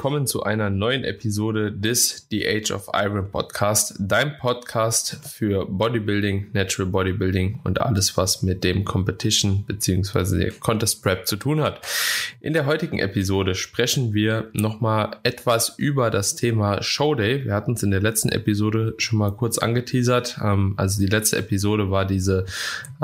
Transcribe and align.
willkommen 0.00 0.26
zu 0.26 0.44
einer 0.44 0.70
neuen 0.70 1.04
Episode 1.04 1.70
des 1.70 2.26
The 2.30 2.48
Age 2.48 2.70
of 2.70 2.88
Iron 2.94 3.30
Podcast, 3.30 3.96
dein 3.98 4.38
Podcast 4.38 5.18
für 5.28 5.66
Bodybuilding, 5.66 6.46
Natural 6.54 6.90
Bodybuilding 6.90 7.60
und 7.64 7.82
alles, 7.82 8.16
was 8.16 8.40
mit 8.40 8.64
dem 8.64 8.86
Competition 8.86 9.62
bzw. 9.66 10.52
Contest 10.58 11.02
Prep 11.02 11.26
zu 11.26 11.36
tun 11.36 11.60
hat. 11.60 11.82
In 12.40 12.54
der 12.54 12.64
heutigen 12.64 12.98
Episode 12.98 13.54
sprechen 13.54 14.14
wir 14.14 14.48
nochmal 14.54 15.18
etwas 15.22 15.74
über 15.76 16.10
das 16.10 16.34
Thema 16.34 16.82
Showday. 16.82 17.44
Wir 17.44 17.52
hatten 17.52 17.74
es 17.74 17.82
in 17.82 17.90
der 17.90 18.00
letzten 18.00 18.30
Episode 18.30 18.94
schon 18.96 19.18
mal 19.18 19.32
kurz 19.32 19.58
angeteasert. 19.58 20.38
Ähm, 20.42 20.72
also 20.78 20.98
die 20.98 21.08
letzte 21.08 21.36
Episode 21.36 21.90
war 21.90 22.06
diese 22.06 22.46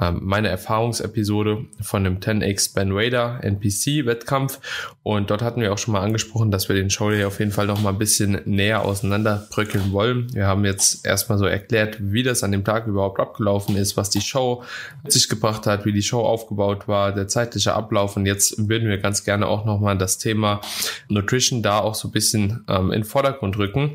ähm, 0.00 0.20
meine 0.22 0.48
Erfahrungsepisode 0.48 1.66
von 1.82 2.04
dem 2.04 2.20
10x 2.20 2.72
Ben 2.74 2.92
Raider 2.92 3.40
NPC 3.42 4.06
Wettkampf 4.06 4.94
und 5.02 5.30
dort 5.30 5.42
hatten 5.42 5.60
wir 5.60 5.74
auch 5.74 5.78
schon 5.78 5.92
mal 5.92 6.00
angesprochen, 6.00 6.50
dass 6.50 6.70
wir 6.70 6.76
den 6.76 6.85
Showday 6.90 7.24
auf 7.24 7.38
jeden 7.38 7.52
Fall 7.52 7.66
noch 7.66 7.80
mal 7.80 7.90
ein 7.90 7.98
bisschen 7.98 8.40
näher 8.44 8.82
auseinanderbröckeln 8.82 9.92
wollen. 9.92 10.32
Wir 10.34 10.46
haben 10.46 10.64
jetzt 10.64 11.06
erstmal 11.06 11.38
so 11.38 11.46
erklärt, 11.46 11.96
wie 12.00 12.22
das 12.22 12.42
an 12.42 12.52
dem 12.52 12.64
Tag 12.64 12.86
überhaupt 12.86 13.20
abgelaufen 13.20 13.76
ist, 13.76 13.96
was 13.96 14.10
die 14.10 14.20
Show 14.20 14.62
mit 15.02 15.12
sich 15.12 15.28
gebracht 15.28 15.66
hat, 15.66 15.84
wie 15.84 15.92
die 15.92 16.02
Show 16.02 16.20
aufgebaut 16.20 16.88
war, 16.88 17.12
der 17.12 17.28
zeitliche 17.28 17.74
Ablauf. 17.74 18.16
Und 18.16 18.26
jetzt 18.26 18.68
würden 18.68 18.88
wir 18.88 18.98
ganz 18.98 19.24
gerne 19.24 19.46
auch 19.46 19.64
noch 19.64 19.80
mal 19.80 19.96
das 19.96 20.18
Thema 20.18 20.60
Nutrition 21.08 21.62
da 21.62 21.78
auch 21.78 21.94
so 21.94 22.08
ein 22.08 22.12
bisschen 22.12 22.64
ähm, 22.68 22.92
in 22.92 23.02
den 23.02 23.04
Vordergrund 23.04 23.58
rücken. 23.58 23.92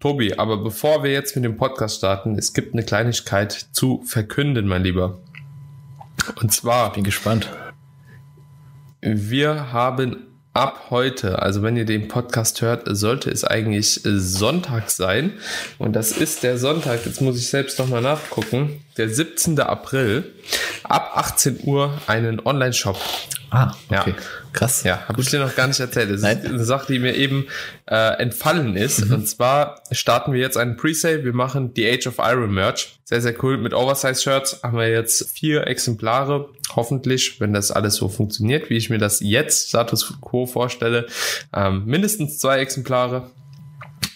Tobi, 0.00 0.34
aber 0.34 0.56
bevor 0.58 1.02
wir 1.02 1.12
jetzt 1.12 1.34
mit 1.36 1.44
dem 1.44 1.56
Podcast 1.56 1.98
starten, 1.98 2.36
es 2.38 2.52
gibt 2.52 2.74
eine 2.74 2.82
Kleinigkeit 2.82 3.68
zu 3.72 4.02
verkünden, 4.04 4.66
mein 4.66 4.82
Lieber. 4.82 5.18
Und 6.40 6.52
zwar. 6.52 6.92
Bin 6.92 7.04
gespannt. 7.04 7.48
Wir 9.00 9.72
haben 9.72 10.33
ab 10.54 10.86
heute, 10.90 11.42
also 11.42 11.62
wenn 11.62 11.76
ihr 11.76 11.84
den 11.84 12.06
Podcast 12.06 12.62
hört, 12.62 12.84
sollte 12.86 13.28
es 13.28 13.44
eigentlich 13.44 14.00
Sonntag 14.04 14.88
sein. 14.88 15.34
Und 15.78 15.94
das 15.94 16.12
ist 16.12 16.44
der 16.44 16.58
Sonntag, 16.58 17.04
jetzt 17.04 17.20
muss 17.20 17.36
ich 17.36 17.48
selbst 17.48 17.78
nochmal 17.80 18.00
nachgucken, 18.00 18.80
der 18.96 19.08
17. 19.08 19.58
April, 19.60 20.32
ab 20.84 21.12
18 21.16 21.60
Uhr 21.64 21.92
einen 22.06 22.40
Online-Shop. 22.40 22.98
Ah, 23.54 23.74
okay. 23.88 24.10
Ja. 24.10 24.22
Krass. 24.52 24.82
Ja, 24.82 25.06
habe 25.06 25.20
ich 25.20 25.30
dir 25.30 25.38
noch 25.38 25.54
gar 25.54 25.68
nicht 25.68 25.78
erzählt. 25.78 26.10
Das 26.10 26.22
Nein. 26.22 26.38
ist 26.38 26.46
eine 26.46 26.64
Sache, 26.64 26.92
die 26.92 26.98
mir 26.98 27.14
eben 27.14 27.46
äh, 27.86 28.20
entfallen 28.20 28.76
ist. 28.76 29.06
Mhm. 29.06 29.14
Und 29.14 29.28
zwar 29.28 29.82
starten 29.92 30.32
wir 30.32 30.40
jetzt 30.40 30.56
einen 30.56 30.76
Presale. 30.76 31.24
Wir 31.24 31.32
machen 31.32 31.72
die 31.72 31.88
Age 31.88 32.08
of 32.08 32.16
Iron 32.18 32.52
Merch. 32.52 32.98
Sehr, 33.04 33.20
sehr 33.20 33.34
cool. 33.44 33.56
Mit 33.56 33.72
Oversize-Shirts 33.72 34.62
haben 34.62 34.76
wir 34.76 34.90
jetzt 34.90 35.30
vier 35.30 35.66
Exemplare. 35.68 36.48
Hoffentlich, 36.74 37.40
wenn 37.40 37.52
das 37.52 37.70
alles 37.70 37.94
so 37.94 38.08
funktioniert, 38.08 38.70
wie 38.70 38.76
ich 38.76 38.90
mir 38.90 38.98
das 38.98 39.20
jetzt 39.20 39.68
Status 39.68 40.14
Quo 40.20 40.46
vorstelle, 40.46 41.06
ähm, 41.54 41.84
mindestens 41.84 42.38
zwei 42.38 42.58
Exemplare. 42.58 43.30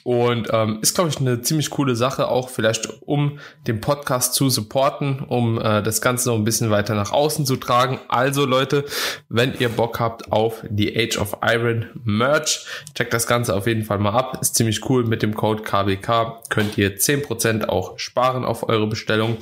Und 0.09 0.49
ähm, 0.53 0.79
ist, 0.81 0.95
glaube 0.95 1.11
ich, 1.11 1.19
eine 1.19 1.43
ziemlich 1.43 1.69
coole 1.69 1.95
Sache, 1.95 2.29
auch 2.29 2.49
vielleicht 2.49 2.89
um 3.03 3.39
den 3.67 3.83
Podcast 3.83 4.33
zu 4.33 4.49
supporten, 4.49 5.19
um 5.19 5.61
äh, 5.61 5.83
das 5.83 6.01
Ganze 6.01 6.31
noch 6.31 6.37
ein 6.37 6.45
bisschen 6.45 6.71
weiter 6.71 6.95
nach 6.95 7.13
außen 7.13 7.45
zu 7.45 7.57
tragen. 7.57 8.01
Also 8.09 8.47
Leute, 8.47 8.87
wenn 9.29 9.53
ihr 9.59 9.69
Bock 9.69 10.01
habt 10.01 10.33
auf 10.33 10.65
die 10.71 10.97
Age 10.97 11.19
of 11.19 11.37
Iron 11.43 11.91
Merch, 12.05 12.65
checkt 12.95 13.13
das 13.13 13.27
Ganze 13.27 13.55
auf 13.55 13.67
jeden 13.67 13.85
Fall 13.85 13.99
mal 13.99 14.13
ab. 14.13 14.39
Ist 14.41 14.55
ziemlich 14.55 14.89
cool. 14.89 15.05
Mit 15.05 15.21
dem 15.21 15.35
Code 15.35 15.63
KBK 15.63 16.41
könnt 16.49 16.79
ihr 16.79 16.97
10% 16.97 17.69
auch 17.69 17.99
sparen 17.99 18.47
auf 18.47 18.67
eure 18.67 18.87
Bestellung. 18.87 19.37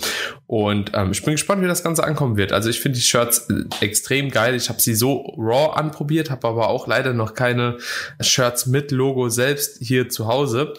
Und 0.49 0.91
ähm, 0.95 1.13
ich 1.13 1.23
bin 1.23 1.35
gespannt, 1.35 1.63
wie 1.63 1.69
das 1.69 1.85
Ganze 1.85 2.03
ankommen 2.03 2.37
wird. 2.37 2.53
Also 2.53 2.71
ich 2.71 2.81
finde 2.81 2.99
die 2.99 3.05
Shirts 3.05 3.49
äh, 3.51 3.85
extrem 3.85 4.31
geil. 4.31 4.57
Ich 4.57 4.69
habe 4.69 4.81
sie 4.81 4.97
so 4.97 5.33
raw 5.39 5.77
anprobiert, 5.77 6.33
habe 6.33 6.49
aber 6.49 6.71
auch 6.71 6.89
leider 6.89 7.13
noch 7.13 7.35
keine 7.35 7.79
Shirts 8.21 8.67
mit 8.67 8.91
Logo 8.91 9.29
selbst 9.29 9.79
hier 9.81 10.09
zu 10.09 10.27
Hause. 10.27 10.56
Hause. 10.57 10.75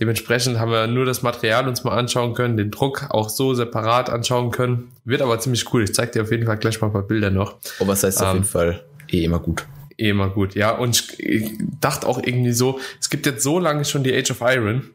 Dementsprechend 0.00 0.58
haben 0.58 0.70
wir 0.70 0.86
nur 0.86 1.04
das 1.04 1.22
Material 1.22 1.68
uns 1.68 1.84
mal 1.84 1.96
anschauen 1.96 2.34
können, 2.34 2.56
den 2.56 2.70
Druck 2.70 3.06
auch 3.10 3.28
so 3.28 3.54
separat 3.54 4.10
anschauen 4.10 4.50
können. 4.50 4.92
Wird 5.04 5.22
aber 5.22 5.38
ziemlich 5.38 5.72
cool. 5.72 5.84
Ich 5.84 5.94
zeige 5.94 6.12
dir 6.12 6.22
auf 6.22 6.30
jeden 6.30 6.46
Fall 6.46 6.58
gleich 6.58 6.80
mal 6.80 6.88
ein 6.88 6.92
paar 6.92 7.02
Bilder 7.02 7.30
noch. 7.30 7.56
Aber 7.78 7.88
was 7.88 8.02
heißt 8.02 8.20
ähm, 8.20 8.26
auf 8.26 8.34
jeden 8.34 8.46
Fall 8.46 8.84
eh 9.10 9.24
immer 9.24 9.38
gut 9.38 9.66
eh 9.98 10.08
immer 10.08 10.30
gut, 10.30 10.54
ja. 10.54 10.70
Und 10.70 11.18
ich 11.18 11.52
dachte 11.80 12.08
auch 12.08 12.20
irgendwie 12.22 12.52
so, 12.52 12.80
es 13.00 13.10
gibt 13.10 13.26
jetzt 13.26 13.42
so 13.42 13.58
lange 13.58 13.84
schon 13.84 14.02
die 14.02 14.14
Age 14.14 14.30
of 14.30 14.40
Iron 14.40 14.90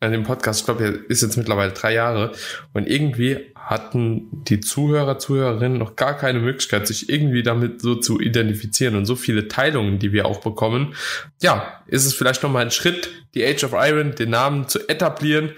an 0.00 0.10
dem 0.10 0.24
Podcast, 0.24 0.60
ich 0.60 0.66
glaube, 0.66 0.84
ist 1.08 1.22
jetzt 1.22 1.36
mittlerweile 1.36 1.70
drei 1.72 1.94
Jahre 1.94 2.32
und 2.72 2.88
irgendwie 2.88 3.51
hatten 3.72 4.28
die 4.44 4.60
Zuhörer, 4.60 5.18
Zuhörerinnen 5.18 5.78
noch 5.78 5.96
gar 5.96 6.16
keine 6.16 6.38
Möglichkeit, 6.38 6.86
sich 6.86 7.08
irgendwie 7.08 7.42
damit 7.42 7.80
so 7.80 7.94
zu 7.94 8.20
identifizieren 8.20 8.96
und 8.96 9.06
so 9.06 9.16
viele 9.16 9.48
Teilungen, 9.48 9.98
die 9.98 10.12
wir 10.12 10.26
auch 10.26 10.40
bekommen. 10.40 10.94
Ja, 11.40 11.82
ist 11.86 12.04
es 12.04 12.14
vielleicht 12.14 12.42
nochmal 12.42 12.66
ein 12.66 12.70
Schritt, 12.70 13.08
die 13.34 13.44
Age 13.44 13.64
of 13.64 13.72
Iron, 13.72 14.14
den 14.14 14.30
Namen 14.30 14.68
zu 14.68 14.86
etablieren 14.88 15.52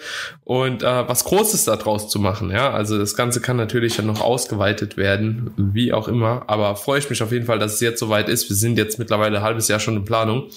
und 0.44 0.84
äh, 0.84 1.08
was 1.08 1.24
Großes 1.24 1.64
daraus 1.64 2.08
zu 2.08 2.20
machen. 2.20 2.50
Ja, 2.50 2.70
also 2.70 2.96
das 2.98 3.16
Ganze 3.16 3.40
kann 3.40 3.56
natürlich 3.56 3.96
dann 3.96 4.06
noch 4.06 4.20
ausgeweitet 4.20 4.96
werden, 4.96 5.50
wie 5.56 5.92
auch 5.92 6.06
immer. 6.06 6.44
Aber 6.46 6.76
freue 6.76 7.00
ich 7.00 7.10
mich 7.10 7.22
auf 7.22 7.32
jeden 7.32 7.46
Fall, 7.46 7.58
dass 7.58 7.74
es 7.74 7.80
jetzt 7.80 7.98
soweit 7.98 8.28
ist. 8.28 8.48
Wir 8.48 8.56
sind 8.56 8.78
jetzt 8.78 9.00
mittlerweile 9.00 9.38
ein 9.38 9.42
halbes 9.42 9.66
Jahr 9.66 9.80
schon 9.80 9.96
in 9.96 10.04
Planung 10.04 10.50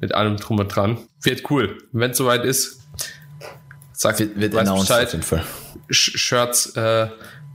mit 0.00 0.14
allem 0.14 0.38
drum 0.38 0.58
und 0.58 0.68
dran. 0.68 0.96
Wird 1.20 1.50
cool. 1.50 1.76
Wenn 1.92 2.12
es 2.12 2.16
soweit 2.16 2.46
ist, 2.46 2.80
sag, 4.02 4.18
wird, 4.18 4.38
wird 4.38 4.52
Bescheid. 4.52 5.06
Auf 5.06 5.12
jeden 5.12 5.24
Fall. 5.24 5.44
Shirts 5.88 6.76
äh, 6.76 7.08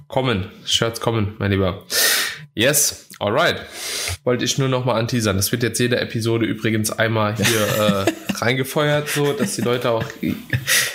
kommen. 0.07 0.49
Shirts 0.65 1.01
kommen, 1.01 1.35
mein 1.39 1.51
Lieber. 1.51 1.83
Yes, 2.55 3.07
alright. 3.19 3.57
Wollte 4.23 4.43
ich 4.43 4.57
nur 4.57 4.67
noch 4.67 4.83
mal 4.83 4.95
anteasern. 4.95 5.37
Das 5.37 5.51
wird 5.51 5.61
jetzt 5.61 5.77
jede 5.79 5.99
Episode 5.99 6.47
übrigens 6.47 6.89
einmal 6.89 7.35
hier 7.35 8.05
äh, 8.07 8.33
reingefeuert, 8.33 9.09
so 9.09 9.33
dass 9.33 9.55
die 9.55 9.61
Leute 9.61 9.91
auch, 9.91 10.03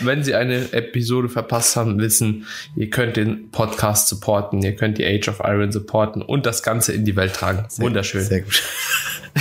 wenn 0.00 0.24
sie 0.24 0.34
eine 0.34 0.72
Episode 0.72 1.28
verpasst 1.28 1.76
haben, 1.76 2.00
wissen, 2.00 2.46
ihr 2.74 2.90
könnt 2.90 3.16
den 3.16 3.50
Podcast 3.50 4.08
supporten, 4.08 4.60
ihr 4.62 4.74
könnt 4.74 4.98
die 4.98 5.06
Age 5.06 5.28
of 5.28 5.40
Iron 5.44 5.70
supporten 5.70 6.22
und 6.22 6.46
das 6.46 6.64
Ganze 6.64 6.92
in 6.92 7.04
die 7.04 7.14
Welt 7.14 7.34
tragen. 7.34 7.64
Sehr, 7.68 7.84
Wunderschön. 7.84 8.24
Sehr 8.24 8.40
gut. 8.40 8.62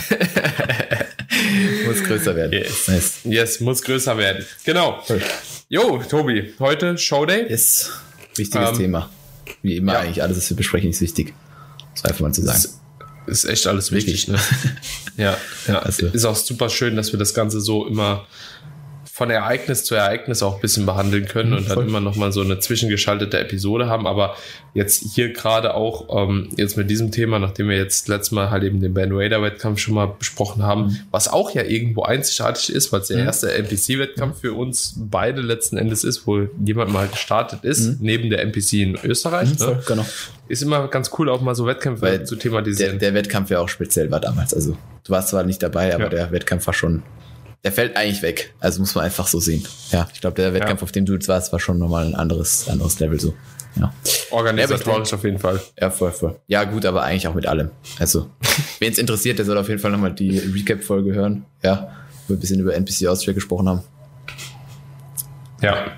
größer 2.17 2.35
werden. 2.35 2.53
Yes. 2.53 2.87
Nice. 2.87 3.13
yes, 3.23 3.59
muss 3.59 3.81
größer 3.81 4.17
werden. 4.17 4.45
Genau. 4.63 5.03
Jo, 5.69 6.01
Tobi, 6.09 6.53
heute 6.59 6.97
Showday. 6.97 7.49
Yes. 7.49 7.91
Wichtiges 8.35 8.69
ähm, 8.71 8.77
Thema. 8.77 9.09
Wie 9.61 9.77
immer 9.77 9.93
ja. 9.93 9.99
eigentlich, 9.99 10.21
alles, 10.21 10.37
was 10.37 10.49
wir 10.49 10.57
besprechen, 10.57 10.89
ist 10.89 11.01
wichtig. 11.01 11.33
Das 11.95 12.05
einfach 12.05 12.21
mal 12.21 12.33
zu 12.33 12.41
sagen. 12.41 12.57
Ist, 12.57 12.79
ist 13.27 13.45
echt 13.45 13.67
alles 13.67 13.91
wichtig, 13.91 14.27
ne? 14.27 14.39
ja, 15.17 15.37
ja. 15.67 15.79
Also. 15.79 16.07
Ist 16.07 16.25
auch 16.25 16.35
super 16.35 16.69
schön, 16.69 16.95
dass 16.95 17.11
wir 17.11 17.19
das 17.19 17.33
Ganze 17.33 17.61
so 17.61 17.87
immer 17.87 18.27
von 19.13 19.29
Ereignis 19.29 19.83
zu 19.83 19.93
Ereignis 19.93 20.41
auch 20.41 20.55
ein 20.55 20.61
bisschen 20.61 20.85
behandeln 20.85 21.25
können 21.25 21.51
mhm, 21.51 21.57
und 21.57 21.69
dann 21.69 21.85
immer 21.85 21.99
noch 21.99 22.15
mal 22.15 22.31
so 22.31 22.39
eine 22.41 22.59
zwischengeschaltete 22.59 23.37
Episode 23.39 23.87
haben. 23.87 24.07
Aber 24.07 24.37
jetzt 24.73 25.03
hier 25.13 25.33
gerade 25.33 25.73
auch 25.73 26.07
ähm, 26.15 26.47
jetzt 26.55 26.77
mit 26.77 26.89
diesem 26.89 27.11
Thema, 27.11 27.37
nachdem 27.37 27.67
wir 27.67 27.75
jetzt 27.75 28.07
letztes 28.07 28.31
Mal 28.31 28.51
halt 28.51 28.63
eben 28.63 28.79
den 28.79 28.93
Ben 28.93 29.11
Raider 29.11 29.41
Wettkampf 29.41 29.79
schon 29.79 29.95
mal 29.95 30.05
besprochen 30.07 30.63
haben, 30.63 30.83
mhm. 30.83 30.99
was 31.11 31.27
auch 31.27 31.51
ja 31.51 31.63
irgendwo 31.63 32.03
einzigartig 32.03 32.73
ist, 32.73 32.93
weil 32.93 33.01
es 33.01 33.09
der 33.09 33.17
mhm. 33.17 33.25
erste 33.25 33.53
NPC-Wettkampf 33.53 34.39
für 34.39 34.53
uns 34.53 34.95
beide 34.95 35.41
letzten 35.41 35.75
Endes 35.75 36.05
ist, 36.05 36.25
wo 36.25 36.47
jemand 36.63 36.93
mal 36.93 37.09
gestartet 37.09 37.65
ist, 37.65 37.81
mhm. 37.81 37.97
neben 37.99 38.29
der 38.29 38.41
NPC 38.43 38.73
in 38.73 38.97
Österreich. 39.03 39.49
Mhm, 39.59 39.65
ne? 39.65 39.83
Genau. 39.85 40.05
Ist 40.47 40.61
immer 40.61 40.87
ganz 40.87 41.11
cool, 41.19 41.29
auch 41.29 41.41
mal 41.41 41.53
so 41.53 41.65
Wettkämpfe 41.65 42.01
weil 42.03 42.25
zu 42.25 42.37
thematisieren. 42.37 42.97
Der, 42.97 43.11
der 43.11 43.13
Wettkampf 43.13 43.49
ja 43.49 43.59
auch 43.59 43.69
speziell 43.69 44.09
war 44.09 44.21
damals. 44.21 44.53
Also 44.53 44.77
du 45.03 45.11
warst 45.11 45.29
zwar 45.29 45.43
nicht 45.43 45.61
dabei, 45.61 45.93
aber 45.93 46.05
ja. 46.05 46.09
der 46.09 46.31
Wettkampf 46.31 46.65
war 46.65 46.73
schon 46.73 47.03
der 47.63 47.71
fällt 47.71 47.95
eigentlich 47.95 48.21
weg. 48.21 48.53
Also 48.59 48.79
muss 48.79 48.95
man 48.95 49.05
einfach 49.05 49.27
so 49.27 49.39
sehen. 49.39 49.65
Ja, 49.91 50.07
ich 50.13 50.21
glaube, 50.21 50.35
der 50.35 50.53
Wettkampf, 50.53 50.81
ja. 50.81 50.83
auf 50.83 50.91
dem 50.91 51.05
du 51.05 51.13
jetzt 51.13 51.27
warst, 51.27 51.51
war 51.51 51.59
schon 51.59 51.77
nochmal 51.77 52.07
ein 52.07 52.15
anderes, 52.15 52.67
anderes 52.67 52.99
Level 52.99 53.19
so. 53.19 53.33
Ja. 53.75 53.93
Organisatorisch 54.31 55.11
ja, 55.11 55.17
auf 55.17 55.23
jeden 55.23 55.39
Fall. 55.39 55.61
Ja, 55.79 55.89
voll, 55.91 56.11
voll. 56.11 56.39
Ja, 56.47 56.63
gut, 56.65 56.85
aber 56.85 57.03
eigentlich 57.03 57.27
auch 57.27 57.35
mit 57.35 57.45
allem. 57.45 57.71
Also, 57.99 58.29
wen 58.79 58.91
es 58.91 58.97
interessiert, 58.97 59.37
der 59.39 59.45
soll 59.45 59.57
auf 59.57 59.69
jeden 59.69 59.79
Fall 59.79 59.91
nochmal 59.91 60.13
die 60.13 60.39
Recap-Folge 60.39 61.13
hören. 61.13 61.45
Ja, 61.63 61.91
wo 62.27 62.33
wir 62.33 62.37
ein 62.37 62.39
bisschen 62.39 62.59
über 62.59 62.75
NPC 62.75 63.07
Austria 63.07 63.33
gesprochen 63.33 63.69
haben. 63.69 63.83
Ja. 65.61 65.91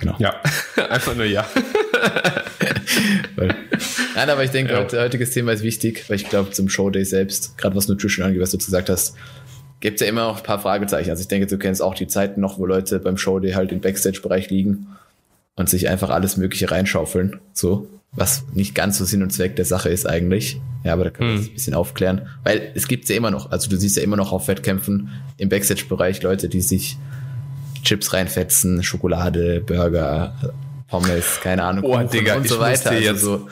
Genau. 0.00 0.14
Ja, 0.18 0.40
einfach 0.90 1.14
nur 1.16 1.24
ja. 1.26 1.44
Nein, 4.14 4.30
aber 4.30 4.44
ich 4.44 4.50
denke, 4.50 4.72
ja. 4.72 4.78
heute, 4.78 5.00
heutiges 5.00 5.30
Thema 5.30 5.52
ist 5.52 5.62
wichtig, 5.62 6.04
weil 6.08 6.16
ich 6.16 6.28
glaube, 6.28 6.50
zum 6.50 6.68
Showday 6.68 7.04
selbst, 7.04 7.58
gerade 7.58 7.76
was 7.76 7.88
Nutrition 7.88 8.24
angeht, 8.26 8.40
was 8.40 8.50
du 8.50 8.58
gesagt 8.58 8.88
hast, 8.90 9.16
gibt 9.80 10.00
ja 10.00 10.06
immer 10.06 10.26
noch 10.26 10.38
ein 10.38 10.42
paar 10.42 10.58
Fragezeichen. 10.58 11.10
Also 11.10 11.20
ich 11.22 11.28
denke, 11.28 11.46
du 11.46 11.58
kennst 11.58 11.82
auch 11.82 11.94
die 11.94 12.06
Zeiten 12.06 12.40
noch, 12.40 12.58
wo 12.58 12.66
Leute 12.66 12.98
beim 12.98 13.16
Show 13.16 13.38
Day 13.38 13.52
halt 13.52 13.72
im 13.72 13.80
Backstage-Bereich 13.80 14.50
liegen 14.50 14.88
und 15.56 15.68
sich 15.68 15.88
einfach 15.88 16.10
alles 16.10 16.36
Mögliche 16.36 16.70
reinschaufeln. 16.70 17.40
So, 17.52 17.88
was 18.12 18.44
nicht 18.54 18.74
ganz 18.74 18.98
so 18.98 19.04
Sinn 19.04 19.22
und 19.22 19.30
Zweck 19.30 19.56
der 19.56 19.64
Sache 19.64 19.88
ist 19.88 20.06
eigentlich. 20.06 20.60
Ja, 20.84 20.92
aber 20.92 21.04
da 21.04 21.10
kann 21.10 21.26
man 21.26 21.36
hm. 21.36 21.44
ein 21.44 21.52
bisschen 21.52 21.74
aufklären. 21.74 22.28
Weil 22.42 22.72
es 22.74 22.88
gibt's 22.88 23.08
ja 23.08 23.16
immer 23.16 23.30
noch. 23.30 23.50
Also 23.50 23.68
du 23.68 23.76
siehst 23.76 23.96
ja 23.96 24.02
immer 24.02 24.16
noch 24.16 24.32
auf 24.32 24.48
Wettkämpfen 24.48 25.10
im 25.36 25.48
Backstage-Bereich 25.48 26.22
Leute, 26.22 26.48
die 26.48 26.60
sich 26.60 26.96
Chips 27.82 28.12
reinfetzen, 28.12 28.82
Schokolade, 28.82 29.60
Burger, 29.60 30.34
Pommes, 30.88 31.40
keine 31.42 31.62
Ahnung, 31.64 31.84
oh, 31.84 32.02
Digga, 32.02 32.36
und 32.36 32.48
so 32.48 32.58
weiter. 32.58 32.90
Also 32.90 33.38
so, 33.38 33.48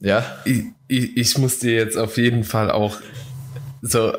ja. 0.00 0.24
Ich, 0.44 0.64
ich, 0.88 1.16
ich 1.16 1.38
muss 1.38 1.58
dir 1.58 1.72
jetzt 1.72 1.96
auf 1.96 2.16
jeden 2.16 2.44
Fall 2.44 2.70
auch 2.70 2.96
so 3.82 4.12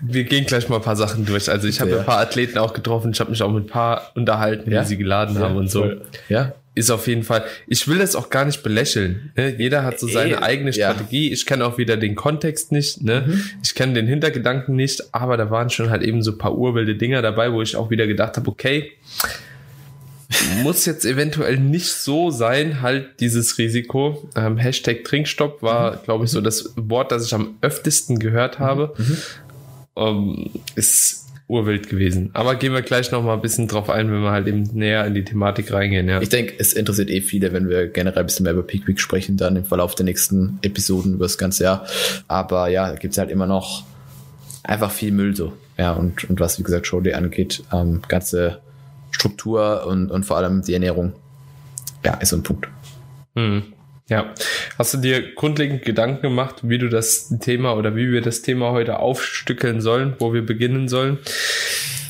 wir 0.00 0.24
gehen 0.24 0.46
gleich 0.46 0.68
mal 0.68 0.76
ein 0.76 0.82
paar 0.82 0.96
Sachen 0.96 1.26
durch. 1.26 1.50
Also 1.50 1.68
ich 1.68 1.80
habe 1.80 1.90
ja. 1.90 1.98
ein 2.00 2.04
paar 2.04 2.18
Athleten 2.18 2.58
auch 2.58 2.72
getroffen, 2.72 3.12
ich 3.12 3.20
habe 3.20 3.30
mich 3.30 3.42
auch 3.42 3.50
mit 3.50 3.64
ein 3.64 3.68
paar 3.68 4.12
unterhalten, 4.14 4.70
ja? 4.70 4.82
wie 4.82 4.86
sie 4.86 4.96
geladen 4.96 5.36
ja, 5.36 5.42
haben 5.42 5.56
und 5.56 5.70
so. 5.70 5.90
Ja. 6.28 6.52
Ist 6.76 6.90
auf 6.90 7.06
jeden 7.06 7.22
Fall. 7.22 7.42
Ich 7.66 7.88
will 7.88 7.98
das 7.98 8.14
auch 8.14 8.28
gar 8.28 8.44
nicht 8.44 8.62
belächeln. 8.62 9.32
Ne? 9.34 9.56
Jeder 9.56 9.82
hat 9.82 9.98
so 9.98 10.06
seine 10.06 10.34
e 10.34 10.36
eigene 10.36 10.74
Strategie. 10.74 11.32
Ich 11.32 11.46
kenne 11.46 11.64
auch 11.64 11.78
wieder 11.78 11.96
den 11.96 12.14
Kontext 12.14 12.70
nicht. 12.70 13.02
Ne? 13.02 13.24
Mhm. 13.26 13.44
Ich 13.62 13.74
kenne 13.74 13.94
den 13.94 14.06
Hintergedanken 14.06 14.76
nicht. 14.76 15.02
Aber 15.14 15.38
da 15.38 15.50
waren 15.50 15.70
schon 15.70 15.88
halt 15.88 16.02
eben 16.02 16.20
so 16.20 16.32
ein 16.32 16.38
paar 16.38 16.54
urwilde 16.54 16.94
Dinger 16.94 17.22
dabei, 17.22 17.50
wo 17.50 17.62
ich 17.62 17.76
auch 17.76 17.88
wieder 17.88 18.06
gedacht 18.06 18.36
habe, 18.36 18.50
okay, 18.50 18.92
muss 20.62 20.86
jetzt 20.86 21.04
eventuell 21.04 21.58
nicht 21.58 21.92
so 21.92 22.30
sein, 22.30 22.82
halt 22.82 23.20
dieses 23.20 23.58
Risiko. 23.58 24.28
Ähm, 24.36 24.56
Hashtag 24.56 25.04
Trinkstopp 25.04 25.62
war, 25.62 25.96
glaube 25.96 26.24
ich, 26.24 26.30
so 26.30 26.40
das 26.40 26.72
Wort, 26.76 27.12
das 27.12 27.26
ich 27.26 27.34
am 27.34 27.56
öftesten 27.60 28.18
gehört 28.18 28.58
habe. 28.58 28.94
Mhm. 28.96 29.16
Ähm, 29.96 30.50
ist 30.74 31.26
urwild 31.48 31.88
gewesen. 31.88 32.30
Aber 32.32 32.56
gehen 32.56 32.72
wir 32.72 32.82
gleich 32.82 33.12
noch 33.12 33.22
mal 33.22 33.34
ein 33.34 33.40
bisschen 33.40 33.68
drauf 33.68 33.88
ein, 33.88 34.10
wenn 34.10 34.22
wir 34.22 34.32
halt 34.32 34.48
eben 34.48 34.64
näher 34.72 35.06
in 35.06 35.14
die 35.14 35.24
Thematik 35.24 35.72
reingehen. 35.72 36.08
Ja. 36.08 36.20
Ich 36.20 36.28
denke, 36.28 36.54
es 36.58 36.72
interessiert 36.72 37.08
eh 37.08 37.20
viele, 37.20 37.52
wenn 37.52 37.68
wir 37.68 37.86
generell 37.86 38.18
ein 38.18 38.26
bisschen 38.26 38.44
mehr 38.44 38.52
über 38.52 38.64
Peak 38.64 38.88
Week 38.88 39.00
sprechen, 39.00 39.36
dann 39.36 39.54
im 39.54 39.64
Verlauf 39.64 39.94
der 39.94 40.04
nächsten 40.04 40.58
Episoden 40.62 41.14
über 41.14 41.24
das 41.24 41.38
ganze 41.38 41.64
Jahr. 41.64 41.86
Aber 42.26 42.68
ja, 42.68 42.92
gibt 42.94 43.12
es 43.12 43.18
halt 43.18 43.30
immer 43.30 43.46
noch 43.46 43.84
einfach 44.64 44.90
viel 44.90 45.12
Müll 45.12 45.36
so. 45.36 45.52
Ja, 45.78 45.92
und, 45.92 46.28
und 46.28 46.40
was, 46.40 46.58
wie 46.58 46.64
gesagt, 46.64 46.86
Show 46.86 47.00
Day 47.00 47.14
angeht, 47.14 47.62
ähm, 47.72 48.02
ganze 48.08 48.60
Struktur 49.16 49.86
und, 49.86 50.10
und 50.10 50.24
vor 50.24 50.36
allem 50.36 50.62
die 50.62 50.74
Ernährung, 50.74 51.14
ja, 52.04 52.14
ist 52.14 52.30
so 52.30 52.36
ein 52.36 52.42
Punkt. 52.42 52.68
Hm. 53.34 53.62
Ja. 54.08 54.32
Hast 54.78 54.94
du 54.94 54.98
dir 54.98 55.34
grundlegend 55.34 55.82
Gedanken 55.82 56.22
gemacht, 56.22 56.56
wie 56.62 56.78
du 56.78 56.88
das 56.88 57.34
Thema 57.40 57.74
oder 57.74 57.96
wie 57.96 58.12
wir 58.12 58.20
das 58.20 58.42
Thema 58.42 58.70
heute 58.70 58.98
aufstückeln 58.98 59.80
sollen, 59.80 60.14
wo 60.18 60.32
wir 60.32 60.44
beginnen 60.44 60.88
sollen? 60.88 61.18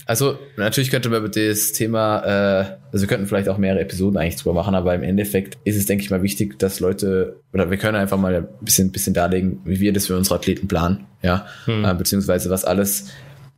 Also 0.04 0.38
natürlich 0.56 0.90
könnte 0.90 1.08
man 1.08 1.30
das 1.30 1.72
Thema, 1.72 2.22
äh, 2.24 2.64
also 2.92 3.02
wir 3.02 3.08
könnten 3.08 3.26
vielleicht 3.26 3.48
auch 3.48 3.58
mehrere 3.58 3.80
Episoden 3.80 4.18
eigentlich 4.18 4.36
drüber 4.36 4.54
machen, 4.54 4.74
aber 4.74 4.94
im 4.94 5.02
Endeffekt 5.02 5.58
ist 5.64 5.76
es, 5.76 5.86
denke 5.86 6.04
ich 6.04 6.10
mal, 6.10 6.22
wichtig, 6.22 6.58
dass 6.58 6.80
Leute, 6.80 7.40
oder 7.52 7.70
wir 7.70 7.78
können 7.78 7.96
einfach 7.96 8.18
mal 8.18 8.34
ein 8.34 8.46
bisschen, 8.60 8.92
bisschen 8.92 9.14
darlegen, 9.14 9.60
wie 9.64 9.80
wir 9.80 9.92
das 9.92 10.06
für 10.06 10.16
unsere 10.16 10.36
Athleten 10.36 10.68
planen, 10.68 11.06
ja, 11.22 11.46
hm. 11.64 11.84
äh, 11.84 11.94
beziehungsweise 11.94 12.50
was 12.50 12.64
alles, 12.64 13.08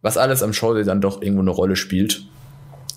was 0.00 0.16
alles 0.16 0.42
am 0.42 0.52
Show 0.52 0.74
dann 0.82 1.00
doch 1.00 1.20
irgendwo 1.20 1.42
eine 1.42 1.50
Rolle 1.50 1.76
spielt 1.76 2.22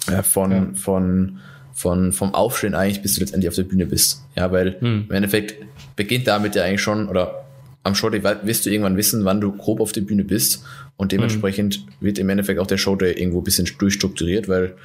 äh, 0.07 0.23
von, 0.23 0.51
ja. 0.51 0.67
von, 0.73 1.39
von, 1.73 2.11
vom 2.11 2.33
Aufstehen 2.33 2.75
eigentlich, 2.75 3.01
bis 3.01 3.15
du 3.15 3.21
letztendlich 3.21 3.49
auf 3.49 3.55
der 3.55 3.63
Bühne 3.63 3.85
bist. 3.85 4.23
Ja, 4.35 4.51
weil 4.51 4.79
hm. 4.79 5.05
im 5.09 5.15
Endeffekt 5.15 5.55
beginnt 5.95 6.27
damit 6.27 6.55
ja 6.55 6.63
eigentlich 6.63 6.81
schon, 6.81 7.07
oder 7.07 7.45
am 7.83 7.95
Showday 7.95 8.23
wirst 8.43 8.65
du 8.65 8.69
irgendwann 8.69 8.97
wissen, 8.97 9.25
wann 9.25 9.41
du 9.41 9.51
grob 9.51 9.79
auf 9.79 9.91
der 9.91 10.01
Bühne 10.01 10.23
bist 10.23 10.63
und 10.97 11.11
dementsprechend 11.11 11.75
hm. 11.75 11.83
wird 11.99 12.19
im 12.19 12.29
Endeffekt 12.29 12.59
auch 12.59 12.67
der 12.67 12.77
Showday 12.77 13.13
irgendwo 13.13 13.39
ein 13.39 13.43
bisschen 13.43 13.67
durchstrukturiert, 13.77 14.47
weil 14.47 14.75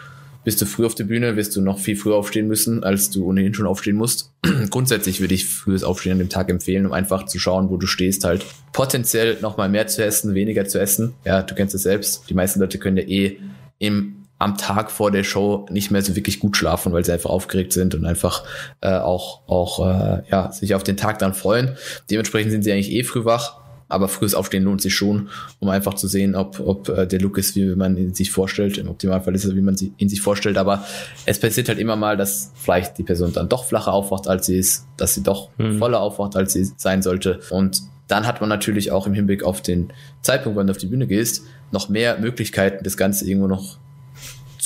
bist 0.46 0.60
du 0.60 0.64
früh 0.64 0.86
auf 0.86 0.94
der 0.94 1.02
Bühne, 1.02 1.34
wirst 1.34 1.56
du 1.56 1.60
noch 1.60 1.80
viel 1.80 1.96
früher 1.96 2.14
aufstehen 2.14 2.46
müssen, 2.46 2.84
als 2.84 3.10
du 3.10 3.26
ohnehin 3.26 3.52
schon 3.52 3.66
aufstehen 3.66 3.96
musst. 3.96 4.32
Grundsätzlich 4.70 5.20
würde 5.20 5.34
ich 5.34 5.44
frühes 5.44 5.82
Aufstehen 5.82 6.12
an 6.12 6.18
dem 6.18 6.28
Tag 6.28 6.48
empfehlen, 6.50 6.86
um 6.86 6.92
einfach 6.92 7.26
zu 7.26 7.40
schauen, 7.40 7.68
wo 7.68 7.76
du 7.76 7.88
stehst, 7.88 8.22
halt 8.22 8.46
potenziell 8.72 9.38
nochmal 9.40 9.68
mehr 9.68 9.88
zu 9.88 10.04
essen, 10.04 10.34
weniger 10.34 10.64
zu 10.64 10.80
essen. 10.80 11.14
Ja, 11.24 11.42
du 11.42 11.56
kennst 11.56 11.74
es 11.74 11.82
selbst. 11.82 12.30
Die 12.30 12.34
meisten 12.34 12.60
Leute 12.60 12.78
können 12.78 12.96
ja 12.96 13.02
eh 13.02 13.38
im 13.80 14.15
am 14.38 14.58
Tag 14.58 14.90
vor 14.90 15.10
der 15.10 15.24
Show 15.24 15.66
nicht 15.70 15.90
mehr 15.90 16.02
so 16.02 16.14
wirklich 16.14 16.40
gut 16.40 16.56
schlafen, 16.56 16.92
weil 16.92 17.04
sie 17.04 17.12
einfach 17.12 17.30
aufgeregt 17.30 17.72
sind 17.72 17.94
und 17.94 18.04
einfach 18.04 18.44
äh, 18.80 18.96
auch, 18.96 19.48
auch 19.48 19.86
äh, 19.86 20.22
ja, 20.30 20.52
sich 20.52 20.74
auf 20.74 20.82
den 20.82 20.96
Tag 20.96 21.18
dann 21.18 21.32
freuen. 21.34 21.76
Dementsprechend 22.10 22.50
sind 22.52 22.62
sie 22.62 22.72
eigentlich 22.72 22.92
eh 22.92 23.02
früh 23.02 23.24
wach. 23.24 23.60
Aber 23.88 24.08
frühes 24.08 24.34
Aufstehen 24.34 24.64
lohnt 24.64 24.82
sich 24.82 24.96
schon, 24.96 25.28
um 25.60 25.68
einfach 25.68 25.94
zu 25.94 26.08
sehen, 26.08 26.34
ob, 26.34 26.58
ob 26.58 26.88
äh, 26.88 27.06
der 27.06 27.20
Look 27.20 27.38
ist, 27.38 27.54
wie 27.54 27.66
man 27.76 27.96
ihn 27.96 28.14
sich 28.14 28.32
vorstellt. 28.32 28.78
Im 28.78 28.88
Optimalfall 28.88 29.32
ist 29.36 29.44
es, 29.44 29.54
wie 29.54 29.60
man 29.60 29.76
ihn 29.96 30.08
sich 30.08 30.20
vorstellt. 30.20 30.58
Aber 30.58 30.84
es 31.24 31.38
passiert 31.38 31.68
halt 31.68 31.78
immer 31.78 31.94
mal, 31.94 32.16
dass 32.16 32.50
vielleicht 32.56 32.98
die 32.98 33.04
Person 33.04 33.32
dann 33.32 33.48
doch 33.48 33.64
flacher 33.64 33.92
aufwacht, 33.92 34.26
als 34.26 34.46
sie 34.46 34.58
ist, 34.58 34.86
dass 34.96 35.14
sie 35.14 35.22
doch 35.22 35.50
hm. 35.58 35.78
voller 35.78 36.00
aufwacht, 36.00 36.34
als 36.34 36.52
sie 36.52 36.68
sein 36.76 37.00
sollte. 37.00 37.38
Und 37.50 37.82
dann 38.08 38.26
hat 38.26 38.40
man 38.40 38.48
natürlich 38.48 38.90
auch 38.90 39.06
im 39.06 39.14
Hinblick 39.14 39.44
auf 39.44 39.62
den 39.62 39.92
Zeitpunkt, 40.20 40.58
wann 40.58 40.66
du 40.66 40.72
auf 40.72 40.78
die 40.78 40.86
Bühne 40.86 41.06
gehst, 41.06 41.44
noch 41.70 41.88
mehr 41.88 42.18
Möglichkeiten, 42.18 42.82
das 42.82 42.96
Ganze 42.96 43.24
irgendwo 43.24 43.46
noch 43.46 43.78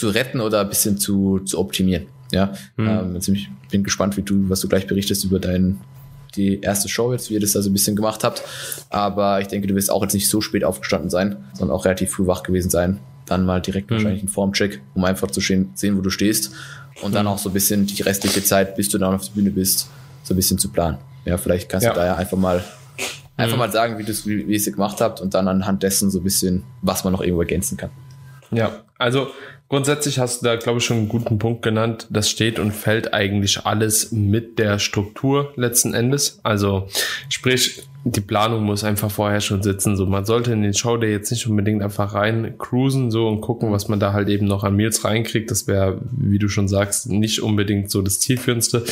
zu 0.01 0.09
retten 0.09 0.41
oder 0.41 0.61
ein 0.63 0.69
bisschen 0.71 0.97
zu, 0.97 1.41
zu 1.41 1.59
optimieren. 1.59 2.07
Ja, 2.33 2.55
mhm. 2.77 2.89
ähm, 2.89 3.15
also 3.15 3.33
ich 3.33 3.51
bin 3.71 3.85
gespannt, 3.85 4.17
wie 4.17 4.23
du, 4.23 4.49
was 4.49 4.61
du 4.61 4.69
gleich 4.69 4.87
berichtest 4.87 5.25
über 5.25 5.39
dein, 5.39 5.79
die 6.37 6.61
erste 6.63 6.89
Show 6.89 7.13
jetzt, 7.13 7.29
wie 7.29 7.35
ihr 7.35 7.41
das 7.41 7.53
da 7.53 7.61
so 7.61 7.69
ein 7.69 7.75
bisschen 7.75 7.97
gemacht 7.97 8.25
habt. 8.25 8.43
Aber 8.89 9.43
ich 9.43 9.49
denke, 9.49 9.67
du 9.67 9.75
wirst 9.75 9.91
auch 9.91 10.03
jetzt 10.03 10.15
nicht 10.15 10.29
so 10.29 10.41
spät 10.41 10.65
aufgestanden 10.65 11.11
sein, 11.11 11.37
sondern 11.53 11.77
auch 11.77 11.85
relativ 11.85 12.13
früh 12.13 12.27
wach 12.27 12.43
gewesen 12.43 12.71
sein. 12.71 12.99
Dann 13.27 13.45
mal 13.45 13.61
direkt 13.61 13.91
mhm. 13.91 13.97
wahrscheinlich 13.97 14.23
einen 14.23 14.31
Formcheck, 14.31 14.81
um 14.95 15.05
einfach 15.05 15.31
zu 15.31 15.41
sehen, 15.41 15.99
wo 15.99 16.01
du 16.01 16.09
stehst. 16.09 16.53
Und 17.03 17.15
dann 17.15 17.27
mhm. 17.27 17.33
auch 17.33 17.39
so 17.39 17.51
ein 17.51 17.53
bisschen 17.53 17.85
die 17.85 18.01
restliche 18.01 18.43
Zeit, 18.43 18.77
bis 18.77 18.89
du 18.89 18.97
dann 18.97 19.15
auf 19.15 19.27
der 19.27 19.35
Bühne 19.35 19.51
bist, 19.51 19.91
so 20.23 20.33
ein 20.33 20.37
bisschen 20.37 20.57
zu 20.57 20.71
planen. 20.71 20.97
Ja, 21.27 21.37
vielleicht 21.37 21.69
kannst 21.69 21.85
ja. 21.85 21.93
du 21.93 22.01
da 22.01 22.07
ja 22.07 22.15
einfach 22.17 22.39
mal 22.39 22.65
einfach 23.37 23.57
mhm. 23.57 23.59
mal 23.59 23.73
sagen, 23.73 23.99
wie, 23.99 24.07
wie, 24.07 24.49
wie 24.49 24.53
ihr 24.53 24.57
es 24.57 24.65
gemacht 24.65 25.03
habt 25.03 25.21
und 25.21 25.35
dann 25.35 25.47
anhand 25.47 25.83
dessen 25.83 26.11
so 26.11 26.21
ein 26.21 26.25
bisschen, 26.25 26.63
was 26.81 27.05
man 27.05 27.13
noch 27.13 27.21
irgendwo 27.21 27.43
ergänzen 27.43 27.77
kann. 27.77 27.91
Ja, 28.51 28.81
also 28.99 29.29
Grundsätzlich 29.71 30.19
hast 30.19 30.43
du 30.43 30.47
da, 30.47 30.57
glaube 30.57 30.79
ich, 30.79 30.85
schon 30.85 30.97
einen 30.97 31.09
guten 31.09 31.39
Punkt 31.39 31.63
genannt. 31.63 32.09
Das 32.11 32.29
steht 32.29 32.59
und 32.59 32.73
fällt 32.73 33.15
eigentlich 33.15 33.67
alles 33.67 34.11
mit 34.11 34.59
der 34.59 34.81
Struktur 34.81 35.53
letzten 35.55 35.95
Endes. 35.95 36.41
Also 36.43 36.89
sprich, 37.29 37.85
die 38.03 38.21
Planung 38.21 38.65
muss 38.65 38.83
einfach 38.83 39.13
vorher 39.13 39.41
schon 39.41 39.63
sitzen. 39.63 39.97
So, 39.97 40.07
man 40.07 40.25
sollte 40.25 40.53
in 40.53 40.63
den 40.63 40.75
Showday 40.75 41.13
jetzt 41.13 41.31
nicht 41.31 41.47
unbedingt 41.47 41.85
einfach 41.85 42.15
rein 42.15 42.57
cruisen 42.59 43.13
so 43.13 43.29
und 43.29 43.43
gucken, 43.43 43.71
was 43.71 43.87
man 43.87 44.01
da 44.01 44.13
halt 44.13 44.29
eben 44.29 44.47
noch 44.47 44.65
an 44.65 44.75
Meals 44.75 45.05
reinkriegt. 45.05 45.53
Das 45.53 45.69
wäre, 45.69 46.01
wie 46.11 46.41
du 46.41 46.49
schon 46.49 46.67
sagst, 46.67 47.09
nicht 47.09 47.41
unbedingt 47.41 47.93
so 47.93 48.03
das 48.03 48.19
Zielführendste, 48.19 48.85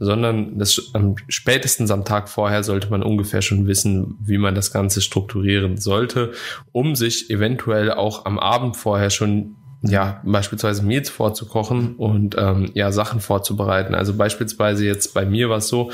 sondern 0.00 0.58
das 0.58 0.90
am 0.92 1.14
spätestens 1.28 1.90
am 1.90 2.04
Tag 2.04 2.28
vorher 2.28 2.62
sollte 2.62 2.90
man 2.90 3.02
ungefähr 3.02 3.40
schon 3.40 3.66
wissen, 3.66 4.18
wie 4.20 4.36
man 4.36 4.54
das 4.54 4.70
Ganze 4.70 5.00
strukturieren 5.00 5.78
sollte, 5.78 6.32
um 6.72 6.94
sich 6.94 7.30
eventuell 7.30 7.90
auch 7.90 8.26
am 8.26 8.38
Abend 8.38 8.76
vorher 8.76 9.08
schon 9.08 9.56
ja, 9.88 10.20
beispielsweise 10.24 10.82
Meals 10.82 11.10
vorzukochen 11.10 11.94
und 11.96 12.36
ähm, 12.38 12.70
ja, 12.74 12.92
Sachen 12.92 13.20
vorzubereiten. 13.20 13.94
Also 13.94 14.14
beispielsweise 14.14 14.84
jetzt 14.84 15.14
bei 15.14 15.24
mir 15.24 15.48
war 15.48 15.58
es 15.58 15.68
so, 15.68 15.90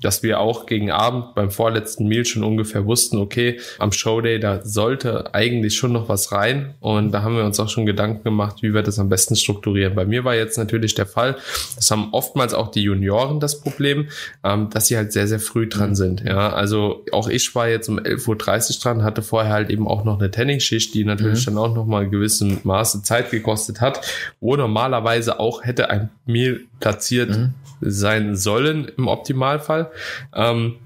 dass 0.00 0.22
wir 0.22 0.40
auch 0.40 0.66
gegen 0.66 0.90
Abend 0.90 1.34
beim 1.34 1.50
vorletzten 1.50 2.06
Meal 2.06 2.24
schon 2.24 2.44
ungefähr 2.44 2.86
wussten, 2.86 3.18
okay, 3.18 3.60
am 3.78 3.92
Showday, 3.92 4.38
da 4.38 4.64
sollte 4.64 5.34
eigentlich 5.34 5.76
schon 5.76 5.92
noch 5.92 6.08
was 6.08 6.32
rein. 6.32 6.74
Und 6.80 7.12
da 7.12 7.22
haben 7.22 7.36
wir 7.36 7.44
uns 7.44 7.58
auch 7.58 7.68
schon 7.68 7.86
Gedanken 7.86 8.24
gemacht, 8.24 8.62
wie 8.62 8.74
wir 8.74 8.82
das 8.82 8.98
am 8.98 9.08
besten 9.08 9.36
strukturieren. 9.36 9.94
Bei 9.94 10.04
mir 10.04 10.24
war 10.24 10.34
jetzt 10.34 10.58
natürlich 10.58 10.94
der 10.94 11.06
Fall, 11.06 11.36
das 11.76 11.90
haben 11.90 12.08
oftmals 12.12 12.54
auch 12.54 12.70
die 12.70 12.82
Junioren 12.82 13.40
das 13.40 13.60
Problem, 13.60 14.08
ähm, 14.44 14.70
dass 14.70 14.88
sie 14.88 14.96
halt 14.96 15.12
sehr, 15.12 15.26
sehr 15.26 15.40
früh 15.40 15.68
dran 15.68 15.94
sind. 15.94 16.22
Ja, 16.24 16.52
also 16.52 17.04
auch 17.12 17.28
ich 17.28 17.54
war 17.54 17.68
jetzt 17.68 17.88
um 17.88 17.98
11.30 17.98 18.28
Uhr 18.28 18.82
dran, 18.82 19.02
hatte 19.02 19.22
vorher 19.22 19.52
halt 19.52 19.70
eben 19.70 19.86
auch 19.86 20.04
noch 20.04 20.18
eine 20.18 20.30
Tanning-Schicht, 20.30 20.94
die 20.94 21.04
natürlich 21.04 21.46
mhm. 21.46 21.54
dann 21.54 21.58
auch 21.58 21.74
noch 21.74 21.86
mal 21.86 22.08
gewissem 22.08 22.58
Maße 22.62 23.02
Zeit 23.02 23.27
gekostet 23.30 23.80
hat, 23.80 24.00
wo 24.40 24.56
normalerweise 24.56 25.40
auch 25.40 25.64
hätte 25.64 25.90
ein 25.90 26.10
Meal 26.26 26.60
platziert 26.80 27.30
mhm. 27.30 27.54
sein 27.80 28.36
sollen 28.36 28.90
im 28.96 29.08
Optimalfall. 29.08 29.90
Ähm, 30.34 30.76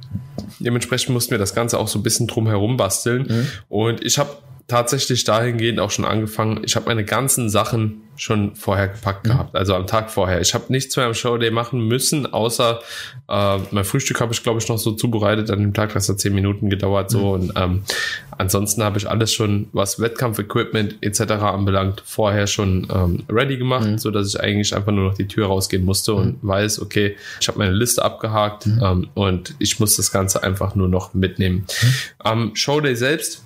dementsprechend 0.59 1.11
mussten 1.11 1.31
wir 1.31 1.39
das 1.39 1.55
Ganze 1.55 1.79
auch 1.79 1.89
so 1.89 1.99
ein 1.99 2.03
bisschen 2.03 2.27
drum 2.27 2.47
herum 2.47 2.77
basteln. 2.77 3.27
Mhm. 3.29 3.49
Und 3.69 4.05
ich 4.05 4.19
habe 4.19 4.37
tatsächlich 4.69 5.25
dahingehend 5.25 5.81
auch 5.81 5.91
schon 5.91 6.05
angefangen. 6.05 6.63
Ich 6.65 6.77
habe 6.77 6.87
meine 6.87 7.05
ganzen 7.05 7.51
Sachen 7.51 8.03
schon 8.17 8.55
vorher 8.55 8.89
gepackt 8.89 9.27
mhm. 9.27 9.31
gehabt, 9.31 9.57
also 9.57 9.75
am 9.75 9.87
Tag 9.87 10.11
vorher. 10.11 10.41
Ich 10.41 10.55
habe 10.55 10.65
nichts 10.69 10.97
mehr 10.97 11.07
am 11.07 11.15
Showday 11.15 11.51
machen 11.51 11.89
müssen, 11.89 12.33
außer 12.33 12.81
äh, 13.29 13.59
mein 13.71 13.85
Frühstück 13.85 14.21
habe 14.21 14.33
ich, 14.33 14.43
glaube 14.43 14.61
ich, 14.61 14.69
noch 14.69 14.79
so 14.79 14.93
zubereitet 14.93 15.51
an 15.51 15.61
dem 15.61 15.73
Tag, 15.73 15.95
das 15.95 16.09
hat 16.09 16.21
zehn 16.21 16.35
Minuten 16.35 16.69
gedauert 16.69 17.11
so. 17.11 17.21
Mhm. 17.21 17.31
Und 17.31 17.53
ähm, 17.57 17.83
ansonsten 18.31 18.85
habe 18.85 18.99
ich 18.99 19.09
alles 19.09 19.33
schon, 19.33 19.69
was 19.73 19.99
Wettkampfequipment 19.99 20.99
etc. 21.01 21.21
anbelangt, 21.33 22.03
vorher 22.05 22.47
schon 22.47 22.87
ähm, 22.95 23.25
ready 23.31 23.57
gemacht, 23.57 23.89
mhm. 23.89 23.99
so 23.99 24.11
dass 24.11 24.29
ich 24.29 24.41
eigentlich 24.41 24.77
einfach 24.77 24.93
nur 24.93 25.09
noch 25.09 25.15
die 25.15 25.27
Tür 25.27 25.47
rausgehen 25.47 25.85
musste 25.85 26.15
und 26.15 26.43
mhm. 26.43 26.49
weiß, 26.49 26.81
okay, 26.81 27.17
ich 27.41 27.49
habe 27.49 27.59
meine 27.59 27.73
Liste 27.73 28.05
abgehakt 28.05 28.67
mhm. 28.67 28.81
ähm, 28.83 29.09
und 29.15 29.55
ich 29.59 29.81
muss 29.81 29.97
das 29.97 30.13
Ganze 30.13 30.43
einfach 30.43 30.75
nur 30.75 30.89
noch 30.89 31.15
mitnehmen. 31.15 31.67
Mhm. 31.83 31.95
Am 32.19 32.57
Showday 32.57 32.95
selbst 32.95 33.43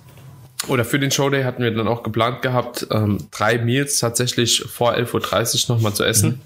oder 0.67 0.83
für 0.83 0.99
den 0.99 1.11
Showday 1.11 1.43
hatten 1.43 1.61
wir 1.61 1.71
dann 1.71 1.87
auch 1.87 2.03
geplant 2.03 2.41
gehabt, 2.41 2.87
ähm, 2.91 3.19
drei 3.31 3.59
Meals 3.59 3.99
tatsächlich 3.99 4.63
vor 4.63 4.93
11.30 4.93 5.69
Uhr 5.69 5.75
nochmal 5.75 5.93
zu 5.93 6.03
essen, 6.03 6.29
mhm. 6.29 6.39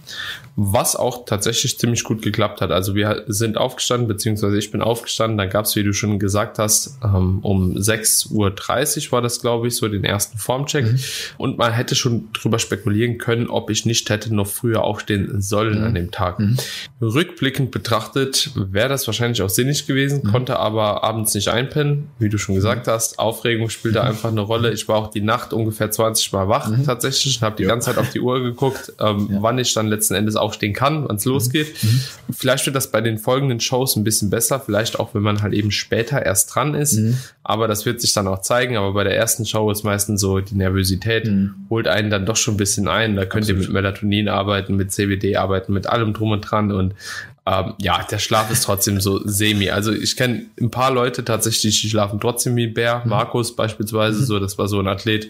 Was 0.55 0.95
auch 0.95 1.25
tatsächlich 1.25 1.79
ziemlich 1.79 2.03
gut 2.03 2.21
geklappt 2.21 2.61
hat. 2.61 2.71
Also 2.71 2.93
wir 2.93 3.23
sind 3.27 3.57
aufgestanden, 3.57 4.07
beziehungsweise 4.07 4.57
ich 4.57 4.69
bin 4.71 4.81
aufgestanden, 4.81 5.37
dann 5.37 5.49
gab 5.49 5.65
es, 5.65 5.75
wie 5.75 5.83
du 5.83 5.93
schon 5.93 6.19
gesagt 6.19 6.59
hast, 6.59 6.97
ähm, 7.03 7.39
um 7.41 7.75
6.30 7.75 8.31
Uhr 9.07 9.11
war 9.11 9.21
das, 9.21 9.41
glaube 9.41 9.67
ich, 9.67 9.75
so 9.77 9.87
den 9.87 10.03
ersten 10.03 10.37
Formcheck. 10.37 10.85
Mhm. 10.85 10.99
Und 11.37 11.57
man 11.57 11.71
hätte 11.71 11.95
schon 11.95 12.29
drüber 12.33 12.59
spekulieren 12.59 13.17
können, 13.17 13.47
ob 13.47 13.69
ich 13.69 13.85
nicht 13.85 14.09
hätte 14.09 14.33
noch 14.35 14.47
früher 14.47 14.83
aufstehen 14.83 15.41
sollen 15.41 15.79
mhm. 15.79 15.85
an 15.85 15.95
dem 15.95 16.11
Tag. 16.11 16.39
Mhm. 16.39 16.57
Rückblickend 17.01 17.71
betrachtet 17.71 18.51
wäre 18.55 18.89
das 18.89 19.07
wahrscheinlich 19.07 19.41
auch 19.41 19.49
sinnig 19.49 19.87
gewesen, 19.87 20.21
mhm. 20.23 20.31
konnte 20.31 20.59
aber 20.59 21.03
abends 21.03 21.33
nicht 21.33 21.47
einpennen, 21.47 22.09
wie 22.19 22.29
du 22.29 22.37
schon 22.37 22.55
gesagt 22.55 22.87
hast. 22.87 23.19
Aufregung 23.19 23.69
spielte 23.69 23.99
da 23.99 24.03
einfach 24.03 24.29
eine 24.29 24.41
Rolle. 24.41 24.71
Ich 24.71 24.87
war 24.87 24.97
auch 24.97 25.09
die 25.09 25.21
Nacht 25.21 25.53
ungefähr 25.53 25.91
20 25.91 26.33
Mal 26.33 26.49
wach 26.49 26.69
mhm. 26.69 26.85
tatsächlich 26.85 27.37
und 27.37 27.45
habe 27.45 27.55
die 27.55 27.63
ja. 27.63 27.69
ganze 27.69 27.91
Zeit 27.91 27.97
auf 27.97 28.09
die 28.09 28.19
Uhr 28.19 28.41
geguckt, 28.41 28.93
ähm, 28.99 29.29
ja. 29.31 29.41
wann 29.41 29.57
ich 29.57 29.73
dann 29.73 29.87
letzten 29.87 30.15
Endes 30.15 30.35
aufstehen 30.51 30.73
kann, 30.73 31.07
wann 31.07 31.15
es 31.15 31.25
mhm. 31.25 31.31
losgeht. 31.31 31.81
Mhm. 31.81 32.01
Vielleicht 32.31 32.65
wird 32.65 32.75
das 32.75 32.91
bei 32.91 33.01
den 33.01 33.17
folgenden 33.17 33.59
Shows 33.59 33.95
ein 33.95 34.03
bisschen 34.03 34.29
besser, 34.29 34.59
vielleicht 34.59 34.99
auch, 34.99 35.13
wenn 35.13 35.21
man 35.21 35.41
halt 35.41 35.53
eben 35.53 35.71
später 35.71 36.23
erst 36.23 36.53
dran 36.53 36.75
ist. 36.75 36.93
Mhm. 36.93 37.17
Aber 37.43 37.67
das 37.67 37.85
wird 37.85 38.01
sich 38.01 38.13
dann 38.13 38.27
auch 38.27 38.41
zeigen. 38.41 38.77
Aber 38.77 38.93
bei 38.93 39.03
der 39.03 39.15
ersten 39.15 39.45
Show 39.45 39.71
ist 39.71 39.83
meistens 39.83 40.21
so, 40.21 40.39
die 40.39 40.55
Nervosität 40.55 41.25
mhm. 41.25 41.55
holt 41.69 41.87
einen 41.87 42.09
dann 42.09 42.25
doch 42.25 42.35
schon 42.35 42.55
ein 42.55 42.57
bisschen 42.57 42.87
ein. 42.87 43.15
Da 43.15 43.25
könnt 43.25 43.43
Absolut. 43.43 43.61
ihr 43.61 43.67
mit 43.67 43.73
Melatonin 43.73 44.29
arbeiten, 44.29 44.75
mit 44.75 44.91
CBD 44.91 45.37
arbeiten, 45.37 45.73
mit 45.73 45.87
allem 45.87 46.13
drum 46.13 46.31
und 46.31 46.41
dran. 46.41 46.71
Und 46.71 46.93
ähm, 47.45 47.73
ja, 47.79 48.03
der 48.03 48.19
Schlaf 48.19 48.51
ist 48.51 48.63
trotzdem 48.63 48.99
so 48.99 49.21
semi. 49.25 49.69
Also 49.69 49.91
ich 49.91 50.15
kenne 50.15 50.45
ein 50.59 50.69
paar 50.69 50.91
Leute 50.91 51.25
tatsächlich, 51.25 51.81
die 51.81 51.89
schlafen 51.89 52.19
trotzdem 52.19 52.55
wie 52.55 52.67
ein 52.67 52.73
Bär. 52.73 53.01
Mhm. 53.03 53.09
Markus 53.09 53.55
beispielsweise, 53.55 54.19
mhm. 54.19 54.25
so, 54.25 54.39
das 54.39 54.57
war 54.57 54.67
so 54.67 54.79
ein 54.79 54.87
Athlet, 54.87 55.29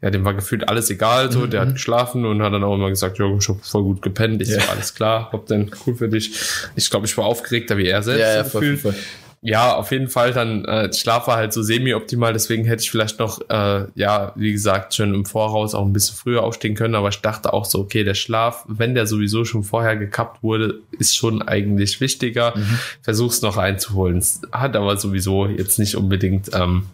ja, 0.00 0.10
dem 0.10 0.24
war 0.24 0.34
gefühlt 0.34 0.68
alles 0.68 0.90
egal, 0.90 1.32
so, 1.32 1.40
mhm. 1.40 1.50
der 1.50 1.60
hat 1.62 1.72
geschlafen 1.72 2.24
und 2.24 2.42
hat 2.42 2.52
dann 2.52 2.64
auch 2.64 2.74
immer 2.74 2.88
gesagt, 2.88 3.18
ja, 3.18 3.26
ich 3.26 3.48
hab 3.48 3.64
voll 3.64 3.82
gut 3.82 4.02
gepennt. 4.02 4.40
Ich 4.42 4.48
ja. 4.48 4.60
so, 4.60 4.70
alles 4.70 4.94
klar, 4.94 5.30
hab 5.32 5.46
dann 5.46 5.70
cool 5.86 5.94
für 5.96 6.08
dich. 6.08 6.32
Ich 6.76 6.88
glaube, 6.90 7.06
ich 7.06 7.16
war 7.18 7.24
aufgeregter 7.24 7.76
wie 7.76 7.86
er 7.86 8.02
selbst. 8.02 8.20
Ja, 8.20 8.36
ja, 8.36 8.44
voll, 8.44 8.76
voll 8.76 8.94
ja, 9.40 9.76
auf 9.76 9.92
jeden 9.92 10.08
Fall 10.08 10.32
dann 10.32 10.64
äh, 10.64 10.92
Schlaf 10.92 11.28
war 11.28 11.36
halt 11.36 11.52
so 11.52 11.62
semi-optimal, 11.62 12.32
deswegen 12.32 12.64
hätte 12.64 12.82
ich 12.82 12.90
vielleicht 12.90 13.20
noch, 13.20 13.40
äh, 13.48 13.84
ja, 13.94 14.32
wie 14.34 14.52
gesagt, 14.52 14.94
schon 14.94 15.14
im 15.14 15.24
Voraus 15.24 15.74
auch 15.74 15.84
ein 15.84 15.92
bisschen 15.92 16.16
früher 16.16 16.42
aufstehen 16.42 16.74
können, 16.74 16.96
aber 16.96 17.10
ich 17.10 17.20
dachte 17.20 17.52
auch 17.52 17.64
so, 17.64 17.78
okay, 17.78 18.02
der 18.02 18.14
Schlaf, 18.14 18.64
wenn 18.66 18.94
der 18.94 19.06
sowieso 19.06 19.44
schon 19.44 19.62
vorher 19.62 19.96
gekappt 19.96 20.42
wurde, 20.42 20.80
ist 20.98 21.16
schon 21.16 21.42
eigentlich 21.42 22.00
wichtiger. 22.00 22.56
Mhm. 22.56 22.78
Versuch's 23.02 23.40
noch 23.40 23.56
einzuholen. 23.56 24.24
Hat 24.50 24.74
aber 24.74 24.96
sowieso 24.96 25.46
jetzt 25.46 25.78
nicht 25.78 25.94
unbedingt 25.94 26.50
ähm, 26.52 26.86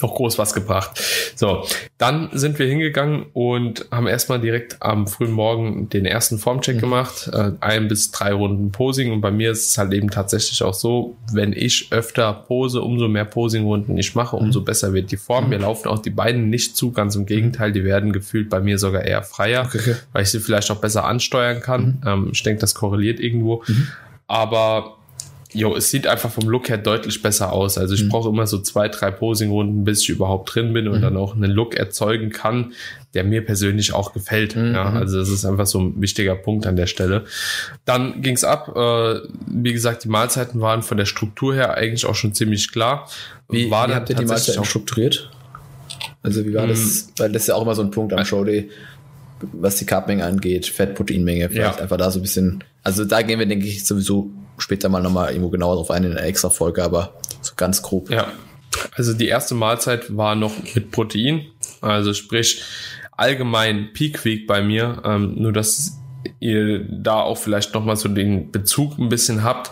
noch 0.02 0.14
groß 0.14 0.38
was 0.38 0.54
gebracht. 0.54 1.00
So, 1.34 1.64
dann 1.98 2.30
sind 2.32 2.58
wir 2.58 2.66
hingegangen 2.66 3.26
und 3.32 3.86
haben 3.90 4.06
erstmal 4.06 4.40
direkt 4.40 4.82
am 4.82 5.06
frühen 5.06 5.32
Morgen 5.32 5.88
den 5.88 6.04
ersten 6.04 6.38
Formcheck 6.38 6.76
mhm. 6.76 6.80
gemacht, 6.80 7.30
äh, 7.32 7.52
ein 7.60 7.88
bis 7.88 8.10
drei 8.10 8.32
Runden 8.32 8.72
Posing 8.72 9.12
und 9.12 9.20
bei 9.20 9.30
mir 9.30 9.50
ist 9.50 9.70
es 9.70 9.78
halt 9.78 9.92
eben 9.92 10.10
tatsächlich 10.10 10.62
auch 10.62 10.74
so, 10.74 11.16
wenn 11.32 11.52
ich 11.52 11.88
öfter 11.90 12.32
pose, 12.32 12.82
umso 12.82 13.08
mehr 13.08 13.24
Posing-Runden 13.24 13.96
ich 13.98 14.14
mache, 14.14 14.36
umso 14.36 14.60
mhm. 14.60 14.64
besser 14.64 14.92
wird 14.92 15.10
die 15.10 15.16
Form. 15.16 15.44
Mhm. 15.44 15.50
Mir 15.50 15.58
laufen 15.58 15.88
auch 15.88 16.00
die 16.00 16.10
Beine 16.10 16.38
nicht 16.38 16.76
zu, 16.76 16.92
ganz 16.92 17.14
im 17.16 17.26
Gegenteil, 17.26 17.72
die 17.72 17.84
werden 17.84 18.12
gefühlt 18.12 18.50
bei 18.50 18.60
mir 18.60 18.78
sogar 18.78 19.02
eher 19.02 19.22
freier, 19.22 19.66
okay. 19.66 19.96
weil 20.12 20.22
ich 20.22 20.30
sie 20.30 20.40
vielleicht 20.40 20.70
auch 20.70 20.80
besser 20.80 21.04
ansteuern 21.04 21.60
kann. 21.60 22.00
Mhm. 22.02 22.08
Ähm, 22.08 22.28
ich 22.32 22.42
denke, 22.42 22.60
das 22.60 22.74
korreliert 22.74 23.20
irgendwo. 23.20 23.62
Mhm. 23.66 23.88
Aber 24.26 24.99
jo, 25.52 25.74
es 25.74 25.90
sieht 25.90 26.06
einfach 26.06 26.30
vom 26.30 26.48
Look 26.48 26.68
her 26.68 26.78
deutlich 26.78 27.22
besser 27.22 27.52
aus. 27.52 27.78
Also 27.78 27.94
ich 27.94 28.04
mhm. 28.04 28.08
brauche 28.08 28.28
immer 28.28 28.46
so 28.46 28.58
zwei, 28.58 28.88
drei 28.88 29.10
Posing-Runden, 29.10 29.84
bis 29.84 30.02
ich 30.02 30.10
überhaupt 30.10 30.54
drin 30.54 30.72
bin 30.72 30.88
und 30.88 30.98
mhm. 30.98 31.02
dann 31.02 31.16
auch 31.16 31.34
einen 31.34 31.50
Look 31.50 31.74
erzeugen 31.74 32.30
kann, 32.30 32.72
der 33.14 33.24
mir 33.24 33.44
persönlich 33.44 33.92
auch 33.92 34.12
gefällt. 34.12 34.56
Mhm. 34.56 34.74
Ja, 34.74 34.92
also 34.92 35.18
das 35.18 35.28
ist 35.28 35.44
einfach 35.44 35.66
so 35.66 35.80
ein 35.80 36.00
wichtiger 36.00 36.36
Punkt 36.36 36.66
an 36.66 36.76
der 36.76 36.86
Stelle. 36.86 37.24
Dann 37.84 38.22
ging's 38.22 38.44
ab. 38.44 38.76
Äh, 38.76 39.20
wie 39.46 39.72
gesagt, 39.72 40.04
die 40.04 40.08
Mahlzeiten 40.08 40.60
waren 40.60 40.82
von 40.82 40.96
der 40.96 41.06
Struktur 41.06 41.54
her 41.54 41.74
eigentlich 41.74 42.06
auch 42.06 42.14
schon 42.14 42.32
ziemlich 42.32 42.70
klar. 42.70 43.08
Wie, 43.48 43.70
war 43.70 43.88
wie 43.88 43.94
habt 43.94 44.10
ihr 44.10 44.16
die 44.16 44.24
Mahlzeiten 44.24 44.64
strukturiert? 44.64 45.30
Also 46.22 46.44
wie 46.44 46.54
war 46.54 46.66
das? 46.66 47.08
Mm. 47.08 47.10
Weil 47.18 47.32
das 47.32 47.42
ist 47.42 47.48
ja 47.48 47.54
auch 47.56 47.62
immer 47.62 47.74
so 47.74 47.82
ein 47.82 47.90
Punkt 47.90 48.12
am 48.12 48.24
Showday, 48.24 48.70
was 49.52 49.76
die 49.76 49.86
Carbmenge 49.86 50.24
angeht, 50.24 50.66
Fettproteinmenge, 50.66 51.48
vielleicht 51.48 51.76
ja. 51.76 51.82
einfach 51.82 51.96
da 51.96 52.10
so 52.10 52.20
ein 52.20 52.22
bisschen. 52.22 52.62
Also 52.82 53.04
da 53.04 53.22
gehen 53.22 53.38
wir, 53.38 53.46
denke 53.46 53.66
ich, 53.66 53.84
sowieso 53.84 54.30
später 54.60 54.88
mal 54.88 55.02
nochmal 55.02 55.30
irgendwo 55.30 55.50
genauer 55.50 55.76
drauf 55.76 55.90
ein 55.90 56.04
in 56.04 56.12
einer 56.12 56.26
extra 56.26 56.50
Folge, 56.50 56.82
aber 56.82 57.14
so 57.40 57.52
ganz 57.56 57.82
grob. 57.82 58.10
Ja. 58.10 58.28
Also 58.94 59.14
die 59.14 59.28
erste 59.28 59.54
Mahlzeit 59.54 60.16
war 60.16 60.34
noch 60.34 60.52
mit 60.74 60.90
Protein, 60.90 61.46
also 61.80 62.14
sprich 62.14 62.62
allgemein 63.16 63.92
Peak 63.92 64.24
Week 64.24 64.46
bei 64.46 64.62
mir, 64.62 65.02
ähm, 65.04 65.34
nur 65.36 65.52
dass 65.52 65.98
ihr 66.38 66.86
da 66.88 67.20
auch 67.20 67.38
vielleicht 67.38 67.74
nochmal 67.74 67.96
so 67.96 68.08
den 68.08 68.50
Bezug 68.50 68.98
ein 68.98 69.08
bisschen 69.08 69.42
habt. 69.42 69.70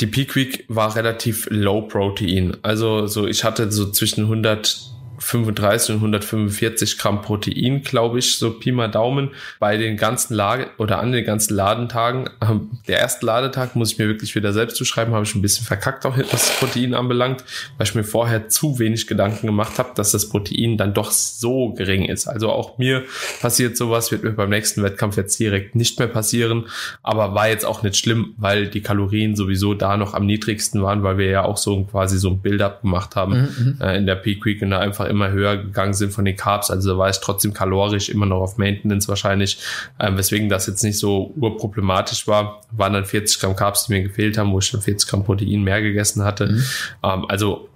Die 0.00 0.06
Peak 0.06 0.36
Week 0.36 0.64
war 0.68 0.94
relativ 0.94 1.48
low 1.50 1.82
Protein. 1.82 2.56
Also 2.62 3.06
so 3.06 3.26
ich 3.26 3.44
hatte 3.44 3.70
so 3.70 3.90
zwischen 3.90 4.24
100 4.24 4.90
35 5.18 5.90
und 5.90 5.96
145 5.96 6.98
Gramm 6.98 7.22
Protein, 7.22 7.82
glaube 7.82 8.18
ich, 8.18 8.38
so 8.38 8.52
Pi 8.52 8.72
mal 8.72 8.88
Daumen 8.88 9.30
bei 9.58 9.76
den 9.76 9.96
ganzen 9.96 10.34
Lage 10.34 10.68
oder 10.78 11.00
an 11.00 11.12
den 11.12 11.24
ganzen 11.24 11.54
Ladentagen. 11.54 12.30
Ähm, 12.40 12.70
der 12.86 12.98
erste 12.98 13.26
Ladetag 13.26 13.74
muss 13.74 13.92
ich 13.92 13.98
mir 13.98 14.06
wirklich 14.06 14.34
wieder 14.34 14.52
selbst 14.52 14.76
zuschreiben, 14.76 15.14
habe 15.14 15.24
ich 15.24 15.34
ein 15.34 15.42
bisschen 15.42 15.66
verkackt 15.66 16.06
auch, 16.06 16.16
was 16.16 16.30
das 16.30 16.56
Protein 16.58 16.94
anbelangt, 16.94 17.44
weil 17.76 17.86
ich 17.86 17.94
mir 17.94 18.04
vorher 18.04 18.48
zu 18.48 18.78
wenig 18.78 19.06
Gedanken 19.06 19.46
gemacht 19.46 19.78
habe, 19.78 19.90
dass 19.94 20.12
das 20.12 20.28
Protein 20.28 20.76
dann 20.76 20.94
doch 20.94 21.10
so 21.10 21.72
gering 21.72 22.04
ist. 22.04 22.26
Also 22.26 22.50
auch 22.50 22.78
mir 22.78 23.04
passiert 23.40 23.76
sowas, 23.76 24.12
wird 24.12 24.24
mir 24.24 24.32
beim 24.32 24.50
nächsten 24.50 24.82
Wettkampf 24.82 25.16
jetzt 25.16 25.38
direkt 25.38 25.74
nicht 25.74 25.98
mehr 25.98 26.08
passieren, 26.08 26.66
aber 27.02 27.34
war 27.34 27.48
jetzt 27.48 27.64
auch 27.64 27.82
nicht 27.82 27.96
schlimm, 27.96 28.34
weil 28.36 28.68
die 28.68 28.82
Kalorien 28.82 29.36
sowieso 29.36 29.74
da 29.74 29.96
noch 29.96 30.14
am 30.14 30.26
niedrigsten 30.26 30.82
waren, 30.82 31.02
weil 31.02 31.18
wir 31.18 31.26
ja 31.26 31.44
auch 31.44 31.56
so 31.56 31.84
quasi 31.84 32.18
so 32.18 32.30
ein 32.30 32.40
Build-up 32.40 32.82
gemacht 32.82 33.16
haben 33.16 33.32
mhm, 33.32 33.64
mhm. 33.64 33.78
äh, 33.80 33.96
in 33.96 34.06
der 34.06 34.14
Peak 34.16 34.44
Week 34.44 34.62
und 34.62 34.70
da 34.70 34.78
einfach 34.78 35.07
immer 35.08 35.30
höher 35.30 35.56
gegangen 35.56 35.94
sind 35.94 36.12
von 36.12 36.24
den 36.24 36.36
Carbs. 36.36 36.70
Also 36.70 36.92
da 36.92 36.98
war 36.98 37.10
ich 37.10 37.18
trotzdem 37.18 37.52
kalorisch 37.52 38.08
immer 38.08 38.26
noch 38.26 38.40
auf 38.40 38.58
Maintenance 38.58 39.08
wahrscheinlich, 39.08 39.58
ähm, 39.98 40.16
weswegen 40.16 40.48
das 40.48 40.66
jetzt 40.66 40.82
nicht 40.82 40.98
so 40.98 41.32
urproblematisch 41.36 42.26
war. 42.26 42.60
Waren 42.72 42.92
dann 42.92 43.04
40 43.04 43.40
Gramm 43.40 43.56
Carbs, 43.56 43.86
die 43.86 43.92
mir 43.92 44.02
gefehlt 44.02 44.38
haben, 44.38 44.52
wo 44.52 44.58
ich 44.58 44.70
dann 44.70 44.80
40 44.80 45.08
Gramm 45.08 45.24
Protein 45.24 45.62
mehr 45.62 45.82
gegessen 45.82 46.24
hatte. 46.24 46.46
Mhm. 46.46 46.64
Ähm, 47.02 47.24
also 47.28 47.68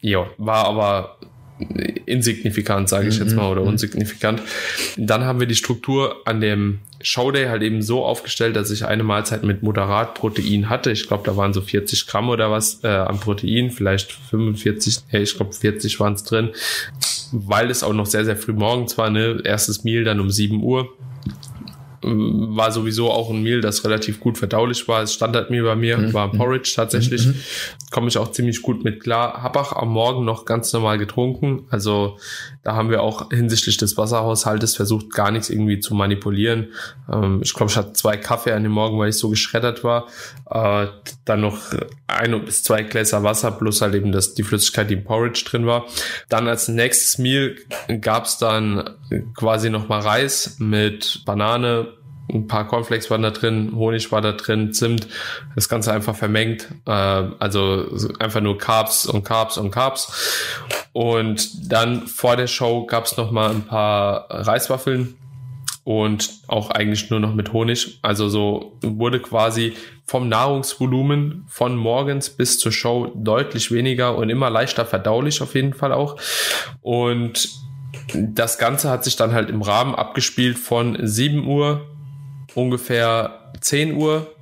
ja, 0.00 0.26
war 0.36 0.66
aber 0.66 1.16
insignifikant, 2.06 2.88
sage 2.88 3.08
ich 3.08 3.18
jetzt 3.18 3.30
mhm, 3.30 3.36
mal, 3.36 3.50
oder 3.50 3.62
mhm. 3.62 3.68
unsignifikant. 3.68 4.42
Dann 4.96 5.24
haben 5.24 5.40
wir 5.40 5.46
die 5.46 5.54
Struktur 5.54 6.16
an 6.24 6.40
dem 6.40 6.80
Showday 7.00 7.46
halt 7.46 7.62
eben 7.62 7.82
so 7.82 8.04
aufgestellt, 8.04 8.56
dass 8.56 8.70
ich 8.70 8.84
eine 8.84 9.04
Mahlzeit 9.04 9.44
mit 9.44 9.62
moderat 9.62 10.14
Protein 10.14 10.68
hatte. 10.68 10.90
Ich 10.90 11.06
glaube, 11.06 11.24
da 11.24 11.36
waren 11.36 11.52
so 11.52 11.60
40 11.60 12.06
Gramm 12.06 12.28
oder 12.28 12.50
was 12.50 12.82
äh, 12.82 12.88
an 12.88 13.20
Protein, 13.20 13.70
vielleicht 13.70 14.12
45, 14.12 15.00
hey, 15.08 15.22
ich 15.22 15.36
glaube 15.36 15.52
40 15.52 16.00
waren 16.00 16.14
es 16.14 16.24
drin, 16.24 16.50
weil 17.32 17.70
es 17.70 17.82
auch 17.82 17.92
noch 17.92 18.06
sehr, 18.06 18.24
sehr 18.24 18.36
früh 18.36 18.52
morgens 18.52 18.98
war, 18.98 19.10
ne? 19.10 19.40
Erstes 19.44 19.84
Meal 19.84 20.04
dann 20.04 20.20
um 20.20 20.30
7 20.30 20.62
Uhr 20.62 20.88
war 22.02 22.70
sowieso 22.70 23.10
auch 23.10 23.30
ein 23.30 23.42
Meal, 23.42 23.60
das 23.60 23.84
relativ 23.84 24.20
gut 24.20 24.38
verdaulich 24.38 24.86
war. 24.88 25.00
Das 25.00 25.14
Standardmeal 25.14 25.64
bei 25.64 25.76
mir 25.76 25.98
mhm. 25.98 26.12
war 26.14 26.30
Porridge 26.30 26.72
tatsächlich. 26.74 27.26
Mhm. 27.26 27.34
Komme 27.90 28.08
ich 28.08 28.18
auch 28.18 28.30
ziemlich 28.30 28.62
gut 28.62 28.84
mit 28.84 29.00
klar. 29.00 29.42
Hab 29.42 29.56
auch 29.56 29.72
am 29.72 29.88
Morgen 29.88 30.24
noch 30.24 30.44
ganz 30.44 30.72
normal 30.72 30.98
getrunken. 30.98 31.66
Also 31.70 32.18
da 32.62 32.74
haben 32.74 32.90
wir 32.90 33.02
auch 33.02 33.30
hinsichtlich 33.30 33.76
des 33.78 33.96
Wasserhaushaltes 33.96 34.76
versucht, 34.76 35.10
gar 35.10 35.30
nichts 35.30 35.50
irgendwie 35.50 35.80
zu 35.80 35.94
manipulieren. 35.94 36.68
Ähm, 37.12 37.40
ich 37.42 37.52
glaube, 37.54 37.70
ich 37.70 37.76
hatte 37.76 37.94
zwei 37.94 38.16
Kaffee 38.16 38.52
an 38.52 38.62
dem 38.62 38.72
Morgen, 38.72 38.98
weil 38.98 39.08
ich 39.08 39.18
so 39.18 39.28
geschreddert 39.30 39.82
war. 39.82 40.06
Äh, 40.50 40.88
dann 41.24 41.40
noch 41.40 41.58
ein 42.06 42.44
bis 42.44 42.62
zwei 42.62 42.82
Gläser 42.82 43.22
Wasser 43.22 43.50
plus 43.50 43.82
halt 43.82 43.94
eben 43.94 44.12
das, 44.12 44.34
die 44.34 44.42
Flüssigkeit, 44.42 44.90
die 44.90 44.94
im 44.94 45.04
Porridge 45.04 45.44
drin 45.48 45.66
war. 45.66 45.86
Dann 46.28 46.48
als 46.48 46.68
nächstes 46.68 47.18
Meal 47.18 47.56
gab's 48.00 48.38
dann 48.38 48.90
quasi 49.34 49.70
nochmal 49.70 50.00
Reis 50.00 50.56
mit 50.58 51.22
Banane, 51.24 51.87
ein 52.32 52.46
paar 52.46 52.66
Cornflakes 52.66 53.10
waren 53.10 53.22
da 53.22 53.30
drin, 53.30 53.72
Honig 53.74 54.12
war 54.12 54.20
da 54.20 54.32
drin, 54.32 54.72
Zimt, 54.72 55.08
das 55.54 55.68
Ganze 55.68 55.92
einfach 55.92 56.14
vermengt. 56.14 56.68
Äh, 56.86 56.90
also 56.90 57.86
einfach 58.18 58.40
nur 58.40 58.58
Carbs 58.58 59.06
und 59.06 59.24
Carbs 59.24 59.58
und 59.58 59.70
Carbs. 59.70 60.88
Und 60.92 61.72
dann 61.72 62.06
vor 62.06 62.36
der 62.36 62.46
Show 62.46 62.86
gab 62.86 63.04
es 63.04 63.16
noch 63.16 63.30
mal 63.30 63.50
ein 63.50 63.62
paar 63.62 64.26
Reiswaffeln 64.30 65.14
und 65.84 66.30
auch 66.48 66.70
eigentlich 66.70 67.08
nur 67.08 67.20
noch 67.20 67.34
mit 67.34 67.52
Honig. 67.52 67.98
Also 68.02 68.28
so 68.28 68.76
wurde 68.82 69.20
quasi 69.20 69.74
vom 70.04 70.28
Nahrungsvolumen 70.28 71.44
von 71.48 71.76
morgens 71.76 72.30
bis 72.30 72.58
zur 72.58 72.72
Show 72.72 73.12
deutlich 73.14 73.70
weniger 73.70 74.16
und 74.16 74.28
immer 74.28 74.50
leichter 74.50 74.84
verdaulich 74.84 75.40
auf 75.40 75.54
jeden 75.54 75.72
Fall 75.72 75.92
auch. 75.92 76.16
Und 76.82 77.48
das 78.14 78.58
Ganze 78.58 78.90
hat 78.90 79.04
sich 79.04 79.16
dann 79.16 79.32
halt 79.32 79.48
im 79.48 79.62
Rahmen 79.62 79.94
abgespielt 79.94 80.58
von 80.58 80.98
7 81.00 81.46
Uhr 81.46 81.86
ungefähr 82.58 83.52
10 83.60 83.94
Uhr. 83.94 84.34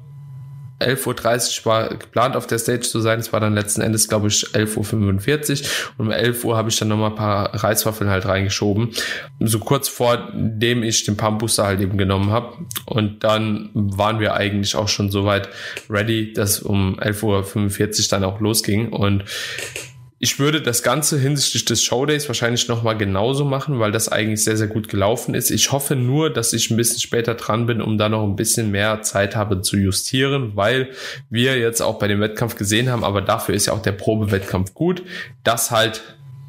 11.30 0.79 1.61
Uhr 1.61 1.67
war 1.67 1.89
geplant 1.89 2.37
auf 2.37 2.47
der 2.47 2.59
Stage 2.59 2.81
zu 2.81 3.01
sein. 3.01 3.19
Es 3.19 3.33
war 3.33 3.41
dann 3.41 3.55
letzten 3.55 3.81
Endes, 3.81 4.09
glaube 4.09 4.29
ich, 4.29 4.49
11.45 4.49 5.63
Uhr. 5.63 5.69
Und 5.97 6.07
um 6.07 6.13
11 6.13 6.45
Uhr 6.45 6.57
habe 6.57 6.69
ich 6.69 6.79
dann 6.79 6.89
nochmal 6.89 7.11
ein 7.11 7.17
paar 7.17 7.55
Reiswaffeln 7.65 8.11
halt 8.11 8.27
reingeschoben. 8.27 8.91
So 9.41 9.59
kurz 9.59 9.89
vor 9.89 10.31
dem 10.35 10.83
ich 10.83 11.05
den 11.05 11.17
Pumpbooster 11.17 11.65
halt 11.65 11.81
eben 11.81 11.97
genommen 11.97 12.31
habe. 12.31 12.59
Und 12.85 13.25
dann 13.25 13.71
waren 13.73 14.21
wir 14.21 14.35
eigentlich 14.35 14.77
auch 14.77 14.89
schon 14.89 15.11
soweit 15.11 15.49
ready, 15.89 16.35
dass 16.35 16.61
um 16.61 16.99
11.45 17.01 18.03
Uhr 18.03 18.09
dann 18.11 18.25
auch 18.25 18.41
losging. 18.41 18.93
Und 18.93 19.25
ich 20.19 20.39
würde 20.39 20.63
das 20.63 20.83
Ganze 20.83 21.19
hinsichtlich 21.19 21.67
des 21.67 21.83
Showdays 21.83 22.27
wahrscheinlich 22.29 22.69
nochmal 22.69 22.97
genauso 22.97 23.45
machen, 23.45 23.79
weil 23.79 23.93
das 23.93 24.09
eigentlich 24.09 24.43
sehr, 24.43 24.57
sehr 24.57 24.67
gut 24.67 24.89
gelaufen 24.89 25.35
ist. 25.35 25.51
Ich 25.51 25.73
hoffe 25.73 25.95
nur, 25.95 26.31
dass 26.31 26.55
ich 26.55 26.71
ein 26.71 26.77
bisschen 26.77 27.01
später 27.01 27.35
dran 27.35 27.67
bin, 27.67 27.83
um 27.83 27.99
da 27.99 28.09
noch 28.09 28.23
ein 28.23 28.37
bisschen 28.37 28.71
mehr 28.71 29.03
Zeit 29.03 29.37
habe 29.37 29.61
zu 29.61 29.77
justieren, 29.77 30.53
weil 30.55 30.89
wir 31.29 31.59
jetzt 31.59 31.83
auch 31.83 31.99
bei 31.99 32.09
dem 32.09 32.21
Wettkampf 32.21 32.57
gesehen 32.57 32.91
haben, 32.91 33.05
aber 33.05 33.21
dafür 33.21 33.55
ist 33.55 33.67
ja 33.67 33.75
auch 33.75 33.83
der 33.83 33.93
Probewettkampf 33.93 34.73
gut, 34.73 35.03
dass 35.45 35.71
halt 35.71 36.03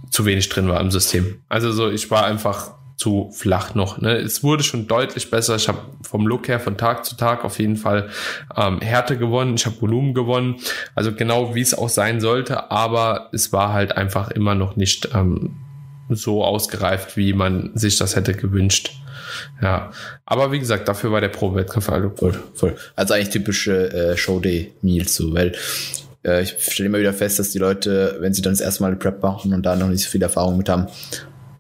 zu 0.10 0.26
wenig 0.26 0.48
drin 0.48 0.70
war 0.70 0.80
im 0.80 0.90
System. 0.90 1.42
Also 1.50 1.72
so, 1.74 1.90
ich 1.90 2.10
war 2.10 2.26
einfach 2.26 2.77
zu 2.98 3.30
flach 3.32 3.76
noch. 3.76 4.02
Ne? 4.02 4.18
Es 4.18 4.44
wurde 4.44 4.64
schon 4.64 4.88
deutlich 4.88 5.30
besser. 5.30 5.56
Ich 5.56 5.68
habe 5.68 5.80
vom 6.02 6.26
Look 6.26 6.48
her 6.48 6.60
von 6.60 6.78
Tag 6.78 7.06
zu 7.06 7.16
Tag 7.16 7.46
auf 7.46 7.60
jeden 7.60 7.78
Fall 7.78 8.10
ähm, 8.56 8.82
Härte 8.82 9.18
gewonnen. 9.18 9.56
Ich 9.56 9.68
habe 9.68 9.80
Volumen 9.80 10.16
gewonnen. 10.16 10.56
Also 10.96 11.14
genau 11.14 11.54
wie 11.54 11.62
es 11.62 11.76
auch 11.76 11.90
sein 11.90 12.20
sollte. 12.20 12.72
Aber 12.72 13.30
es 13.32 13.54
war 13.54 13.72
halt 13.72 13.96
einfach 13.96 14.32
immer 14.32 14.56
noch 14.56 14.76
nicht 14.76 15.10
ähm, 15.14 15.56
so 16.10 16.44
ausgereift, 16.44 17.18
wie 17.18 17.34
man 17.34 17.72
sich 17.76 17.98
das 17.98 18.16
hätte 18.16 18.34
gewünscht. 18.34 18.92
Ja, 19.62 19.92
aber 20.26 20.52
wie 20.52 20.60
gesagt, 20.60 20.88
dafür 20.88 21.12
war 21.12 21.22
der 21.22 21.28
Pro-Wettkampf 21.28 21.90
also 21.90 22.10
voll, 22.10 22.40
voll. 22.56 22.76
Also 22.96 23.14
eigentlich 23.14 23.30
typische 23.30 23.94
äh, 23.94 24.18
Showday-Meals 24.18 25.16
so, 25.16 25.34
weil 25.34 25.54
äh, 26.26 26.42
ich 26.42 26.56
stelle 26.60 26.88
immer 26.88 27.00
wieder 27.00 27.14
fest, 27.14 27.38
dass 27.38 27.52
die 27.52 27.60
Leute, 27.60 28.18
wenn 28.20 28.34
sie 28.34 28.42
dann 28.42 28.54
das 28.54 28.62
erste 28.62 28.84
Mal 28.84 28.96
Prep 28.96 29.22
machen 29.22 29.54
und 29.54 29.64
da 29.64 29.76
noch 29.76 29.90
nicht 29.90 30.04
so 30.04 30.10
viel 30.10 30.24
Erfahrung 30.24 30.58
mit 30.58 30.70
haben, 30.70 30.88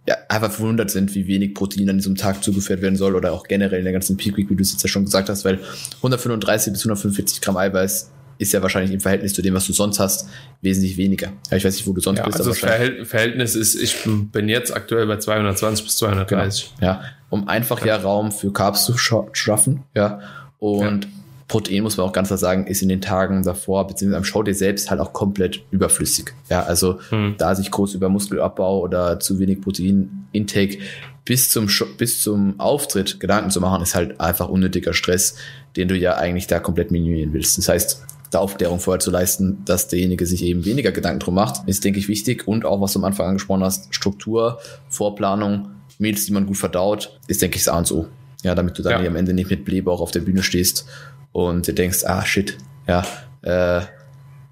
ja, 0.07 0.15
einfach 0.29 0.51
verwundert 0.51 0.89
sind, 0.89 1.13
wie 1.15 1.27
wenig 1.27 1.53
Protein 1.53 1.89
an 1.89 1.97
diesem 1.97 2.15
Tag 2.15 2.43
zugeführt 2.43 2.81
werden 2.81 2.95
soll 2.95 3.15
oder 3.15 3.33
auch 3.33 3.43
generell 3.43 3.79
in 3.79 3.83
der 3.83 3.93
ganzen 3.93 4.15
Peak 4.15 4.37
Week, 4.37 4.49
wie 4.49 4.55
du 4.55 4.61
es 4.61 4.71
jetzt 4.71 4.83
ja 4.83 4.87
schon 4.87 5.05
gesagt 5.05 5.27
hast, 5.27 5.43
weil 5.43 5.59
135 5.97 6.71
bis 6.71 6.81
145 6.81 7.41
Gramm 7.41 7.57
Eiweiß 7.57 8.11
ist 8.39 8.53
ja 8.53 8.61
wahrscheinlich 8.61 8.93
im 8.93 8.99
Verhältnis 8.99 9.33
zu 9.33 9.41
dem, 9.41 9.53
was 9.53 9.65
du 9.65 9.73
sonst 9.73 9.99
hast, 9.99 10.29
wesentlich 10.61 10.95
weniger. 10.95 11.33
Ja, 11.49 11.57
ich 11.57 11.65
weiß 11.65 11.75
nicht, 11.75 11.87
wo 11.87 11.93
du 11.93 12.01
sonst 12.01 12.19
ja, 12.19 12.25
bist. 12.25 12.37
Also 12.37 12.51
das 12.51 12.59
Verhältnis 12.59 13.55
ist, 13.55 13.75
ich 13.75 13.97
bin 14.05 14.47
jetzt 14.47 14.73
aktuell 14.73 15.07
bei 15.07 15.17
220 15.17 15.85
bis 15.85 15.97
230. 15.97 16.73
Genau. 16.79 16.91
Ja, 16.91 17.01
um 17.29 17.47
einfach 17.47 17.81
ja. 17.81 17.97
ja 17.97 17.97
Raum 17.97 18.31
für 18.31 18.53
Carbs 18.53 18.85
zu 18.85 18.95
schaffen. 18.97 19.83
Ja, 19.95 20.21
und 20.59 21.05
ja. 21.05 21.11
Protein, 21.47 21.83
muss 21.83 21.95
man 21.95 22.05
auch 22.05 22.11
ganz 22.11 22.27
klar 22.27 22.37
sagen, 22.37 22.67
ist 22.67 22.81
in 22.81 22.89
den 22.89 22.99
Tagen 22.99 23.41
davor, 23.43 23.87
beziehungsweise 23.87 24.17
am 24.17 24.23
Showday 24.25 24.53
selbst 24.53 24.91
halt 24.91 24.99
auch 24.99 25.13
komplett 25.13 25.63
überflüssig. 25.71 26.33
Ja, 26.49 26.63
also 26.63 26.99
hm. 27.09 27.35
da 27.37 27.55
sich 27.55 27.71
groß 27.71 27.93
über 27.93 28.09
Muskelabbau 28.09 28.81
oder 28.81 29.19
zu 29.19 29.39
wenig 29.39 29.61
Protein-Intake 29.61 30.79
bis 31.23 31.49
zum, 31.49 31.69
bis 31.97 32.21
zum 32.21 32.59
Auftritt 32.59 33.19
Gedanken 33.19 33.49
zu 33.49 33.61
machen, 33.61 33.81
ist 33.81 33.95
halt 33.95 34.19
einfach 34.19 34.49
unnötiger 34.49 34.93
Stress, 34.93 35.35
den 35.77 35.87
du 35.87 35.97
ja 35.97 36.17
eigentlich 36.17 36.47
da 36.47 36.59
komplett 36.59 36.91
minimieren 36.91 37.33
willst. 37.33 37.57
Das 37.57 37.69
heißt, 37.69 38.03
da 38.31 38.39
Aufklärung 38.39 38.79
vorher 38.79 38.99
zu 38.99 39.11
leisten, 39.11 39.63
dass 39.63 39.87
derjenige 39.87 40.25
sich 40.25 40.43
eben 40.43 40.65
weniger 40.65 40.91
Gedanken 40.91 41.19
drum 41.19 41.35
macht, 41.35 41.67
ist, 41.67 41.83
denke 41.85 41.99
ich, 41.99 42.09
wichtig. 42.09 42.45
Und 42.45 42.65
auch, 42.65 42.81
was 42.81 42.93
du 42.93 42.99
am 42.99 43.05
Anfang 43.05 43.27
angesprochen 43.27 43.63
hast, 43.63 43.93
Struktur, 43.95 44.59
Vorplanung, 44.89 45.69
Meals, 45.97 46.25
die 46.25 46.33
man 46.33 46.45
gut 46.45 46.57
verdaut, 46.57 47.17
ist, 47.27 47.41
denke 47.41 47.57
ich, 47.57 47.63
das 47.63 47.73
A 47.73 47.77
und 47.77 47.91
O. 47.91 48.07
Ja, 48.43 48.53
damit 48.53 48.77
du 48.77 48.83
dann 48.83 49.03
ja. 49.03 49.09
am 49.09 49.15
Ende 49.15 49.33
nicht 49.33 49.49
mit 49.49 49.65
Blähbauch 49.65 49.99
auf 49.99 50.11
der 50.11 50.19
Bühne 50.19 50.43
stehst 50.43 50.85
und 51.31 51.67
du 51.67 51.73
denkst, 51.73 52.03
ah 52.05 52.25
shit, 52.25 52.57
ja, 52.87 53.05
äh, 53.41 53.81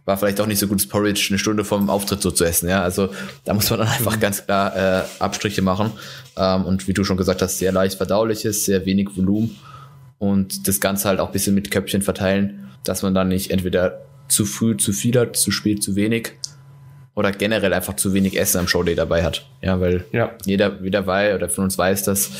war 0.05 0.17
vielleicht 0.17 0.39
auch 0.39 0.45
nicht 0.45 0.59
so 0.59 0.67
gutes 0.67 0.87
Porridge 0.87 1.27
eine 1.29 1.39
Stunde 1.39 1.65
vorm 1.65 1.89
Auftritt 1.89 2.21
so 2.21 2.29
zu 2.29 2.45
essen. 2.45 2.69
Ja, 2.69 2.83
also 2.83 3.09
da 3.43 3.53
muss 3.53 3.69
man 3.69 3.79
dann 3.79 3.87
einfach 3.87 4.19
ganz 4.19 4.45
klar 4.45 4.75
äh, 4.75 5.03
Abstriche 5.19 5.63
machen. 5.63 5.91
Ähm, 6.37 6.65
und 6.65 6.87
wie 6.87 6.93
du 6.93 7.03
schon 7.03 7.17
gesagt 7.17 7.41
hast, 7.41 7.57
sehr 7.57 7.71
leicht 7.71 7.97
verdauliches, 7.97 8.65
sehr 8.65 8.85
wenig 8.85 9.09
Volumen 9.15 9.55
und 10.19 10.67
das 10.67 10.79
Ganze 10.79 11.07
halt 11.09 11.19
auch 11.19 11.27
ein 11.27 11.33
bisschen 11.33 11.55
mit 11.55 11.71
Köpfchen 11.71 12.03
verteilen, 12.03 12.69
dass 12.83 13.01
man 13.01 13.15
dann 13.15 13.29
nicht 13.29 13.51
entweder 13.51 14.01
zu 14.27 14.45
früh 14.45 14.77
zu 14.77 14.93
viel 14.93 15.17
hat, 15.19 15.35
zu 15.35 15.51
spät 15.51 15.81
zu 15.83 15.95
wenig 15.95 16.33
oder 17.15 17.31
generell 17.31 17.73
einfach 17.73 17.95
zu 17.95 18.13
wenig 18.13 18.37
Essen 18.37 18.59
am 18.59 18.67
Showday 18.67 18.95
dabei 18.95 19.23
hat. 19.23 19.45
Ja, 19.61 19.79
weil 19.79 20.05
ja. 20.11 20.31
jeder 20.45 20.83
wieder 20.83 21.07
weiß 21.07 21.35
oder 21.35 21.49
von 21.49 21.63
uns 21.63 21.77
weiß, 21.77 22.03
dass 22.03 22.31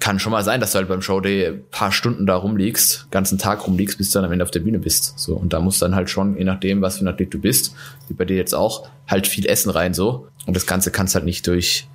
kann 0.00 0.18
schon 0.18 0.32
mal 0.32 0.42
sein, 0.42 0.60
dass 0.60 0.72
du 0.72 0.78
halt 0.78 0.88
beim 0.88 1.02
Showday 1.02 1.46
ein 1.46 1.62
paar 1.70 1.92
Stunden 1.92 2.26
da 2.26 2.36
rumliegst, 2.36 3.08
ganzen 3.10 3.38
Tag 3.38 3.66
rumliegst, 3.66 3.98
bis 3.98 4.10
du 4.10 4.18
dann 4.18 4.24
am 4.24 4.32
Ende 4.32 4.44
auf 4.44 4.50
der 4.50 4.60
Bühne 4.60 4.78
bist. 4.78 5.18
So, 5.18 5.34
und 5.34 5.52
da 5.52 5.60
muss 5.60 5.78
dann 5.78 5.94
halt 5.94 6.10
schon, 6.10 6.36
je 6.36 6.44
nachdem, 6.44 6.80
was 6.80 6.98
für 6.98 7.04
ein 7.04 7.08
Athlet 7.08 7.32
du 7.32 7.38
bist, 7.38 7.74
wie 8.08 8.14
bei 8.14 8.24
dir 8.24 8.36
jetzt 8.36 8.54
auch, 8.54 8.88
halt 9.06 9.26
viel 9.26 9.46
Essen 9.46 9.70
rein 9.70 9.94
so. 9.94 10.28
Und 10.46 10.56
das 10.56 10.66
Ganze 10.66 10.90
kannst 10.90 11.14
halt 11.14 11.26
nicht 11.26 11.46
durch 11.46 11.86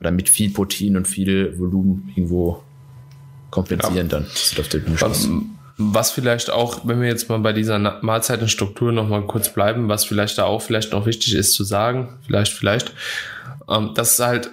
oder 0.00 0.10
mit 0.10 0.28
viel 0.28 0.50
Protein 0.50 0.96
und 0.96 1.06
viel 1.06 1.56
Volumen 1.58 2.12
irgendwo 2.16 2.62
kompensieren 3.50 4.08
ja. 4.08 4.18
dann, 4.18 4.24
dass 4.24 4.50
du 4.54 4.60
auf 4.60 4.68
der 4.68 4.78
Bühne 4.78 5.00
was, 5.00 5.28
was 5.78 6.10
vielleicht 6.10 6.50
auch, 6.50 6.80
wenn 6.84 7.00
wir 7.00 7.08
jetzt 7.08 7.28
mal 7.28 7.38
bei 7.38 7.52
dieser 7.52 7.78
Mahlzeitenstruktur 7.78 8.90
nochmal 8.90 9.22
kurz 9.22 9.52
bleiben, 9.52 9.88
was 9.88 10.04
vielleicht 10.04 10.38
da 10.38 10.44
auch 10.44 10.62
vielleicht 10.62 10.92
noch 10.92 11.06
wichtig 11.06 11.34
ist 11.34 11.52
zu 11.54 11.62
sagen, 11.62 12.08
vielleicht, 12.26 12.52
vielleicht, 12.52 12.92
ähm, 13.68 13.92
dass 13.94 14.18
halt 14.18 14.50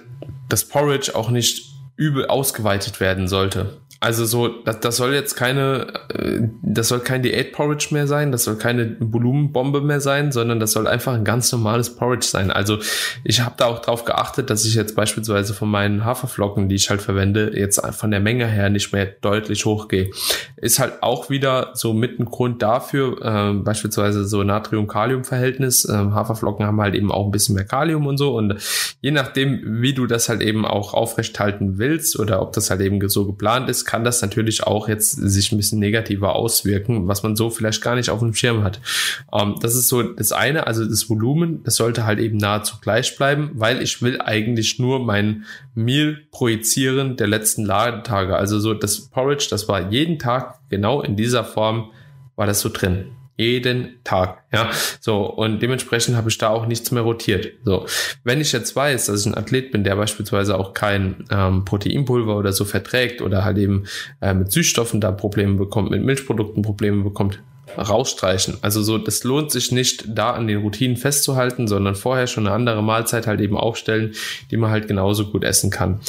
das 0.48 0.64
Porridge 0.64 1.14
auch 1.14 1.30
nicht 1.30 1.69
übel 2.00 2.26
ausgeweitet 2.26 2.98
werden 2.98 3.28
sollte. 3.28 3.74
Also 4.02 4.24
so, 4.24 4.48
das, 4.48 4.80
das 4.80 4.96
soll 4.96 5.12
jetzt 5.12 5.34
keine, 5.34 5.88
äh, 6.08 6.40
das 6.62 6.88
soll 6.88 7.00
kein 7.00 7.22
Diät-Porridge 7.22 7.88
mehr 7.90 8.06
sein, 8.06 8.32
das 8.32 8.44
soll 8.44 8.56
keine 8.56 8.96
Volumenbombe 8.98 9.82
mehr 9.82 10.00
sein, 10.00 10.32
sondern 10.32 10.58
das 10.58 10.72
soll 10.72 10.86
einfach 10.86 11.12
ein 11.12 11.24
ganz 11.24 11.52
normales 11.52 11.94
Porridge 11.96 12.26
sein. 12.26 12.50
Also 12.50 12.78
ich 13.24 13.42
habe 13.42 13.56
da 13.58 13.66
auch 13.66 13.80
drauf 13.80 14.06
geachtet, 14.06 14.48
dass 14.48 14.64
ich 14.64 14.74
jetzt 14.74 14.96
beispielsweise 14.96 15.52
von 15.52 15.70
meinen 15.70 16.02
Haferflocken, 16.02 16.70
die 16.70 16.76
ich 16.76 16.88
halt 16.88 17.02
verwende, 17.02 17.52
jetzt 17.54 17.78
von 17.94 18.10
der 18.10 18.20
Menge 18.20 18.46
her 18.46 18.70
nicht 18.70 18.94
mehr 18.94 19.04
deutlich 19.04 19.66
hochgehe. 19.66 20.10
Ist 20.56 20.78
halt 20.78 21.02
auch 21.02 21.28
wieder 21.28 21.72
so 21.74 21.92
mit 21.92 22.18
ein 22.18 22.24
Grund 22.24 22.62
dafür, 22.62 23.20
äh, 23.22 23.52
beispielsweise 23.52 24.24
so 24.24 24.42
Natrium-Kalium-Verhältnis. 24.42 25.84
Äh, 25.84 25.92
Haferflocken 25.92 26.64
haben 26.64 26.80
halt 26.80 26.94
eben 26.94 27.12
auch 27.12 27.26
ein 27.26 27.32
bisschen 27.32 27.54
mehr 27.54 27.66
Kalium 27.66 28.06
und 28.06 28.16
so. 28.16 28.34
Und 28.34 28.56
je 29.02 29.10
nachdem, 29.10 29.82
wie 29.82 29.92
du 29.92 30.06
das 30.06 30.30
halt 30.30 30.40
eben 30.40 30.64
auch 30.64 30.94
aufrecht 30.94 31.38
halten 31.38 31.76
willst 31.76 32.18
oder 32.18 32.40
ob 32.40 32.54
das 32.54 32.70
halt 32.70 32.80
eben 32.80 33.06
so 33.10 33.26
geplant 33.26 33.68
ist, 33.68 33.89
kann 33.90 34.04
das 34.04 34.22
natürlich 34.22 34.62
auch 34.62 34.88
jetzt 34.88 35.10
sich 35.10 35.50
ein 35.50 35.56
bisschen 35.56 35.80
negativer 35.80 36.36
auswirken, 36.36 37.08
was 37.08 37.24
man 37.24 37.34
so 37.34 37.50
vielleicht 37.50 37.82
gar 37.82 37.96
nicht 37.96 38.08
auf 38.08 38.20
dem 38.20 38.32
Schirm 38.34 38.62
hat. 38.62 38.80
Ähm, 39.32 39.56
das 39.60 39.74
ist 39.74 39.88
so 39.88 40.00
das 40.04 40.30
eine, 40.30 40.68
also 40.68 40.84
das 40.84 41.10
Volumen, 41.10 41.64
das 41.64 41.74
sollte 41.74 42.06
halt 42.06 42.20
eben 42.20 42.36
nahezu 42.36 42.76
gleich 42.80 43.16
bleiben, 43.16 43.50
weil 43.54 43.82
ich 43.82 44.00
will 44.00 44.20
eigentlich 44.20 44.78
nur 44.78 45.04
mein 45.04 45.44
Meal 45.74 46.20
projizieren 46.30 47.16
der 47.16 47.26
letzten 47.26 47.64
Ladetage. 47.64 48.36
Also 48.36 48.60
so 48.60 48.74
das 48.74 49.08
Porridge, 49.08 49.48
das 49.50 49.66
war 49.66 49.90
jeden 49.90 50.20
Tag 50.20 50.60
genau 50.68 51.02
in 51.02 51.16
dieser 51.16 51.42
Form 51.42 51.90
war 52.36 52.46
das 52.46 52.60
so 52.60 52.68
drin. 52.68 53.06
Jeden 53.40 54.00
Tag. 54.04 54.42
Ja, 54.52 54.70
so. 55.00 55.22
Und 55.24 55.62
dementsprechend 55.62 56.14
habe 56.14 56.28
ich 56.28 56.36
da 56.36 56.50
auch 56.50 56.66
nichts 56.66 56.90
mehr 56.90 57.02
rotiert. 57.02 57.52
So. 57.64 57.86
Wenn 58.22 58.38
ich 58.38 58.52
jetzt 58.52 58.76
weiß, 58.76 59.06
dass 59.06 59.22
ich 59.22 59.26
ein 59.26 59.34
Athlet 59.34 59.72
bin, 59.72 59.82
der 59.82 59.96
beispielsweise 59.96 60.58
auch 60.58 60.74
kein 60.74 61.24
ähm, 61.30 61.64
Proteinpulver 61.64 62.36
oder 62.36 62.52
so 62.52 62.66
verträgt 62.66 63.22
oder 63.22 63.42
halt 63.42 63.56
eben 63.56 63.84
äh, 64.20 64.34
mit 64.34 64.52
Süßstoffen 64.52 65.00
da 65.00 65.10
Probleme 65.10 65.54
bekommt, 65.54 65.90
mit 65.90 66.04
Milchprodukten 66.04 66.62
Probleme 66.62 67.02
bekommt, 67.02 67.42
rausstreichen. 67.78 68.58
Also 68.60 68.82
so, 68.82 68.98
das 68.98 69.24
lohnt 69.24 69.50
sich 69.50 69.72
nicht, 69.72 70.04
da 70.06 70.32
an 70.32 70.46
den 70.46 70.58
Routinen 70.58 70.98
festzuhalten, 70.98 71.66
sondern 71.66 71.94
vorher 71.94 72.26
schon 72.26 72.46
eine 72.46 72.54
andere 72.54 72.82
Mahlzeit 72.82 73.26
halt 73.26 73.40
eben 73.40 73.56
aufstellen, 73.56 74.12
die 74.50 74.58
man 74.58 74.70
halt 74.70 74.86
genauso 74.86 75.30
gut 75.30 75.44
essen 75.44 75.70
kann. 75.70 76.00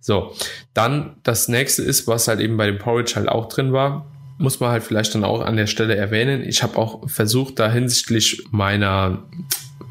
So, 0.00 0.32
dann 0.72 1.16
das 1.22 1.48
nächste 1.48 1.82
ist, 1.82 2.06
was 2.06 2.28
halt 2.28 2.40
eben 2.40 2.56
bei 2.56 2.64
dem 2.64 2.78
Porridge 2.78 3.12
halt 3.16 3.28
auch 3.28 3.48
drin 3.48 3.74
war, 3.74 4.06
muss 4.38 4.60
man 4.60 4.70
halt 4.70 4.82
vielleicht 4.82 5.14
dann 5.14 5.24
auch 5.24 5.40
an 5.40 5.56
der 5.56 5.66
Stelle 5.66 5.96
erwähnen. 5.96 6.42
Ich 6.42 6.62
habe 6.62 6.76
auch 6.76 7.08
versucht, 7.08 7.58
da 7.58 7.70
hinsichtlich 7.70 8.44
meiner 8.50 9.22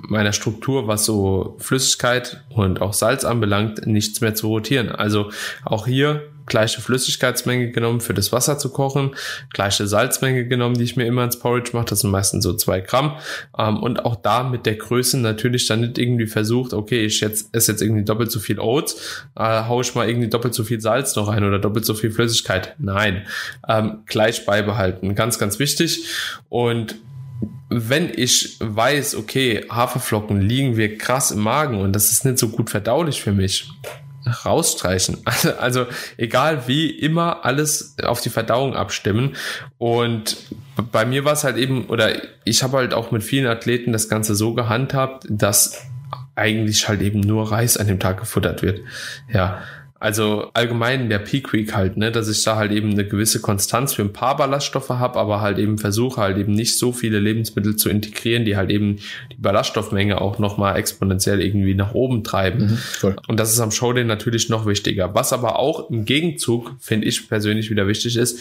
meiner 0.09 0.31
Struktur, 0.31 0.87
was 0.87 1.05
so 1.05 1.57
Flüssigkeit 1.59 2.43
und 2.49 2.81
auch 2.81 2.93
Salz 2.93 3.25
anbelangt, 3.25 3.85
nichts 3.87 4.21
mehr 4.21 4.35
zu 4.35 4.47
rotieren. 4.47 4.89
Also 4.89 5.31
auch 5.65 5.85
hier 5.87 6.23
gleiche 6.47 6.81
Flüssigkeitsmenge 6.81 7.71
genommen 7.71 8.01
für 8.01 8.13
das 8.13 8.31
Wasser 8.31 8.57
zu 8.57 8.69
kochen, 8.69 9.11
gleiche 9.53 9.87
Salzmenge 9.87 10.47
genommen, 10.47 10.75
die 10.75 10.83
ich 10.83 10.95
mir 10.95 11.05
immer 11.05 11.23
ins 11.23 11.37
Porridge 11.37 11.71
mache, 11.73 11.85
das 11.85 11.99
sind 11.99 12.09
meistens 12.09 12.43
so 12.43 12.53
zwei 12.53 12.81
Gramm. 12.81 13.17
Ähm, 13.57 13.83
und 13.83 14.05
auch 14.05 14.15
da 14.15 14.43
mit 14.43 14.65
der 14.65 14.75
Größe 14.75 15.17
natürlich 15.19 15.67
dann 15.67 15.81
nicht 15.81 15.97
irgendwie 15.97 16.27
versucht, 16.27 16.73
okay, 16.73 17.05
ich 17.05 17.19
jetzt 17.19 17.53
esse 17.53 17.73
jetzt 17.73 17.81
irgendwie 17.81 18.03
doppelt 18.03 18.31
so 18.31 18.39
viel 18.39 18.59
Oats, 18.59 19.25
äh, 19.35 19.63
hau 19.67 19.81
ich 19.81 19.93
mal 19.93 20.09
irgendwie 20.09 20.29
doppelt 20.29 20.53
so 20.53 20.63
viel 20.63 20.81
Salz 20.81 21.15
noch 21.15 21.27
rein 21.27 21.43
oder 21.43 21.59
doppelt 21.59 21.85
so 21.85 21.93
viel 21.93 22.11
Flüssigkeit. 22.11 22.75
Nein, 22.79 23.27
ähm, 23.67 23.99
gleich 24.05 24.45
beibehalten, 24.45 25.13
ganz, 25.15 25.37
ganz 25.37 25.59
wichtig. 25.59 26.05
Und 26.49 26.95
wenn 27.69 28.09
ich 28.15 28.57
weiß, 28.59 29.15
okay, 29.15 29.65
Haferflocken 29.69 30.41
liegen 30.41 30.75
mir 30.75 30.97
krass 30.97 31.31
im 31.31 31.39
Magen 31.39 31.81
und 31.81 31.93
das 31.93 32.11
ist 32.11 32.25
nicht 32.25 32.39
so 32.39 32.49
gut 32.49 32.69
verdaulich 32.69 33.21
für 33.21 33.33
mich, 33.33 33.69
rausstreichen. 34.31 35.17
Also, 35.25 35.53
also 35.53 35.85
egal 36.17 36.67
wie, 36.67 36.89
immer 36.89 37.45
alles 37.45 37.95
auf 38.03 38.21
die 38.21 38.29
Verdauung 38.29 38.75
abstimmen. 38.75 39.35
Und 39.77 40.37
bei 40.91 41.05
mir 41.05 41.25
war 41.25 41.33
es 41.33 41.43
halt 41.43 41.57
eben, 41.57 41.85
oder 41.85 42.09
ich 42.43 42.63
habe 42.63 42.77
halt 42.77 42.93
auch 42.93 43.11
mit 43.11 43.23
vielen 43.23 43.47
Athleten 43.47 43.91
das 43.91 44.09
Ganze 44.09 44.35
so 44.35 44.53
gehandhabt, 44.53 45.25
dass 45.29 45.83
eigentlich 46.35 46.87
halt 46.87 47.01
eben 47.01 47.19
nur 47.19 47.51
Reis 47.51 47.77
an 47.77 47.87
dem 47.87 47.99
Tag 47.99 48.19
gefuttert 48.19 48.61
wird. 48.61 48.81
Ja, 49.31 49.61
also 49.99 50.49
allgemein 50.53 51.01
in 51.01 51.09
der 51.09 51.19
Peak 51.19 51.53
Week 51.53 51.73
halt, 51.73 51.97
ne, 51.97 52.11
dass 52.11 52.27
ich 52.27 52.43
da 52.43 52.55
halt 52.55 52.71
eben 52.71 52.91
eine 52.91 53.05
gewisse 53.05 53.41
Konstanz 53.41 53.93
für 53.93 54.03
ein 54.03 54.13
paar 54.13 54.37
Ballaststoffe 54.37 54.89
habe, 54.89 55.19
aber 55.19 55.41
halt 55.41 55.57
eben 55.57 55.77
versuche 55.77 56.21
halt 56.21 56.37
eben 56.37 56.53
nicht 56.53 56.77
so 56.77 56.91
viele 56.91 57.19
Lebensmittel 57.19 57.75
zu 57.75 57.89
integrieren, 57.89 58.45
die 58.45 58.55
halt 58.55 58.69
eben 58.69 58.97
die 59.31 59.37
Ballaststoffmenge 59.37 60.21
auch 60.21 60.37
nochmal 60.37 60.77
exponentiell 60.77 61.41
irgendwie 61.41 61.73
nach 61.73 61.93
oben 61.93 62.23
treiben. 62.23 62.65
Mhm, 62.65 62.77
Und 63.27 63.39
das 63.39 63.51
ist 63.51 63.59
am 63.59 63.71
Showday 63.71 64.03
natürlich 64.03 64.49
noch 64.49 64.67
wichtiger. 64.67 65.15
Was 65.15 65.33
aber 65.33 65.57
auch 65.57 65.89
im 65.89 66.05
Gegenzug, 66.05 66.75
finde 66.79 67.07
ich 67.07 67.27
persönlich 67.27 67.71
wieder 67.71 67.87
wichtig 67.87 68.17
ist, 68.17 68.39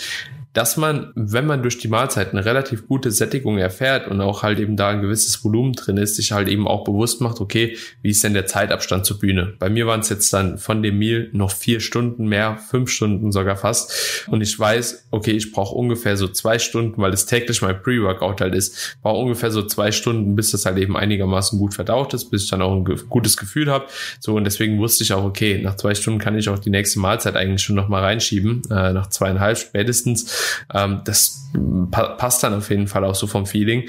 dass 0.57 0.79
man, 0.79 1.13
wenn 1.15 1.47
man 1.47 1.61
durch 1.61 1.77
die 1.77 1.89
Mahlzeit 1.89 2.31
eine 2.31 2.47
relativ 2.47 2.87
gute 2.89 3.11
Sättigung 3.11 3.59
erfährt 3.59 4.09
und 4.09 4.23
auch 4.23 4.43
halt 4.43 4.59
eben 4.59 4.75
da 4.75 4.89
ein 4.89 5.03
gewisses 5.03 5.45
Volumen 5.45 5.75
drin 5.75 5.99
ist, 5.99 6.17
sich 6.17 6.33
halt 6.33 6.49
eben 6.49 6.67
auch 6.67 6.83
bewusst 6.83 7.21
macht, 7.21 7.43
okay, 7.43 7.77
wie 8.01 8.09
ist 8.09 8.25
denn 8.25 8.33
der 8.33 8.47
Zeitabstand 8.47 9.05
zur 9.05 9.19
Bühne? 9.19 9.53
Bei 9.59 9.69
mir 9.69 9.87
waren 9.87 10.01
es 10.01 10.09
jetzt 10.09 10.33
dann 10.33 10.57
von 10.57 10.83
dem 10.83 10.99
Meal 10.99 11.29
noch 11.33 11.53
vier 11.53 11.81
Stunden 11.81 12.27
mehr, 12.27 12.57
fünf 12.71 12.91
Stunden 12.91 13.33
sogar 13.33 13.57
fast. 13.57 14.25
Und 14.29 14.41
ich 14.41 14.59
weiß, 14.59 15.09
okay, 15.11 15.33
ich 15.33 15.53
brauche 15.53 15.75
ungefähr 15.75 16.17
so 16.17 16.27
zwei 16.27 16.59
Stunden, 16.59 17.03
weil 17.03 17.13
es 17.13 17.27
täglich 17.27 17.61
mein 17.61 17.83
Pre-Workout 17.83 18.41
halt 18.41 18.55
ist, 18.55 18.97
brauche 19.03 19.21
ungefähr 19.21 19.51
so 19.51 19.63
zwei 19.63 19.93
Stunden, 19.93 20.37
bis 20.37 20.53
das 20.53 20.65
halt 20.65 20.79
eben 20.79 20.97
einigermaßen 20.97 21.59
gut 21.59 21.75
verdaut 21.75 22.15
ist, 22.15 22.31
bis 22.31 22.45
ich 22.45 22.51
dann 22.51 22.63
auch 22.63 22.75
ein 22.75 22.85
gutes 23.11 23.37
Gefühl 23.37 23.71
habe. 23.71 23.89
So, 24.21 24.35
und 24.37 24.45
deswegen 24.45 24.79
wusste 24.79 25.05
ich 25.05 25.13
auch, 25.13 25.25
okay, 25.25 25.61
nach 25.63 25.77
zwei 25.77 25.95
Stunden 25.95 26.19
kann 26.19 26.39
ich 26.39 26.49
auch 26.49 26.59
die 26.59 26.71
nächste 26.71 26.99
Mahlzeit 26.99 27.37
eigentlich 27.37 27.63
schon 27.63 27.77
nochmal 27.77 28.05
reinschieben, 28.05 28.63
äh, 28.71 28.95
nach 28.95 29.09
zweieinhalb 29.09 29.59
spätestens. 29.59 30.46
Ähm, 30.73 31.03
das 31.05 31.51
pa 31.91 32.09
passt 32.11 32.43
dann 32.43 32.55
auf 32.55 32.71
jeden 32.71 32.89
Fall 32.89 33.05
auch 33.05 33.15
so 33.15 33.27
vom 33.27 33.47
Feeling. 33.47 33.89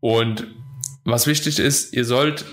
Und 0.00 0.46
was 1.04 1.26
wichtig 1.26 1.58
ist, 1.58 1.94
ihr 1.94 2.04
sollt 2.04 2.44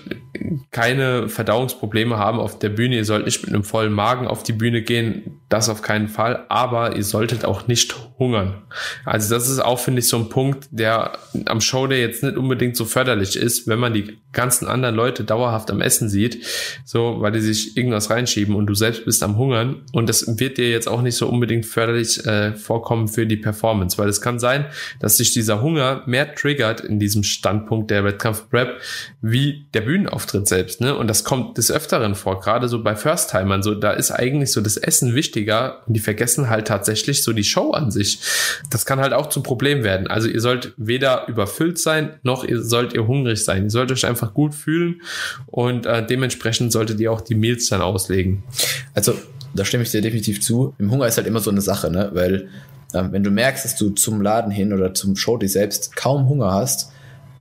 keine 0.71 1.29
Verdauungsprobleme 1.29 2.17
haben 2.17 2.39
auf 2.39 2.59
der 2.59 2.69
Bühne. 2.69 2.95
Ihr 2.95 3.05
sollt 3.05 3.25
nicht 3.25 3.43
mit 3.43 3.53
einem 3.53 3.63
vollen 3.63 3.93
Magen 3.93 4.27
auf 4.27 4.43
die 4.43 4.53
Bühne 4.53 4.81
gehen. 4.81 5.39
Das 5.49 5.69
auf 5.69 5.81
keinen 5.81 6.07
Fall. 6.07 6.45
Aber 6.49 6.95
ihr 6.95 7.03
solltet 7.03 7.45
auch 7.45 7.67
nicht 7.67 7.95
hungern. 8.17 8.63
Also 9.05 9.33
das 9.33 9.49
ist 9.49 9.59
auch, 9.59 9.79
finde 9.79 9.99
ich, 9.99 10.07
so 10.07 10.17
ein 10.17 10.29
Punkt, 10.29 10.67
der 10.71 11.17
am 11.45 11.61
Showday 11.61 12.01
jetzt 12.01 12.23
nicht 12.23 12.37
unbedingt 12.37 12.75
so 12.75 12.85
förderlich 12.85 13.35
ist, 13.35 13.67
wenn 13.67 13.79
man 13.79 13.93
die 13.93 14.17
ganzen 14.31 14.67
anderen 14.67 14.95
Leute 14.95 15.23
dauerhaft 15.23 15.71
am 15.71 15.81
Essen 15.81 16.09
sieht. 16.09 16.45
So, 16.85 17.17
weil 17.19 17.31
die 17.31 17.41
sich 17.41 17.77
irgendwas 17.77 18.09
reinschieben 18.09 18.55
und 18.55 18.67
du 18.67 18.73
selbst 18.73 19.05
bist 19.05 19.23
am 19.23 19.37
Hungern. 19.37 19.83
Und 19.93 20.09
das 20.09 20.39
wird 20.39 20.57
dir 20.57 20.69
jetzt 20.69 20.87
auch 20.87 21.01
nicht 21.01 21.15
so 21.15 21.27
unbedingt 21.27 21.65
förderlich 21.65 22.25
äh, 22.25 22.53
vorkommen 22.53 23.07
für 23.07 23.25
die 23.25 23.37
Performance. 23.37 23.97
Weil 23.97 24.09
es 24.09 24.21
kann 24.21 24.39
sein, 24.39 24.65
dass 24.99 25.17
sich 25.17 25.33
dieser 25.33 25.61
Hunger 25.61 26.03
mehr 26.05 26.35
triggert 26.35 26.81
in 26.81 26.99
diesem 26.99 27.23
Standpunkt 27.23 27.91
der 27.91 28.03
Wettkampf 28.03 28.44
Rap 28.51 28.79
wie 29.21 29.67
der 29.73 29.81
Bühnenauftritt 29.81 30.47
selbst, 30.47 30.81
ne? 30.81 30.95
Und 30.95 31.07
das 31.07 31.23
kommt 31.23 31.57
des 31.57 31.71
Öfteren 31.71 32.15
vor, 32.15 32.39
gerade 32.39 32.67
so 32.67 32.83
bei 32.83 32.95
First-Timern, 32.95 33.63
so, 33.63 33.75
da 33.75 33.91
ist 33.91 34.11
eigentlich 34.11 34.51
so 34.51 34.61
das 34.61 34.77
Essen 34.77 35.15
wichtiger 35.15 35.81
und 35.87 35.93
die 35.93 35.99
vergessen 35.99 36.49
halt 36.49 36.67
tatsächlich 36.67 37.23
so 37.23 37.33
die 37.33 37.43
Show 37.43 37.71
an 37.71 37.91
sich. 37.91 38.19
Das 38.69 38.85
kann 38.85 38.99
halt 38.99 39.13
auch 39.13 39.29
zum 39.29 39.43
Problem 39.43 39.83
werden. 39.83 40.07
Also 40.07 40.27
ihr 40.27 40.41
sollt 40.41 40.73
weder 40.77 41.27
überfüllt 41.27 41.79
sein, 41.79 42.19
noch 42.23 42.43
ihr 42.43 42.61
sollt 42.61 42.93
ihr 42.93 43.07
hungrig 43.07 43.43
sein. 43.43 43.63
Ihr 43.63 43.69
sollt 43.69 43.91
euch 43.91 44.05
einfach 44.05 44.33
gut 44.33 44.55
fühlen 44.55 45.01
und 45.47 45.85
äh, 45.85 46.05
dementsprechend 46.05 46.71
solltet 46.71 46.99
ihr 46.99 47.11
auch 47.11 47.21
die 47.21 47.35
Meals 47.35 47.67
dann 47.69 47.81
auslegen. 47.81 48.43
Also, 48.93 49.13
da 49.53 49.63
stimme 49.63 49.83
ich 49.83 49.91
dir 49.91 50.01
definitiv 50.01 50.41
zu. 50.41 50.75
Im 50.79 50.91
Hunger 50.91 51.07
ist 51.07 51.17
halt 51.17 51.27
immer 51.27 51.39
so 51.39 51.49
eine 51.49 51.61
Sache, 51.61 51.89
ne? 51.89 52.09
Weil 52.13 52.49
ähm, 52.93 53.11
wenn 53.11 53.23
du 53.23 53.31
merkst, 53.31 53.65
dass 53.65 53.75
du 53.75 53.91
zum 53.91 54.21
Laden 54.21 54.51
hin 54.51 54.73
oder 54.73 54.93
zum 54.93 55.15
Show 55.15 55.37
die 55.37 55.47
selbst 55.47 55.95
kaum 55.95 56.27
Hunger 56.27 56.51
hast, 56.51 56.91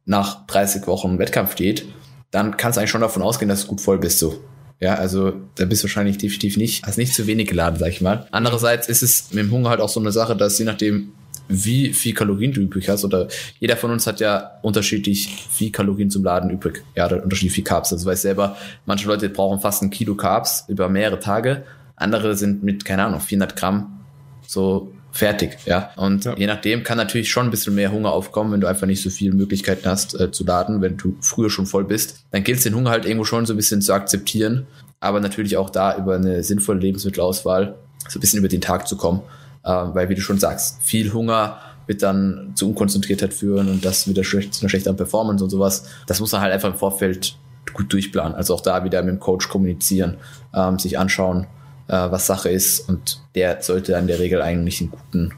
nach 0.06 0.46
30 0.46 0.86
Wochen 0.86 1.18
Wettkampf 1.18 1.52
steht, 1.52 1.86
dann 2.30 2.56
kannst 2.56 2.76
du 2.76 2.80
eigentlich 2.80 2.90
schon 2.90 3.00
davon 3.00 3.22
ausgehen, 3.22 3.48
dass 3.48 3.62
du 3.62 3.68
gut 3.68 3.80
voll 3.80 3.98
bist 3.98 4.18
so. 4.18 4.42
Ja, 4.80 4.94
also 4.94 5.32
da 5.54 5.64
bist 5.64 5.82
du 5.82 5.84
wahrscheinlich 5.84 6.18
definitiv 6.18 6.56
nicht, 6.56 6.84
hast 6.84 6.98
nicht 6.98 7.14
zu 7.14 7.26
wenig 7.26 7.48
geladen, 7.48 7.78
sag 7.78 7.88
ich 7.88 8.00
mal. 8.00 8.26
Andererseits 8.32 8.88
ist 8.88 9.02
es 9.02 9.32
mit 9.32 9.44
dem 9.44 9.50
Hunger 9.50 9.70
halt 9.70 9.80
auch 9.80 9.88
so 9.88 10.00
eine 10.00 10.12
Sache, 10.12 10.36
dass 10.36 10.58
je 10.58 10.64
nachdem, 10.64 11.12
wie 11.48 11.92
viel 11.92 12.12
Kalorien 12.12 12.52
du 12.52 12.60
übrig 12.60 12.88
hast, 12.88 13.04
oder 13.04 13.28
jeder 13.60 13.76
von 13.76 13.90
uns 13.90 14.06
hat 14.06 14.20
ja 14.20 14.58
unterschiedlich 14.62 15.28
viel 15.50 15.70
Kalorien 15.70 16.10
zum 16.10 16.24
Laden 16.24 16.50
übrig. 16.50 16.82
Ja, 16.96 17.06
unterschiedlich 17.06 17.52
viel 17.52 17.64
Carbs. 17.64 17.92
Also 17.92 18.04
weiß 18.06 18.22
selber, 18.22 18.56
manche 18.84 19.06
Leute 19.06 19.28
brauchen 19.28 19.60
fast 19.60 19.82
ein 19.82 19.90
Kilo 19.90 20.14
Carbs 20.14 20.64
über 20.68 20.88
mehrere 20.88 21.20
Tage. 21.20 21.64
Andere 21.96 22.36
sind 22.36 22.62
mit, 22.62 22.84
keine 22.84 23.04
Ahnung, 23.04 23.20
400 23.20 23.56
Gramm 23.56 24.00
so 24.46 24.92
fertig, 25.14 25.58
ja. 25.64 25.90
Und 25.96 26.24
ja. 26.24 26.34
je 26.36 26.46
nachdem 26.46 26.82
kann 26.82 26.98
natürlich 26.98 27.30
schon 27.30 27.46
ein 27.46 27.50
bisschen 27.50 27.74
mehr 27.74 27.92
Hunger 27.92 28.12
aufkommen, 28.12 28.52
wenn 28.52 28.60
du 28.60 28.66
einfach 28.66 28.88
nicht 28.88 29.00
so 29.00 29.10
viele 29.10 29.32
Möglichkeiten 29.32 29.88
hast 29.88 30.18
äh, 30.18 30.32
zu 30.32 30.44
laden, 30.44 30.82
wenn 30.82 30.96
du 30.96 31.16
früher 31.20 31.50
schon 31.50 31.66
voll 31.66 31.84
bist. 31.84 32.24
Dann 32.32 32.42
gilt 32.42 32.58
es 32.58 32.64
den 32.64 32.74
Hunger 32.74 32.90
halt 32.90 33.06
irgendwo 33.06 33.24
schon 33.24 33.46
so 33.46 33.54
ein 33.54 33.56
bisschen 33.56 33.80
zu 33.80 33.92
akzeptieren, 33.92 34.66
aber 34.98 35.20
natürlich 35.20 35.56
auch 35.56 35.70
da 35.70 35.96
über 35.96 36.16
eine 36.16 36.42
sinnvolle 36.42 36.80
Lebensmittelauswahl 36.80 37.76
so 38.08 38.18
ein 38.18 38.20
bisschen 38.20 38.40
über 38.40 38.48
den 38.48 38.60
Tag 38.60 38.88
zu 38.88 38.96
kommen, 38.96 39.22
äh, 39.62 39.70
weil 39.70 40.08
wie 40.08 40.16
du 40.16 40.20
schon 40.20 40.38
sagst, 40.38 40.82
viel 40.82 41.12
Hunger 41.12 41.58
wird 41.86 42.02
dann 42.02 42.52
zu 42.56 42.68
Unkonzentriertheit 42.68 43.32
führen 43.32 43.68
und 43.68 43.84
das 43.84 44.08
wieder 44.08 44.24
schlecht, 44.24 44.52
zu 44.52 44.62
einer 44.62 44.68
schlechteren 44.68 44.96
Performance 44.96 45.44
und 45.44 45.50
sowas. 45.50 45.86
Das 46.06 46.18
muss 46.18 46.32
man 46.32 46.40
halt 46.40 46.52
einfach 46.52 46.70
im 46.70 46.78
Vorfeld 46.78 47.36
gut 47.72 47.92
durchplanen. 47.92 48.34
Also 48.34 48.54
auch 48.54 48.60
da 48.60 48.84
wieder 48.84 49.02
mit 49.02 49.14
dem 49.14 49.20
Coach 49.20 49.48
kommunizieren, 49.48 50.16
ähm, 50.54 50.78
sich 50.78 50.98
anschauen, 50.98 51.46
äh, 51.88 52.10
was 52.10 52.26
Sache 52.26 52.48
ist 52.50 52.88
und 52.88 53.20
der 53.34 53.62
sollte 53.62 53.92
dann 53.92 54.02
in 54.02 54.08
der 54.08 54.18
Regel 54.18 54.42
eigentlich 54.42 54.80
einen 54.80 54.90
guten 54.90 55.34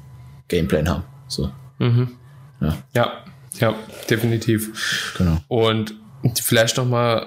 Gameplan 0.48 0.88
haben. 0.88 1.04
So. 1.28 1.50
Mhm. 1.78 2.12
Ja. 2.60 2.78
ja, 2.94 3.12
ja, 3.58 3.74
definitiv. 4.08 5.14
Genau. 5.18 5.38
Und 5.48 5.94
vielleicht 6.42 6.76
noch 6.76 6.86
mal 6.86 7.26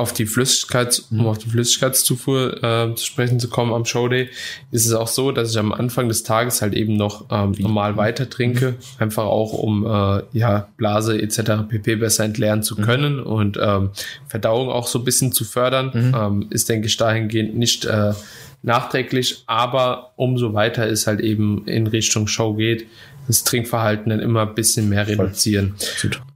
auf 0.00 0.12
die 0.14 0.24
Flüssigkeits, 0.24 1.00
um 1.10 1.26
auf 1.26 1.38
die 1.38 1.48
Flüssigkeitszufuhr 1.48 2.64
äh, 2.64 2.94
zu 2.94 3.04
sprechen 3.04 3.38
zu 3.38 3.48
kommen 3.48 3.72
am 3.72 3.84
Showday, 3.84 4.30
ist 4.70 4.86
es 4.86 4.94
auch 4.94 5.08
so, 5.08 5.30
dass 5.30 5.50
ich 5.50 5.58
am 5.58 5.72
Anfang 5.72 6.08
des 6.08 6.22
Tages 6.22 6.62
halt 6.62 6.74
eben 6.74 6.96
noch 6.96 7.26
ähm, 7.30 7.52
normal 7.58 7.96
weiter 7.96 8.28
trinke, 8.30 8.76
einfach 8.98 9.24
auch 9.24 9.52
um 9.52 9.84
äh, 9.84 10.22
ja 10.32 10.68
Blase 10.78 11.20
etc. 11.20 11.68
pp 11.68 11.96
besser 11.96 12.24
entleeren 12.24 12.62
zu 12.62 12.80
mhm. 12.80 12.82
können 12.82 13.16
mhm. 13.16 13.26
und 13.26 13.58
ähm, 13.62 13.90
Verdauung 14.26 14.70
auch 14.70 14.86
so 14.86 15.00
ein 15.00 15.04
bisschen 15.04 15.32
zu 15.32 15.44
fördern, 15.44 15.90
mhm. 15.92 16.14
ähm, 16.16 16.46
ist 16.48 16.68
denke 16.70 16.86
ich 16.86 16.96
dahingehend 16.96 17.56
nicht 17.56 17.84
äh, 17.84 18.14
nachträglich, 18.62 19.42
aber 19.46 20.12
umso 20.16 20.54
weiter 20.54 20.86
es 20.86 21.06
halt 21.06 21.20
eben 21.20 21.66
in 21.66 21.86
Richtung 21.86 22.26
Show 22.26 22.54
geht, 22.54 22.86
das 23.26 23.44
Trinkverhalten 23.44 24.10
dann 24.10 24.20
immer 24.20 24.42
ein 24.42 24.54
bisschen 24.54 24.88
mehr 24.88 25.06
reduzieren. 25.06 25.74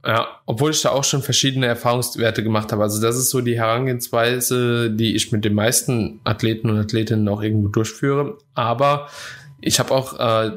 Ja, 0.05 0.27
obwohl 0.45 0.71
ich 0.71 0.81
da 0.81 0.89
auch 0.89 1.03
schon 1.03 1.21
verschiedene 1.21 1.65
Erfahrungswerte 1.65 2.41
gemacht 2.41 2.71
habe. 2.71 2.83
Also 2.83 3.01
das 3.01 3.17
ist 3.17 3.29
so 3.29 3.41
die 3.41 3.57
Herangehensweise, 3.57 4.91
die 4.91 5.15
ich 5.15 5.31
mit 5.31 5.43
den 5.43 5.53
meisten 5.53 6.19
Athleten 6.23 6.69
und 6.69 6.77
Athletinnen 6.77 7.27
auch 7.27 7.41
irgendwo 7.41 7.67
durchführe. 7.67 8.37
Aber 8.53 9.09
ich 9.61 9.79
habe 9.79 9.91
auch 9.91 10.19
äh, 10.19 10.51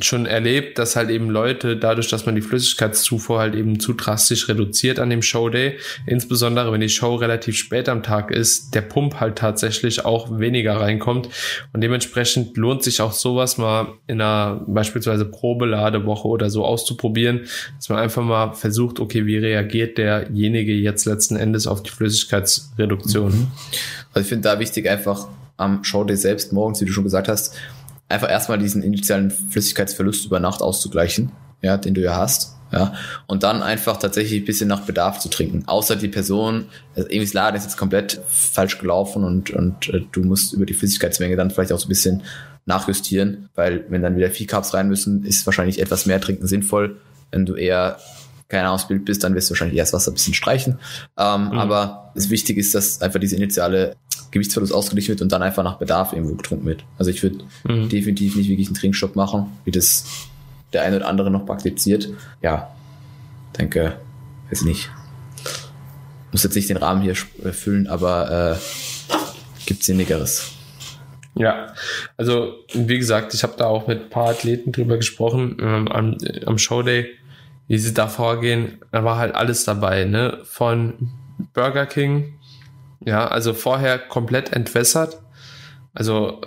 schon 0.00 0.26
erlebt, 0.26 0.78
dass 0.78 0.96
halt 0.96 1.10
eben 1.10 1.28
Leute 1.28 1.76
dadurch, 1.76 2.08
dass 2.08 2.26
man 2.26 2.34
die 2.34 2.40
Flüssigkeitszufuhr 2.40 3.38
halt 3.38 3.54
eben 3.54 3.78
zu 3.78 3.92
drastisch 3.92 4.48
reduziert 4.48 4.98
an 4.98 5.10
dem 5.10 5.22
Showday, 5.22 5.78
insbesondere 6.06 6.72
wenn 6.72 6.80
die 6.80 6.88
Show 6.88 7.14
relativ 7.14 7.56
spät 7.56 7.88
am 7.88 8.02
Tag 8.02 8.30
ist, 8.30 8.74
der 8.74 8.80
Pump 8.80 9.20
halt 9.20 9.36
tatsächlich 9.36 10.04
auch 10.04 10.38
weniger 10.38 10.80
reinkommt 10.80 11.28
und 11.72 11.80
dementsprechend 11.82 12.56
lohnt 12.56 12.82
sich 12.82 13.00
auch 13.00 13.12
sowas 13.12 13.58
mal 13.58 13.88
in 14.06 14.20
einer 14.20 14.64
beispielsweise 14.66 15.26
Probeladewoche 15.26 16.28
oder 16.28 16.50
so 16.50 16.64
auszuprobieren, 16.64 17.42
dass 17.76 17.88
man 17.88 17.98
einfach 17.98 18.22
mal 18.22 18.52
versucht, 18.52 19.00
okay, 19.00 19.26
wie 19.26 19.36
reagiert 19.36 19.98
derjenige 19.98 20.72
jetzt 20.72 21.04
letzten 21.04 21.36
Endes 21.36 21.66
auf 21.66 21.82
die 21.82 21.90
Flüssigkeitsreduktion? 21.90 23.32
Mhm. 23.32 23.46
Also 24.12 24.20
ich 24.20 24.28
finde 24.28 24.48
da 24.48 24.58
wichtig 24.58 24.88
einfach 24.88 25.28
am 25.56 25.84
Showday 25.84 26.16
selbst 26.16 26.52
morgens, 26.52 26.80
wie 26.80 26.86
du 26.86 26.92
schon 26.92 27.04
gesagt 27.04 27.28
hast, 27.28 27.56
einfach 28.08 28.30
erstmal 28.30 28.58
diesen 28.58 28.82
initialen 28.82 29.30
Flüssigkeitsverlust 29.30 30.26
über 30.26 30.40
Nacht 30.40 30.62
auszugleichen, 30.62 31.32
ja, 31.62 31.76
den 31.76 31.94
du 31.94 32.00
ja 32.00 32.16
hast. 32.16 32.54
Ja, 32.72 32.94
und 33.28 33.44
dann 33.44 33.62
einfach 33.62 33.98
tatsächlich 33.98 34.42
ein 34.42 34.46
bisschen 34.46 34.68
nach 34.68 34.80
Bedarf 34.80 35.20
zu 35.20 35.28
trinken. 35.28 35.62
Außer 35.66 35.94
die 35.94 36.08
Person, 36.08 36.64
also 36.96 37.08
das 37.08 37.32
Laden 37.32 37.56
ist 37.56 37.64
jetzt 37.64 37.76
komplett 37.76 38.20
falsch 38.26 38.78
gelaufen 38.78 39.22
und, 39.22 39.50
und 39.50 39.90
äh, 39.90 40.00
du 40.10 40.22
musst 40.22 40.54
über 40.54 40.66
die 40.66 40.74
Flüssigkeitsmenge 40.74 41.36
dann 41.36 41.52
vielleicht 41.52 41.72
auch 41.72 41.78
so 41.78 41.86
ein 41.86 41.90
bisschen 41.90 42.22
nachjustieren, 42.66 43.48
weil 43.54 43.84
wenn 43.90 44.02
dann 44.02 44.16
wieder 44.16 44.30
viel 44.30 44.48
Carbs 44.48 44.74
rein 44.74 44.88
müssen, 44.88 45.24
ist 45.24 45.46
wahrscheinlich 45.46 45.80
etwas 45.80 46.06
mehr 46.06 46.20
trinken 46.20 46.48
sinnvoll. 46.48 46.96
Wenn 47.30 47.46
du 47.46 47.54
eher 47.54 47.98
keine 48.54 48.68
Ahnung, 48.68 48.86
Bild 48.86 49.04
bist, 49.04 49.24
dann 49.24 49.34
wirst 49.34 49.50
du 49.50 49.52
wahrscheinlich 49.52 49.76
erst 49.76 49.92
Wasser 49.92 50.12
ein 50.12 50.14
bisschen 50.14 50.34
streichen. 50.34 50.78
Ähm, 51.18 51.46
mhm. 51.46 51.58
Aber 51.58 52.12
das 52.14 52.30
Wichtige 52.30 52.60
ist, 52.60 52.74
dass 52.74 53.02
einfach 53.02 53.18
diese 53.18 53.34
initiale 53.34 53.96
Gewichtsverlust 54.30 54.72
ausgeglichen 54.72 55.08
wird 55.10 55.22
und 55.22 55.32
dann 55.32 55.42
einfach 55.42 55.64
nach 55.64 55.78
Bedarf 55.78 56.12
irgendwo 56.12 56.36
getrunken 56.36 56.66
wird. 56.66 56.84
Also 56.96 57.10
ich 57.10 57.22
würde 57.22 57.38
mhm. 57.64 57.88
definitiv 57.88 58.36
nicht 58.36 58.48
wirklich 58.48 58.68
einen 58.68 58.76
Trinkstopp 58.76 59.16
machen, 59.16 59.46
wie 59.64 59.72
das 59.72 60.04
der 60.72 60.82
eine 60.82 60.96
oder 60.96 61.08
andere 61.08 61.32
noch 61.32 61.46
praktiziert. 61.46 62.10
Ja, 62.42 62.72
denke, 63.58 63.96
weiß 64.50 64.62
nicht. 64.62 64.88
Muss 66.30 66.44
jetzt 66.44 66.54
nicht 66.54 66.68
den 66.68 66.76
Rahmen 66.76 67.02
hier 67.02 67.16
füllen, 67.16 67.88
aber 67.88 68.56
äh, 68.60 69.64
gibt 69.66 69.82
Sinnigeres. 69.82 70.52
Ja, 71.34 71.74
also 72.16 72.54
wie 72.72 72.98
gesagt, 72.98 73.34
ich 73.34 73.42
habe 73.42 73.54
da 73.56 73.66
auch 73.66 73.88
mit 73.88 74.02
ein 74.02 74.10
paar 74.10 74.30
Athleten 74.30 74.70
drüber 74.70 74.96
gesprochen 74.96 75.56
ähm, 75.60 75.88
am, 75.88 76.16
am 76.46 76.58
Showday, 76.58 77.08
wie 77.66 77.78
sie 77.78 77.94
da 77.94 78.08
vorgehen. 78.08 78.80
Da 78.92 79.04
war 79.04 79.18
halt 79.18 79.34
alles 79.34 79.64
dabei, 79.64 80.04
ne? 80.04 80.40
Von 80.44 81.10
Burger 81.52 81.86
King 81.86 82.38
ja, 83.04 83.26
also 83.26 83.52
vorher 83.54 83.98
komplett 83.98 84.52
entwässert. 84.52 85.20
Also 85.92 86.40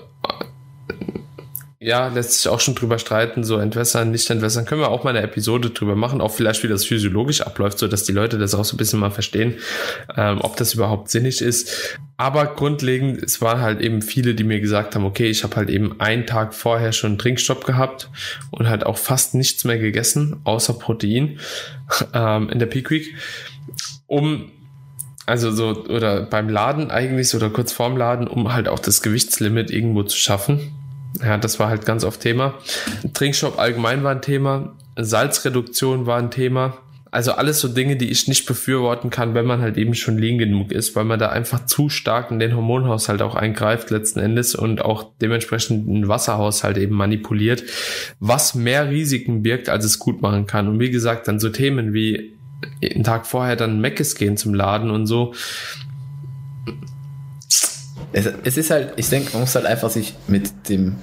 ja, 1.87 2.09
lässt 2.09 2.33
sich 2.33 2.49
auch 2.49 2.59
schon 2.59 2.75
drüber 2.75 2.99
streiten, 2.99 3.45
so 3.45 3.57
entwässern, 3.57 4.11
nicht 4.11 4.29
entwässern. 4.29 4.65
Können 4.65 4.81
wir 4.81 4.89
auch 4.89 5.05
mal 5.05 5.11
eine 5.11 5.21
Episode 5.21 5.69
drüber 5.69 5.95
machen, 5.95 6.19
auch 6.19 6.33
vielleicht, 6.33 6.61
wie 6.63 6.67
das 6.67 6.83
physiologisch 6.83 7.39
abläuft, 7.41 7.79
so 7.79 7.87
dass 7.87 8.03
die 8.03 8.11
Leute 8.11 8.37
das 8.37 8.53
auch 8.53 8.65
so 8.65 8.75
ein 8.75 8.77
bisschen 8.77 8.99
mal 8.99 9.09
verstehen, 9.09 9.55
ähm, 10.17 10.39
ob 10.41 10.57
das 10.57 10.73
überhaupt 10.73 11.09
sinnig 11.09 11.41
ist. 11.41 11.97
Aber 12.17 12.45
grundlegend, 12.47 13.23
es 13.23 13.41
waren 13.41 13.61
halt 13.61 13.79
eben 13.79 14.01
viele, 14.01 14.35
die 14.35 14.43
mir 14.43 14.59
gesagt 14.59 14.95
haben, 14.95 15.05
okay, 15.05 15.29
ich 15.29 15.45
habe 15.45 15.55
halt 15.55 15.69
eben 15.69 16.01
einen 16.01 16.25
Tag 16.25 16.53
vorher 16.53 16.91
schon 16.91 17.11
einen 17.11 17.19
Trinkstopp 17.19 17.63
gehabt 17.63 18.09
und 18.51 18.67
halt 18.67 18.85
auch 18.85 18.97
fast 18.97 19.33
nichts 19.33 19.63
mehr 19.63 19.77
gegessen, 19.77 20.41
außer 20.43 20.73
Protein 20.73 21.39
ähm, 22.13 22.49
in 22.49 22.59
der 22.59 22.65
Peak 22.65 22.91
Week, 22.91 23.15
um 24.07 24.51
also 25.25 25.51
so, 25.51 25.85
oder 25.85 26.21
beim 26.21 26.49
Laden 26.49 26.89
eigentlich, 26.89 27.33
oder 27.35 27.49
kurz 27.49 27.73
vorm 27.73 27.97
Laden, 27.97 28.27
um 28.27 28.53
halt 28.53 28.69
auch 28.69 28.79
das 28.79 29.01
Gewichtslimit 29.01 29.71
irgendwo 29.71 30.03
zu 30.03 30.17
schaffen. 30.17 30.71
Ja, 31.21 31.37
das 31.37 31.59
war 31.59 31.69
halt 31.69 31.85
ganz 31.85 32.03
oft 32.03 32.21
Thema. 32.21 32.55
Trinkstopp 33.13 33.59
allgemein 33.59 34.03
war 34.03 34.11
ein 34.11 34.21
Thema. 34.21 34.75
Salzreduktion 34.95 36.05
war 36.05 36.17
ein 36.17 36.31
Thema. 36.31 36.77
Also 37.09 37.31
alles 37.31 37.59
so 37.59 37.69
Dinge, 37.69 37.95
die 37.95 38.09
ich 38.09 38.27
nicht 38.27 38.45
befürworten 38.45 39.09
kann, 39.09 39.33
wenn 39.33 39.45
man 39.45 39.61
halt 39.61 39.77
eben 39.77 39.95
schon 39.95 40.17
lean 40.17 40.37
genug 40.37 40.71
ist, 40.71 40.95
weil 40.95 41.05
man 41.05 41.19
da 41.19 41.29
einfach 41.29 41.65
zu 41.65 41.89
stark 41.89 42.31
in 42.31 42.39
den 42.39 42.55
Hormonhaushalt 42.55 43.21
auch 43.21 43.33
eingreift 43.33 43.89
letzten 43.89 44.19
Endes 44.19 44.55
und 44.55 44.81
auch 44.81 45.11
dementsprechend 45.21 45.87
den 45.87 46.07
Wasserhaushalt 46.09 46.77
eben 46.77 46.95
manipuliert, 46.95 47.63
was 48.19 48.55
mehr 48.55 48.89
Risiken 48.89 49.41
birgt, 49.41 49.69
als 49.69 49.85
es 49.85 49.99
gut 49.99 50.21
machen 50.21 50.47
kann. 50.47 50.67
Und 50.67 50.79
wie 50.79 50.91
gesagt, 50.91 51.27
dann 51.27 51.39
so 51.39 51.49
Themen 51.49 51.93
wie 51.93 52.37
einen 52.83 53.03
Tag 53.03 53.25
vorher 53.25 53.55
dann 53.55 53.79
Meckes 53.79 54.15
gehen 54.15 54.35
zum 54.35 54.53
Laden 54.53 54.91
und 54.91 55.07
so. 55.07 55.33
Es, 58.13 58.27
es 58.43 58.57
ist 58.57 58.71
halt, 58.71 58.93
ich 58.95 59.09
denke, 59.09 59.31
man 59.33 59.41
muss 59.41 59.55
halt 59.55 59.65
einfach 59.65 59.89
sich 59.89 60.15
mit 60.27 60.69
dem 60.69 60.95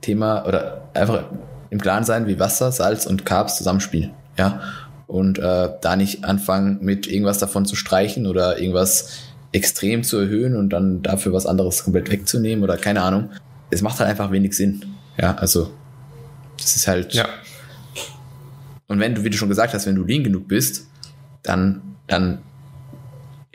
Thema 0.00 0.46
oder 0.46 0.88
einfach 0.94 1.24
im 1.70 1.80
Klaren 1.80 2.04
sein, 2.04 2.26
wie 2.26 2.38
Wasser, 2.38 2.70
Salz 2.72 3.06
und 3.06 3.26
Carbs 3.26 3.56
zusammenspielen. 3.56 4.12
Ja. 4.38 4.60
Und 5.06 5.38
äh, 5.38 5.70
da 5.80 5.96
nicht 5.96 6.24
anfangen, 6.24 6.78
mit 6.80 7.06
irgendwas 7.06 7.38
davon 7.38 7.66
zu 7.66 7.76
streichen 7.76 8.26
oder 8.26 8.58
irgendwas 8.58 9.10
extrem 9.52 10.02
zu 10.02 10.18
erhöhen 10.18 10.56
und 10.56 10.70
dann 10.70 11.02
dafür 11.02 11.32
was 11.32 11.46
anderes 11.46 11.84
komplett 11.84 12.10
wegzunehmen 12.10 12.62
oder 12.62 12.76
keine 12.76 13.02
Ahnung. 13.02 13.30
Es 13.70 13.82
macht 13.82 13.98
halt 13.98 14.10
einfach 14.10 14.30
wenig 14.30 14.54
Sinn. 14.54 14.84
Ja, 15.20 15.34
also 15.36 15.70
das 16.58 16.76
ist 16.76 16.88
halt. 16.88 17.14
Ja. 17.14 17.26
Und 18.88 19.00
wenn 19.00 19.14
du, 19.14 19.24
wie 19.24 19.30
du 19.30 19.36
schon 19.36 19.48
gesagt 19.48 19.74
hast, 19.74 19.86
wenn 19.86 19.96
du 19.96 20.04
lean 20.04 20.24
genug 20.24 20.48
bist, 20.48 20.86
dann, 21.42 21.96
dann, 22.06 22.38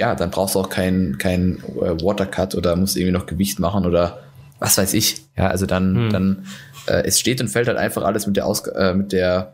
ja, 0.01 0.15
dann 0.15 0.31
brauchst 0.31 0.55
du 0.55 0.59
auch 0.59 0.69
keinen 0.69 1.19
kein 1.19 1.59
äh, 1.79 2.03
Watercut 2.03 2.55
oder 2.55 2.75
musst 2.75 2.97
irgendwie 2.97 3.11
noch 3.11 3.27
Gewicht 3.27 3.59
machen 3.59 3.85
oder 3.85 4.17
was 4.57 4.75
weiß 4.79 4.95
ich. 4.95 5.21
Ja, 5.37 5.47
also 5.47 5.67
dann, 5.67 5.95
hm. 5.95 6.09
dann, 6.09 6.45
äh, 6.87 7.03
es 7.05 7.19
steht 7.19 7.39
und 7.39 7.49
fällt 7.49 7.67
halt 7.67 7.77
einfach 7.77 8.03
alles 8.03 8.25
mit 8.25 8.35
der 8.35 8.47
Aus 8.47 8.65
äh, 8.65 8.95
mit 8.95 9.11
der 9.11 9.53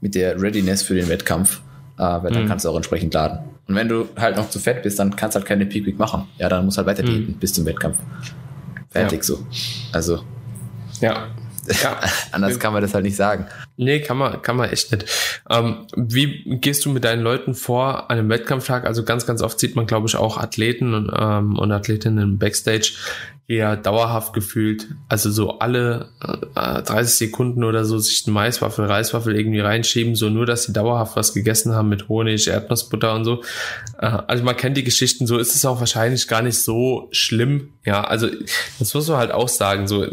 mit 0.00 0.16
der 0.16 0.42
Readiness 0.42 0.82
für 0.82 0.96
den 0.96 1.08
Wettkampf, 1.08 1.60
äh, 1.96 2.02
weil 2.02 2.32
dann 2.32 2.42
hm. 2.42 2.48
kannst 2.48 2.64
du 2.64 2.70
auch 2.70 2.76
entsprechend 2.76 3.14
laden. 3.14 3.38
Und 3.68 3.76
wenn 3.76 3.88
du 3.88 4.08
halt 4.16 4.34
noch 4.34 4.50
zu 4.50 4.58
fett 4.58 4.82
bist, 4.82 4.98
dann 4.98 5.14
kannst 5.14 5.36
du 5.36 5.38
halt 5.38 5.46
keine 5.46 5.64
Peak 5.64 5.86
Week 5.86 5.96
machen. 5.96 6.26
Ja, 6.38 6.48
dann 6.48 6.64
musst 6.64 6.76
du 6.76 6.84
halt 6.84 6.88
weiter 6.88 7.06
hm. 7.06 7.14
diäten 7.14 7.34
bis 7.34 7.52
zum 7.52 7.64
Wettkampf. 7.66 7.98
Fertig 8.90 9.20
ja. 9.20 9.22
so. 9.22 9.46
Also. 9.92 10.24
Ja, 11.00 11.28
ja. 11.82 12.00
Anders 12.32 12.58
kann 12.58 12.72
man 12.72 12.82
das 12.82 12.94
halt 12.94 13.04
nicht 13.04 13.16
sagen. 13.16 13.46
Nee, 13.76 14.00
kann 14.00 14.16
man, 14.16 14.42
kann 14.42 14.56
man 14.56 14.70
echt 14.70 14.92
nicht. 14.92 15.06
Ähm, 15.48 15.86
wie 15.96 16.58
gehst 16.60 16.84
du 16.84 16.90
mit 16.90 17.04
deinen 17.04 17.22
Leuten 17.22 17.54
vor 17.54 18.10
an 18.10 18.18
einem 18.18 18.28
Wettkampftag? 18.28 18.84
Also 18.84 19.04
ganz, 19.04 19.26
ganz 19.26 19.42
oft 19.42 19.58
sieht 19.58 19.76
man, 19.76 19.86
glaube 19.86 20.06
ich, 20.08 20.16
auch 20.16 20.38
Athleten 20.38 20.94
und, 20.94 21.10
ähm, 21.16 21.58
und 21.58 21.72
Athletinnen 21.72 22.22
im 22.22 22.38
Backstage 22.38 22.92
eher 23.50 23.76
dauerhaft 23.76 24.32
gefühlt. 24.32 24.86
Also 25.08 25.30
so 25.30 25.58
alle 25.58 26.08
äh, 26.54 26.82
30 26.82 27.14
Sekunden 27.16 27.64
oder 27.64 27.84
so 27.84 27.98
sich 27.98 28.22
eine 28.24 28.32
Maiswaffel, 28.32 28.84
Reiswaffel 28.84 29.36
irgendwie 29.36 29.58
reinschieben, 29.58 30.14
so 30.14 30.30
nur, 30.30 30.46
dass 30.46 30.64
sie 30.64 30.72
dauerhaft 30.72 31.16
was 31.16 31.34
gegessen 31.34 31.74
haben 31.74 31.88
mit 31.88 32.08
Honig, 32.08 32.46
Erdnussbutter 32.46 33.12
und 33.12 33.24
so. 33.24 33.42
Äh, 33.98 34.06
also 34.28 34.44
man 34.44 34.56
kennt 34.56 34.76
die 34.76 34.84
Geschichten, 34.84 35.26
so 35.26 35.36
ist 35.36 35.56
es 35.56 35.64
auch 35.64 35.80
wahrscheinlich 35.80 36.28
gar 36.28 36.42
nicht 36.42 36.60
so 36.62 37.08
schlimm. 37.10 37.70
Ja, 37.84 38.04
also 38.04 38.28
das 38.78 38.94
muss 38.94 39.08
man 39.08 39.16
halt 39.16 39.32
auch 39.32 39.48
sagen, 39.48 39.88
so 39.88 40.06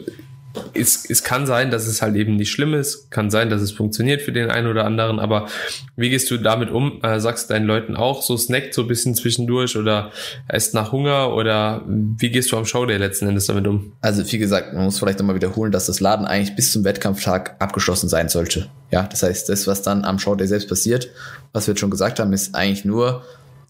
es, 0.73 1.09
es 1.09 1.23
kann 1.23 1.45
sein, 1.45 1.71
dass 1.71 1.87
es 1.87 2.01
halt 2.01 2.15
eben 2.15 2.35
nicht 2.35 2.51
schlimm 2.51 2.73
ist, 2.73 3.09
kann 3.11 3.29
sein, 3.29 3.49
dass 3.49 3.61
es 3.61 3.71
funktioniert 3.71 4.21
für 4.21 4.31
den 4.31 4.49
einen 4.49 4.67
oder 4.67 4.85
anderen, 4.85 5.19
aber 5.19 5.47
wie 5.95 6.09
gehst 6.09 6.29
du 6.31 6.37
damit 6.37 6.69
um? 6.69 7.01
Äh, 7.03 7.19
sagst 7.19 7.49
du 7.49 7.53
deinen 7.53 7.65
Leuten 7.65 7.95
auch, 7.95 8.21
so 8.21 8.37
snackt 8.37 8.73
so 8.73 8.83
ein 8.83 8.87
bisschen 8.87 9.15
zwischendurch 9.15 9.77
oder 9.77 10.11
esst 10.47 10.73
nach 10.73 10.91
Hunger 10.91 11.33
oder 11.33 11.83
wie 11.87 12.29
gehst 12.29 12.51
du 12.51 12.57
am 12.57 12.65
Showday 12.65 12.97
letzten 12.97 13.27
Endes 13.27 13.45
damit 13.45 13.67
um? 13.67 13.93
Also 14.01 14.29
wie 14.31 14.37
gesagt, 14.37 14.73
man 14.73 14.85
muss 14.85 14.99
vielleicht 14.99 15.19
nochmal 15.19 15.35
wiederholen, 15.35 15.71
dass 15.71 15.85
das 15.87 15.99
Laden 15.99 16.25
eigentlich 16.25 16.55
bis 16.55 16.71
zum 16.71 16.83
Wettkampftag 16.83 17.55
abgeschlossen 17.59 18.09
sein 18.09 18.29
sollte. 18.29 18.67
Ja, 18.91 19.03
das 19.03 19.23
heißt, 19.23 19.49
das, 19.49 19.67
was 19.67 19.81
dann 19.81 20.05
am 20.05 20.19
Showday 20.19 20.47
selbst 20.47 20.69
passiert, 20.69 21.09
was 21.53 21.67
wir 21.67 21.73
jetzt 21.73 21.79
schon 21.79 21.91
gesagt 21.91 22.19
haben, 22.19 22.33
ist 22.33 22.55
eigentlich 22.55 22.85
nur 22.85 23.23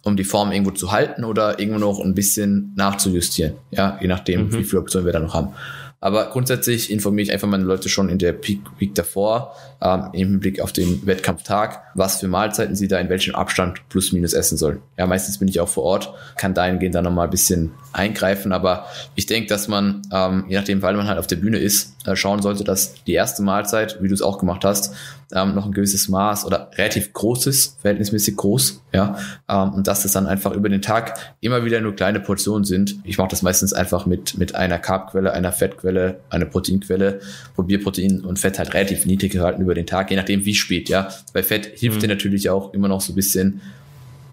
um 0.04 0.15
die 0.15 0.23
Form 0.23 0.52
irgendwo 0.52 0.71
zu 0.71 0.91
halten 0.91 1.23
oder 1.23 1.60
irgendwo 1.60 1.80
noch 1.80 2.00
ein 2.00 2.15
bisschen 2.15 2.73
nachzujustieren. 2.76 3.54
Ja, 3.71 3.97
je 4.02 4.08
nachdem, 4.08 4.47
mhm. 4.47 4.54
wie 4.54 4.63
viele 4.63 4.82
Optionen 4.82 5.06
wir 5.06 5.13
da 5.13 5.19
noch 5.19 5.34
haben. 5.34 5.50
Aber 5.99 6.29
grundsätzlich 6.29 6.91
informiere 6.91 7.23
ich 7.23 7.33
einfach 7.33 7.47
meine 7.47 7.63
Leute 7.63 7.89
schon 7.89 8.10
in 8.10 8.19
der 8.19 8.31
Peak 8.31 8.62
Week 8.77 8.93
davor, 8.93 9.55
ähm, 9.81 10.10
im 10.13 10.29
Hinblick 10.29 10.62
auf 10.62 10.71
den 10.71 11.05
Wettkampftag, 11.07 11.81
was 11.95 12.19
für 12.19 12.27
Mahlzeiten 12.27 12.75
sie 12.75 12.88
da 12.88 12.99
in 12.99 13.10
welchem 13.10 13.33
Abstand 13.33 13.81
plus 13.89 14.12
minus 14.12 14.33
essen 14.33 14.57
sollen. 14.57 14.79
Ja, 14.97 15.07
meistens 15.07 15.39
bin 15.39 15.47
ich 15.47 15.60
auch 15.60 15.69
vor 15.69 15.83
Ort, 15.83 16.13
kann 16.36 16.53
dahingehend 16.53 16.93
dann 16.93 17.03
nochmal 17.03 17.25
ein 17.25 17.31
bisschen 17.31 17.71
eingreifen, 17.93 18.51
aber 18.51 18.86
ich 19.15 19.25
denke, 19.25 19.49
dass 19.49 19.67
man, 19.67 20.03
ähm, 20.13 20.45
je 20.47 20.57
nachdem, 20.57 20.83
weil 20.83 20.95
man 20.95 21.07
halt 21.07 21.17
auf 21.17 21.27
der 21.27 21.38
Bühne 21.38 21.57
ist, 21.57 21.95
äh, 22.05 22.15
schauen 22.15 22.43
sollte, 22.43 22.63
dass 22.63 23.03
die 23.05 23.13
erste 23.13 23.41
Mahlzeit, 23.41 23.97
wie 23.99 24.07
du 24.07 24.13
es 24.13 24.21
auch 24.21 24.38
gemacht 24.38 24.63
hast, 24.63 24.93
ähm, 25.33 25.55
noch 25.55 25.65
ein 25.65 25.71
gewisses 25.71 26.07
Maß 26.07 26.45
oder 26.45 26.71
relativ 26.75 27.13
großes, 27.13 27.77
verhältnismäßig 27.81 28.35
groß, 28.35 28.81
ja, 28.93 29.17
ähm, 29.49 29.73
und 29.73 29.87
dass 29.87 30.05
es 30.05 30.13
dann 30.13 30.27
einfach 30.27 30.53
über 30.53 30.69
den 30.69 30.81
Tag 30.81 31.17
immer 31.41 31.65
wieder 31.65 31.81
nur 31.81 31.95
kleine 31.95 32.19
Portionen 32.19 32.63
sind. 32.63 32.95
Ich 33.03 33.17
mache 33.17 33.29
das 33.29 33.41
meistens 33.41 33.73
einfach 33.73 34.05
mit, 34.05 34.37
mit 34.37 34.55
einer 34.55 34.79
Carbquelle, 34.79 35.33
einer 35.33 35.51
Fettquelle, 35.51 36.19
einer 36.29 36.45
Proteinquelle, 36.45 37.19
probiere 37.55 37.81
Protein 37.81 38.21
und 38.21 38.39
Fett 38.39 38.59
halt 38.59 38.73
relativ 38.73 39.05
niedrig 39.05 39.33
gehalten 39.33 39.61
über 39.61 39.73
den 39.73 39.85
Tag, 39.85 40.09
je 40.09 40.17
nachdem 40.17 40.45
wie 40.45 40.55
spät, 40.55 40.89
ja. 40.89 41.09
Bei 41.33 41.43
Fett 41.43 41.65
hilft 41.75 41.97
mhm. 41.97 42.01
dir 42.01 42.07
natürlich 42.07 42.49
auch 42.49 42.73
immer 42.73 42.87
noch 42.87 43.01
so 43.01 43.13
ein 43.13 43.15
bisschen 43.15 43.61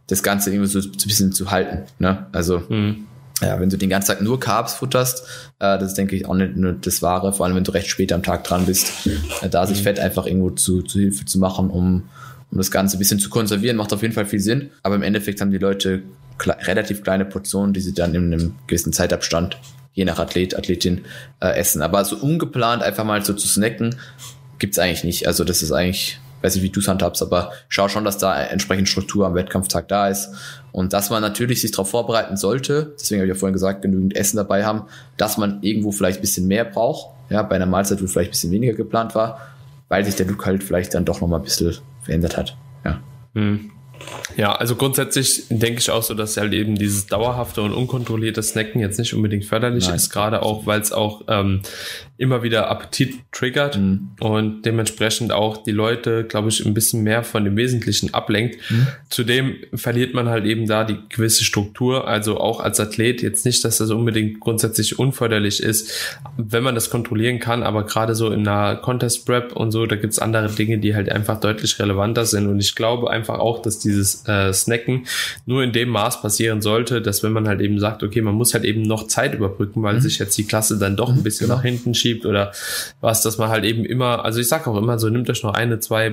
das 0.06 0.22
Ganze 0.22 0.50
irgendwie 0.50 0.68
so, 0.68 0.80
so 0.80 0.88
ein 0.88 0.92
bisschen 0.92 1.32
zu 1.32 1.50
halten, 1.50 1.84
ne, 1.98 2.26
also, 2.32 2.62
mhm 2.68 3.06
ja, 3.40 3.58
wenn 3.60 3.68
du 3.68 3.76
den 3.76 3.90
ganzen 3.90 4.08
Tag 4.08 4.20
nur 4.20 4.38
Carbs 4.38 4.74
futterst, 4.74 5.26
äh, 5.58 5.78
das 5.78 5.88
ist, 5.88 5.98
denke 5.98 6.14
ich, 6.16 6.26
auch 6.26 6.34
nicht 6.34 6.56
nur 6.56 6.72
das 6.72 7.02
Wahre, 7.02 7.32
vor 7.32 7.46
allem 7.46 7.56
wenn 7.56 7.64
du 7.64 7.72
recht 7.72 7.88
spät 7.88 8.12
am 8.12 8.22
Tag 8.22 8.44
dran 8.44 8.66
bist, 8.66 8.92
äh, 9.42 9.48
da 9.48 9.66
sich 9.66 9.78
mhm. 9.78 9.82
Fett 9.82 10.00
einfach 10.00 10.26
irgendwo 10.26 10.50
zu, 10.50 10.82
zu 10.82 11.00
Hilfe 11.00 11.24
zu 11.24 11.38
machen, 11.38 11.70
um, 11.70 12.04
um 12.50 12.58
das 12.58 12.70
Ganze 12.70 12.96
ein 12.96 13.00
bisschen 13.00 13.18
zu 13.18 13.30
konservieren, 13.30 13.76
macht 13.76 13.92
auf 13.92 14.02
jeden 14.02 14.14
Fall 14.14 14.26
viel 14.26 14.40
Sinn. 14.40 14.70
Aber 14.82 14.94
im 14.94 15.02
Endeffekt 15.02 15.40
haben 15.40 15.50
die 15.50 15.58
Leute 15.58 16.02
kle 16.38 16.56
relativ 16.62 17.02
kleine 17.02 17.24
Portionen, 17.24 17.74
die 17.74 17.80
sie 17.80 17.94
dann 17.94 18.14
in 18.14 18.32
einem 18.32 18.54
gewissen 18.66 18.92
Zeitabstand, 18.92 19.58
je 19.92 20.04
nach 20.04 20.18
Athlet, 20.18 20.56
Athletin, 20.56 21.04
äh, 21.40 21.56
essen. 21.56 21.82
Aber 21.82 22.04
so 22.04 22.16
ungeplant 22.16 22.82
einfach 22.82 23.04
mal 23.04 23.24
so 23.24 23.34
zu 23.34 23.48
snacken, 23.48 23.96
gibt's 24.60 24.78
eigentlich 24.78 25.04
nicht. 25.04 25.26
Also 25.26 25.42
das 25.42 25.62
ist 25.62 25.72
eigentlich 25.72 26.20
weiß 26.42 26.56
nicht, 26.56 26.64
wie 26.64 26.70
du 26.70 26.80
es 26.80 26.88
handhabst, 26.88 27.22
aber 27.22 27.52
schau 27.70 27.88
schon, 27.88 28.04
dass 28.04 28.18
da 28.18 28.38
entsprechend 28.38 28.86
Struktur 28.86 29.26
am 29.26 29.34
Wettkampftag 29.34 29.88
da 29.88 30.08
ist 30.08 30.28
und 30.74 30.92
dass 30.92 31.08
man 31.08 31.22
natürlich 31.22 31.60
sich 31.60 31.70
darauf 31.70 31.88
vorbereiten 31.88 32.36
sollte, 32.36 32.96
deswegen 32.98 33.20
habe 33.20 33.28
ich 33.28 33.36
ja 33.36 33.38
vorhin 33.38 33.52
gesagt, 33.52 33.82
genügend 33.82 34.16
Essen 34.16 34.38
dabei 34.38 34.64
haben, 34.64 34.86
dass 35.16 35.38
man 35.38 35.62
irgendwo 35.62 35.92
vielleicht 35.92 36.18
ein 36.18 36.22
bisschen 36.22 36.48
mehr 36.48 36.64
braucht, 36.64 37.14
ja, 37.30 37.44
bei 37.44 37.54
einer 37.54 37.66
Mahlzeit, 37.66 38.02
wo 38.02 38.08
vielleicht 38.08 38.30
ein 38.30 38.32
bisschen 38.32 38.50
weniger 38.50 38.72
geplant 38.72 39.14
war, 39.14 39.40
weil 39.88 40.04
sich 40.04 40.16
der 40.16 40.26
Look 40.26 40.44
halt 40.44 40.64
vielleicht 40.64 40.92
dann 40.94 41.04
doch 41.04 41.20
nochmal 41.20 41.38
ein 41.38 41.44
bisschen 41.44 41.76
verändert 42.02 42.36
hat, 42.36 42.56
ja. 42.84 42.98
Hm. 43.34 43.70
Ja, 44.36 44.56
also 44.56 44.74
grundsätzlich 44.74 45.44
denke 45.48 45.78
ich 45.78 45.92
auch 45.92 46.02
so, 46.02 46.12
dass 46.14 46.36
halt 46.36 46.52
eben 46.52 46.74
dieses 46.74 47.06
dauerhafte 47.06 47.62
und 47.62 47.72
unkontrollierte 47.72 48.42
Snacken 48.42 48.80
jetzt 48.80 48.98
nicht 48.98 49.14
unbedingt 49.14 49.44
förderlich 49.44 49.86
Nein. 49.86 49.94
ist, 49.94 50.10
gerade 50.10 50.42
auch, 50.42 50.66
weil 50.66 50.80
es 50.80 50.90
auch 50.90 51.22
ähm, 51.28 51.60
immer 52.16 52.44
wieder 52.44 52.70
Appetit 52.70 53.16
triggert 53.32 53.76
mhm. 53.76 54.10
und 54.20 54.62
dementsprechend 54.62 55.32
auch 55.32 55.56
die 55.56 55.72
Leute, 55.72 56.22
glaube 56.22 56.48
ich, 56.48 56.64
ein 56.64 56.72
bisschen 56.72 57.02
mehr 57.02 57.24
von 57.24 57.44
dem 57.44 57.56
Wesentlichen 57.56 58.14
ablenkt. 58.14 58.58
Mhm. 58.70 58.86
Zudem 59.10 59.56
verliert 59.74 60.14
man 60.14 60.28
halt 60.28 60.44
eben 60.44 60.68
da 60.68 60.84
die 60.84 60.96
gewisse 61.08 61.42
Struktur, 61.42 62.06
also 62.06 62.38
auch 62.38 62.60
als 62.60 62.78
Athlet 62.78 63.20
jetzt 63.20 63.44
nicht, 63.44 63.64
dass 63.64 63.78
das 63.78 63.90
unbedingt 63.90 64.38
grundsätzlich 64.38 64.96
unförderlich 64.98 65.60
ist, 65.60 65.90
wenn 66.36 66.62
man 66.62 66.76
das 66.76 66.88
kontrollieren 66.88 67.40
kann, 67.40 67.64
aber 67.64 67.84
gerade 67.84 68.14
so 68.14 68.30
in 68.30 68.46
einer 68.46 68.76
Contest 68.76 69.26
Prep 69.26 69.50
und 69.52 69.72
so, 69.72 69.84
da 69.86 69.96
gibt's 69.96 70.20
andere 70.20 70.48
Dinge, 70.48 70.78
die 70.78 70.94
halt 70.94 71.10
einfach 71.10 71.40
deutlich 71.40 71.80
relevanter 71.80 72.26
sind 72.26 72.46
und 72.46 72.60
ich 72.60 72.76
glaube 72.76 73.10
einfach 73.10 73.40
auch, 73.40 73.60
dass 73.60 73.80
dieses 73.80 74.26
äh, 74.28 74.52
Snacken 74.52 75.06
nur 75.46 75.64
in 75.64 75.72
dem 75.72 75.88
Maß 75.88 76.22
passieren 76.22 76.62
sollte, 76.62 77.02
dass 77.02 77.24
wenn 77.24 77.32
man 77.32 77.48
halt 77.48 77.60
eben 77.60 77.80
sagt, 77.80 78.04
okay, 78.04 78.22
man 78.22 78.34
muss 78.34 78.54
halt 78.54 78.64
eben 78.64 78.82
noch 78.82 79.08
Zeit 79.08 79.34
überbrücken, 79.34 79.82
weil 79.82 79.96
mhm. 79.96 80.00
sich 80.00 80.20
jetzt 80.20 80.38
die 80.38 80.44
Klasse 80.44 80.78
dann 80.78 80.96
doch 80.96 81.08
ein 81.08 81.24
bisschen 81.24 81.48
genau. 81.48 81.56
nach 81.56 81.64
hinten 81.64 81.94
schiebt 82.04 82.26
oder 82.26 82.52
was, 83.00 83.22
dass 83.22 83.38
man 83.38 83.48
halt 83.48 83.64
eben 83.64 83.84
immer, 83.84 84.24
also 84.24 84.40
ich 84.40 84.48
sag 84.48 84.66
auch 84.66 84.76
immer 84.76 84.98
so, 84.98 85.08
nimmt 85.08 85.30
euch 85.30 85.42
noch 85.42 85.54
eine, 85.54 85.78
zwei 85.78 86.12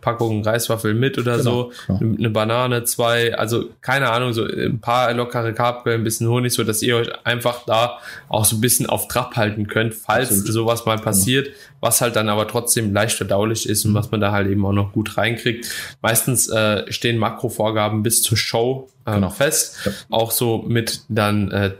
Packungen 0.00 0.42
Reiswaffeln 0.42 0.98
mit 0.98 1.18
oder 1.18 1.36
genau. 1.36 1.70
so, 1.70 1.72
genau. 1.98 2.16
eine 2.18 2.30
Banane, 2.30 2.84
zwei, 2.84 3.36
also 3.36 3.68
keine 3.82 4.10
Ahnung, 4.10 4.32
so 4.32 4.44
ein 4.44 4.80
paar 4.80 5.12
lockere 5.12 5.52
Kartquellen, 5.52 6.00
ein 6.00 6.04
bisschen 6.04 6.28
Honig, 6.28 6.54
so 6.54 6.64
dass 6.64 6.82
ihr 6.82 6.96
euch 6.96 7.08
einfach 7.24 7.64
da 7.66 7.98
auch 8.28 8.44
so 8.44 8.56
ein 8.56 8.60
bisschen 8.60 8.86
auf 8.86 9.08
Trab 9.08 9.36
halten 9.36 9.66
könnt, 9.66 9.94
falls 9.94 10.30
Absolut. 10.30 10.52
sowas 10.52 10.86
mal 10.86 10.98
passiert, 10.98 11.50
was 11.80 12.00
halt 12.00 12.16
dann 12.16 12.28
aber 12.28 12.48
trotzdem 12.48 12.94
leicht 12.94 13.16
verdaulich 13.16 13.68
ist 13.68 13.84
und 13.84 13.94
was 13.94 14.10
man 14.10 14.20
da 14.20 14.32
halt 14.32 14.48
eben 14.48 14.64
auch 14.64 14.72
noch 14.72 14.92
gut 14.92 15.18
reinkriegt. 15.18 15.70
Meistens 16.00 16.48
äh, 16.48 16.90
stehen 16.90 17.18
Makrovorgaben 17.18 18.02
bis 18.02 18.22
zur 18.22 18.38
Show 18.38 18.88
genau. 19.14 19.30
fest, 19.30 19.76
ja. 19.84 19.92
auch 20.10 20.30
so 20.30 20.64
mit 20.66 21.02
dann 21.08 21.50
äh, 21.50 21.72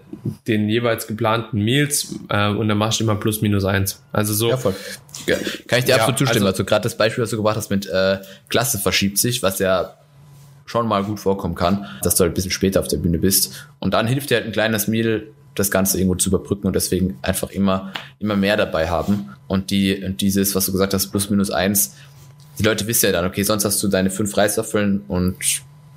den 0.47 0.69
jeweils 0.69 1.07
geplanten 1.07 1.63
Meals 1.63 2.15
äh, 2.29 2.49
und 2.49 2.69
dann 2.69 2.79
machst 2.79 3.01
du 3.01 3.05
immer 3.05 3.17
plus 3.17 3.43
minus 3.43 3.65
eins. 3.65 4.03
Also 4.13 4.33
so. 4.33 4.51
Ja, 4.51 4.57
voll. 4.57 4.75
Ja, 5.27 5.37
kann 5.67 5.81
ich 5.81 5.87
dir 5.87 5.97
absolut 5.97 6.19
zustimmen. 6.19 6.47
Also, 6.47 6.63
also 6.63 6.65
gerade 6.65 6.83
das 6.85 6.97
Beispiel, 6.97 7.23
was 7.23 7.31
du 7.31 7.37
gebracht 7.37 7.57
hast 7.57 7.71
mit 7.71 7.87
äh, 7.87 8.19
Klasse 8.49 8.79
verschiebt 8.79 9.19
sich, 9.19 9.43
was 9.43 9.59
ja 9.59 9.95
schon 10.67 10.87
mal 10.89 11.05
gut 11.05 11.21
vorkommen 11.21 11.55
kann, 11.55 11.87
dass 12.03 12.17
du 12.17 12.23
halt 12.23 12.33
ein 12.33 12.35
bisschen 12.35 12.51
später 12.51 12.81
auf 12.81 12.89
der 12.89 12.99
Bühne 12.99 13.19
bist. 13.19 13.69
Und 13.79 13.95
dann 13.95 14.07
hilft 14.07 14.31
dir 14.31 14.37
halt 14.37 14.47
ein 14.47 14.53
kleines 14.53 14.89
Meal, 14.89 15.29
das 15.55 15.71
Ganze 15.71 15.99
irgendwo 15.99 16.17
zu 16.17 16.29
überbrücken 16.29 16.67
und 16.67 16.77
deswegen 16.77 17.19
einfach 17.23 17.51
immer, 17.51 17.93
immer 18.19 18.37
mehr 18.37 18.57
dabei 18.57 18.89
haben. 18.89 19.31
Und 19.47 19.71
die, 19.71 20.05
und 20.05 20.21
dieses, 20.21 20.55
was 20.55 20.67
du 20.67 20.73
gesagt 20.73 20.93
hast, 20.93 21.09
plus 21.09 21.31
minus 21.31 21.51
eins, 21.51 21.95
die 22.59 22.63
Leute 22.63 22.87
wissen 22.87 23.07
ja 23.07 23.13
dann, 23.13 23.25
okay, 23.25 23.43
sonst 23.43 23.65
hast 23.65 23.83
du 23.83 23.89
deine 23.89 24.11
fünf 24.11 24.37
Reiswaffeln 24.37 25.03
und 25.09 25.37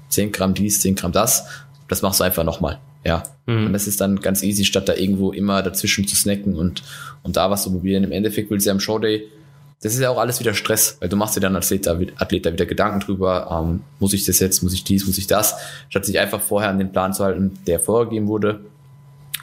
zehn 0.09 0.31
Gramm 0.31 0.53
dies, 0.53 0.81
zehn 0.81 0.95
Gramm 0.95 1.11
das. 1.11 1.45
Das 1.87 2.01
machst 2.01 2.19
du 2.19 2.23
einfach 2.23 2.43
nochmal. 2.43 2.79
Ja. 3.05 3.23
Mhm. 3.45 3.67
Und 3.67 3.73
das 3.73 3.87
ist 3.87 4.01
dann 4.01 4.19
ganz 4.19 4.43
easy, 4.43 4.65
statt 4.65 4.89
da 4.89 4.95
irgendwo 4.95 5.31
immer 5.31 5.63
dazwischen 5.63 6.07
zu 6.07 6.15
snacken 6.15 6.55
und, 6.55 6.83
und 7.23 7.37
da 7.37 7.49
was 7.49 7.63
zu 7.63 7.71
probieren. 7.71 8.03
Im 8.03 8.11
Endeffekt 8.11 8.51
willst 8.51 8.65
du 8.65 8.69
ja 8.69 8.73
am 8.73 8.79
Showday 8.79 9.27
das 9.81 9.93
ist 9.93 10.01
ja 10.01 10.09
auch 10.09 10.17
alles 10.17 10.39
wieder 10.39 10.53
Stress, 10.53 10.97
weil 10.99 11.07
du 11.07 11.15
machst 11.15 11.37
dir 11.37 11.41
dann 11.41 11.55
als 11.55 11.71
Athlet 11.71 12.45
da, 12.45 12.53
wieder 12.53 12.65
Gedanken 12.65 12.99
drüber, 12.99 13.63
ähm, 13.63 13.81
muss 13.99 14.13
ich 14.13 14.25
das 14.25 14.39
jetzt, 14.39 14.61
muss 14.61 14.73
ich 14.73 14.83
dies, 14.83 15.07
muss 15.07 15.17
ich 15.17 15.27
das, 15.27 15.55
statt 15.89 16.05
sich 16.05 16.19
einfach 16.19 16.41
vorher 16.41 16.69
an 16.69 16.79
den 16.79 16.91
Plan 16.91 17.13
zu 17.13 17.23
halten, 17.23 17.57
der 17.65 17.79
vorgegeben 17.79 18.27
wurde 18.27 18.59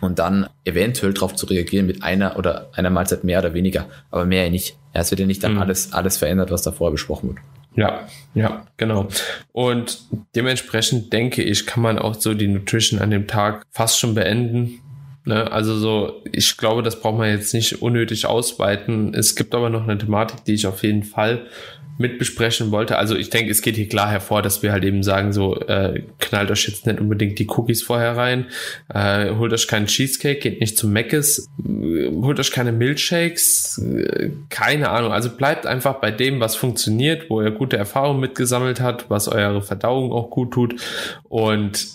und 0.02 0.18
dann 0.18 0.46
eventuell 0.64 1.14
darauf 1.14 1.34
zu 1.34 1.46
reagieren 1.46 1.86
mit 1.86 2.02
einer 2.02 2.38
oder 2.38 2.68
einer 2.74 2.90
Mahlzeit 2.90 3.24
mehr 3.24 3.38
oder 3.38 3.54
weniger, 3.54 3.86
aber 4.10 4.26
mehr 4.26 4.44
ja 4.44 4.50
nicht. 4.50 4.76
Ja, 4.94 5.00
es 5.00 5.10
wird 5.10 5.20
ja 5.20 5.26
nicht 5.26 5.42
dann 5.42 5.54
mhm. 5.54 5.62
alles, 5.62 5.92
alles 5.94 6.18
verändert, 6.18 6.50
was 6.50 6.62
da 6.62 6.70
vorher 6.70 6.92
besprochen 6.92 7.30
wird. 7.30 7.38
Ja, 7.76 8.08
ja, 8.34 8.66
genau. 8.78 9.08
Und 9.52 9.98
dementsprechend 10.34 11.12
denke 11.12 11.42
ich, 11.42 11.66
kann 11.66 11.82
man 11.82 11.98
auch 11.98 12.14
so 12.14 12.34
die 12.34 12.48
Nutrition 12.48 13.00
an 13.00 13.10
dem 13.10 13.26
Tag 13.26 13.64
fast 13.70 13.98
schon 13.98 14.14
beenden. 14.14 14.80
Ne? 15.24 15.50
Also 15.52 15.76
so, 15.76 16.22
ich 16.32 16.56
glaube, 16.56 16.82
das 16.82 17.00
braucht 17.00 17.18
man 17.18 17.28
jetzt 17.28 17.52
nicht 17.52 17.82
unnötig 17.82 18.26
ausweiten. 18.26 19.12
Es 19.12 19.36
gibt 19.36 19.54
aber 19.54 19.68
noch 19.70 19.82
eine 19.82 19.98
Thematik, 19.98 20.44
die 20.44 20.54
ich 20.54 20.66
auf 20.66 20.82
jeden 20.82 21.02
Fall 21.02 21.46
mit 21.98 22.18
besprechen 22.18 22.70
wollte. 22.70 22.98
Also 22.98 23.16
ich 23.16 23.30
denke, 23.30 23.50
es 23.50 23.62
geht 23.62 23.76
hier 23.76 23.88
klar 23.88 24.10
hervor, 24.10 24.42
dass 24.42 24.62
wir 24.62 24.72
halt 24.72 24.84
eben 24.84 25.02
sagen, 25.02 25.32
so 25.32 25.58
äh, 25.60 26.02
knallt 26.18 26.50
euch 26.50 26.66
jetzt 26.68 26.86
nicht 26.86 27.00
unbedingt 27.00 27.38
die 27.38 27.48
Cookies 27.48 27.82
vorher 27.82 28.16
rein, 28.16 28.46
äh, 28.92 29.30
holt 29.34 29.52
euch 29.52 29.66
keinen 29.66 29.86
Cheesecake, 29.86 30.40
geht 30.40 30.60
nicht 30.60 30.76
zum 30.76 30.92
Meckes, 30.92 31.48
äh, 31.58 32.10
holt 32.10 32.38
euch 32.38 32.50
keine 32.50 32.72
Milkshakes, 32.72 33.78
äh, 33.78 34.30
keine 34.50 34.90
Ahnung. 34.90 35.12
Also 35.12 35.30
bleibt 35.30 35.66
einfach 35.66 35.94
bei 35.94 36.10
dem, 36.10 36.40
was 36.40 36.56
funktioniert, 36.56 37.30
wo 37.30 37.40
ihr 37.40 37.50
gute 37.50 37.76
Erfahrungen 37.76 38.20
mitgesammelt 38.20 38.80
habt, 38.80 39.08
was 39.08 39.28
eure 39.28 39.62
Verdauung 39.62 40.12
auch 40.12 40.30
gut 40.30 40.52
tut 40.52 40.76
und 41.24 41.86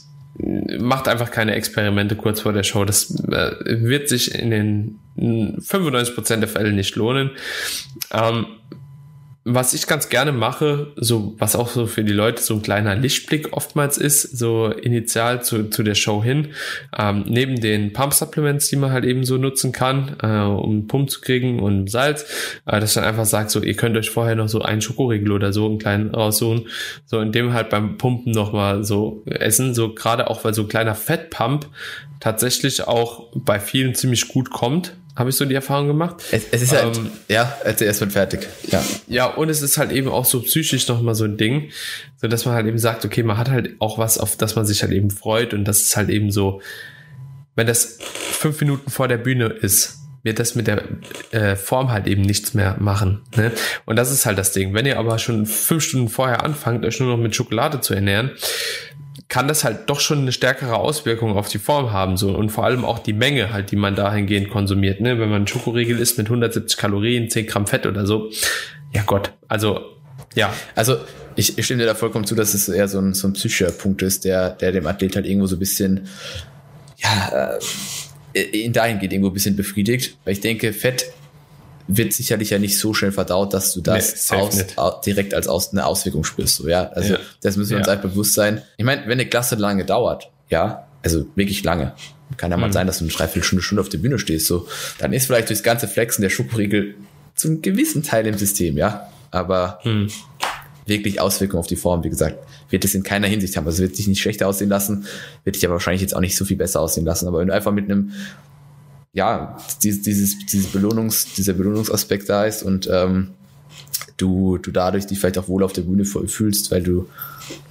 macht 0.80 1.08
einfach 1.08 1.30
keine 1.30 1.54
Experimente 1.56 2.16
kurz 2.16 2.42
vor 2.42 2.54
der 2.54 2.64
Show. 2.64 2.86
Das 2.86 3.12
äh, 3.26 3.52
wird 3.66 4.10
sich 4.10 4.34
in 4.34 4.50
den 4.50 5.00
95% 5.18 6.38
der 6.38 6.48
Fälle 6.48 6.72
nicht 6.72 6.96
lohnen. 6.96 7.32
Ähm, 8.12 8.48
was 9.44 9.74
ich 9.74 9.88
ganz 9.88 10.10
gerne 10.10 10.32
mache, 10.32 10.94
so 10.98 11.34
was 11.40 11.56
auch 11.56 11.70
so 11.70 11.88
für 11.88 12.04
die 12.04 12.14
Leute 12.14 12.42
so 12.44 12.54
ein 12.54 12.62
kleiner 12.62 12.96
Lichtblick 12.96 13.54
oftmals 13.54 13.98
ist, 13.98 14.38
so 14.38 14.68
initial 14.68 15.42
zu, 15.42 15.70
zu 15.70 15.82
der 15.82 15.96
Show 15.96 16.24
hin, 16.24 16.50
ähm, 16.96 17.26
neben 17.28 17.60
den 17.60 17.92
Pump 17.92 18.14
Supplements, 18.14 18.70
die 18.70 18.76
man 18.76 18.92
halt 18.92 19.04
eben 19.04 19.26
so 19.26 19.38
nutzen 19.38 19.72
kann, 19.72 20.16
äh, 20.22 20.44
um 20.44 20.86
Pump 20.88 21.10
zu 21.10 21.22
kriegen 21.22 21.60
und 21.60 21.90
Salz, 21.90 22.26
äh, 22.68 22.80
dass 22.80 22.94
dann 22.94 23.04
einfach 23.04 23.26
sagt, 23.26 23.50
so 23.50 23.64
ihr 23.64 23.76
könnt 23.76 23.98
euch 23.98 24.12
vorher 24.12 24.36
noch 24.36 24.48
so 24.48 24.62
einen 24.62 24.82
Schokoriegel 24.82 25.32
oder 25.32 25.52
so 25.54 25.66
einen 25.66 25.80
kleinen 25.80 26.14
raussuchen, 26.14 26.68
so 27.06 27.20
in 27.20 27.32
dem 27.32 27.54
halt 27.54 27.72
beim 27.72 27.98
Pumpen 27.98 28.34
nochmal 28.34 28.84
so 28.84 29.24
essen, 29.26 29.74
so 29.74 29.96
gerade 29.96 30.30
auch 30.30 30.44
weil 30.44 30.54
so 30.54 30.62
ein 30.62 30.68
kleiner 30.68 30.94
Fettpump 30.94 31.68
tatsächlich 32.20 32.88
auch 32.88 33.32
bei 33.34 33.60
vielen 33.60 33.96
ziemlich 33.96 34.28
gut 34.28 34.52
kommt, 34.52 34.96
habe 35.16 35.30
ich 35.30 35.36
so 35.36 35.46
die 35.46 35.56
Erfahrung 35.56 35.88
gemacht. 35.88 36.24
Es, 36.32 36.46
es 36.52 36.62
ist 36.62 36.74
halt, 36.74 36.98
ähm, 36.98 37.12
ja, 37.28 37.58
also 37.64 37.84
erst 37.84 38.00
wird 38.02 38.14
fertig. 38.14 38.48
Ja. 38.68 38.84
Ja, 39.08 39.26
und 39.26 39.50
es 39.50 39.62
ist 39.62 39.78
halt 39.78 39.92
eben 39.92 40.08
auch 40.08 40.26
so 40.26 40.42
psychisch 40.42 40.88
nochmal 40.88 41.16
so 41.16 41.26
ein 41.26 41.38
Ding, 41.38 41.72
so 42.18 42.28
dass 42.28 42.46
man 42.46 42.56
halt 42.56 42.68
eben 42.68 42.78
sagt, 42.78 43.04
okay, 43.04 43.24
man 43.24 43.38
hat 43.38 43.50
halt 43.50 43.76
auch 43.80 43.98
was, 43.98 44.18
auf 44.18 44.38
das 44.38 44.56
man 44.56 44.66
sich 44.66 44.84
halt 44.84 44.94
eben 44.94 45.12
freut 45.12 45.54
und 45.54 45.66
das 45.66 45.82
ist 45.82 45.98
halt 45.98 46.10
eben 46.10 46.32
so, 46.32 46.62
wenn 47.56 47.68
das 47.68 47.98
fünf 48.02 48.62
Minuten 48.62 48.90
vor 48.90 49.08
der 49.08 49.18
Bühne 49.18 49.48
ist, 49.48 49.98
wird 50.24 50.40
das 50.40 50.56
mit 50.56 50.68
der 50.68 50.84
äh, 51.32 51.56
Form 51.56 51.92
halt 51.92 52.08
eben 52.08 52.22
nichts 52.22 52.54
mehr 52.54 52.78
machen. 52.80 53.22
Ne? 53.36 53.52
Und 53.86 53.96
das 53.96 54.12
ist 54.12 54.26
halt 54.26 54.38
das 54.38 54.52
Ding. 54.52 54.74
Wenn 54.74 54.86
ihr 54.86 55.00
aber 55.00 55.18
schon 55.20 55.46
fünf 55.46 55.84
Stunden 55.84 56.10
vorher 56.10 56.44
anfangt, 56.44 56.86
euch 56.86 57.00
nur 57.00 57.10
noch 57.10 57.22
mit 57.22 57.36
Schokolade 57.36 57.82
zu 57.82 57.94
ernähren, 57.94 58.32
kann 59.32 59.48
das 59.48 59.64
halt 59.64 59.90
doch 59.90 60.02
schon 60.02 60.20
eine 60.20 60.34
stärkere 60.34 60.76
Auswirkung 60.76 61.38
auf 61.38 61.48
die 61.48 61.58
Form 61.58 61.94
haben 61.94 62.18
so 62.18 62.36
und 62.36 62.50
vor 62.50 62.66
allem 62.66 62.84
auch 62.84 63.00
die 63.00 63.14
Menge 63.14 63.54
halt, 63.54 63.72
die 63.72 63.78
man 63.78 63.96
dahingehend 63.96 64.50
konsumiert. 64.50 65.00
Ne? 65.00 65.20
Wenn 65.20 65.30
man 65.30 65.38
einen 65.38 65.48
Schokoriegel 65.48 65.98
isst 66.00 66.18
mit 66.18 66.28
170 66.28 66.78
Kalorien, 66.78 67.30
10 67.30 67.48
Gramm 67.48 67.66
Fett 67.66 67.86
oder 67.86 68.06
so, 68.06 68.30
ja 68.94 69.04
Gott, 69.06 69.32
also 69.48 69.80
ja. 70.36 70.54
Also 70.76 70.98
ich, 71.38 71.58
ich 71.58 71.64
stimme 71.64 71.80
dir 71.80 71.86
da 71.86 71.96
vollkommen 71.96 72.26
zu, 72.26 72.36
dass 72.36 72.54
es 72.54 72.68
eher 72.68 72.90
so 72.90 73.00
ein, 73.00 73.14
so 73.14 73.30
ein 73.30 73.32
psychischer 73.32 73.72
Punkt 73.72 74.02
ist, 74.02 74.26
der, 74.26 74.50
der 74.50 74.74
dem 74.74 74.86
Athlet 74.86 75.16
halt 75.16 75.26
irgendwo 75.26 75.48
so 75.48 75.56
ein 75.56 75.60
bisschen, 75.60 76.10
ja, 76.98 77.58
äh, 78.34 78.42
ihn 78.42 78.74
dahin 78.74 79.00
geht, 79.00 79.14
irgendwo 79.14 79.30
ein 79.30 79.34
bisschen 79.34 79.56
befriedigt. 79.56 80.18
Weil 80.26 80.34
ich 80.34 80.42
denke, 80.42 80.74
Fett 80.74 81.06
wird 81.98 82.14
sicherlich 82.14 82.52
ja 82.52 82.60
nicht 82.60 82.78
so 82.78 82.94
schnell 82.94 83.12
verdaut, 83.12 83.54
dass 83.54 83.74
du 83.74 83.82
das 83.82 84.32
nee, 84.32 84.38
aus, 84.38 84.78
aus, 84.78 85.02
direkt 85.02 85.34
als 85.34 85.48
aus, 85.48 85.72
eine 85.72 85.86
Auswirkung 85.86 86.24
spürst. 86.24 86.56
So, 86.56 86.68
ja, 86.68 86.90
also 86.90 87.14
ja. 87.14 87.20
das 87.42 87.58
müssen 87.58 87.72
wir 87.72 87.78
uns 87.78 87.88
ja. 87.88 87.94
halt 87.94 88.02
bewusst 88.02 88.34
sein. 88.34 88.62
Ich 88.78 88.86
meine, 88.86 89.04
wenn 89.04 89.14
eine 89.14 89.26
Klasse 89.26 89.56
lange 89.56 89.86
dauert, 89.86 90.30
ja, 90.50 90.88
also 91.04 91.26
wirklich 91.36 91.64
lange, 91.64 91.94
kann 92.38 92.52
ja 92.52 92.58
mal 92.58 92.68
mhm. 92.68 92.74
sein, 92.74 92.88
dass 92.88 93.00
du 93.00 93.06
eine 93.06 93.12
Dreiviertelstunde 93.12 93.64
Stunde 93.64 93.82
auf 93.82 93.90
der 93.90 93.98
Bühne 93.98 94.20
stehst, 94.20 94.48
so, 94.48 94.68
dann 95.00 95.12
ist 95.12 95.26
vielleicht 95.26 95.50
durchs 95.50 95.64
ganze 95.64 95.88
Flexen 95.88 96.22
der 96.22 96.30
Schokoriegel 96.30 96.96
zum 97.36 97.62
gewissen 97.62 98.04
Teil 98.04 98.26
im 98.28 98.38
System, 98.38 98.78
ja, 98.78 99.10
aber 99.32 99.80
mhm. 99.84 100.10
wirklich 100.86 101.20
Auswirkungen 101.20 101.60
auf 101.60 101.68
die 101.68 101.76
Form, 101.76 102.04
wie 102.04 102.10
gesagt, 102.10 102.38
wird 102.70 102.86
es 102.86 102.96
in 102.96 103.04
keiner 103.04 103.28
Hinsicht 103.28 103.58
haben. 103.58 103.66
Also 103.66 103.84
wird 103.84 103.96
sich 103.96 104.08
nicht 104.08 104.22
schlechter 104.22 104.48
aussehen 104.48 104.70
lassen, 104.70 105.06
wird 105.44 105.56
dich 105.58 105.66
aber 105.66 105.74
wahrscheinlich 105.74 106.02
jetzt 106.02 106.16
auch 106.16 106.22
nicht 106.22 106.38
so 106.38 106.46
viel 106.46 106.58
besser 106.58 106.80
aussehen 106.80 107.06
lassen. 107.06 107.28
Aber 107.28 107.40
wenn 107.40 107.48
du 107.48 107.54
einfach 107.54 107.74
mit 107.74 107.86
einem 107.86 108.14
ja, 109.14 109.58
dieses, 109.84 110.02
dieses, 110.46 110.68
Belohnungs, 110.68 111.34
dieser 111.34 111.54
Belohnungsaspekt 111.54 112.30
da 112.30 112.46
ist 112.46 112.64
und 112.64 112.90
ähm, 112.92 113.32
du, 114.18 114.58
du 114.58 114.72
dadurch 114.72 115.08
dich 115.08 115.20
vielleicht 115.20 115.38
auch 115.38 115.48
wohl 115.48 115.64
auf 115.64 115.74
der 115.74 115.82
Bühne 115.82 116.06
fühlst, 116.06 116.72
weil 116.72 116.84
du 116.84 117.08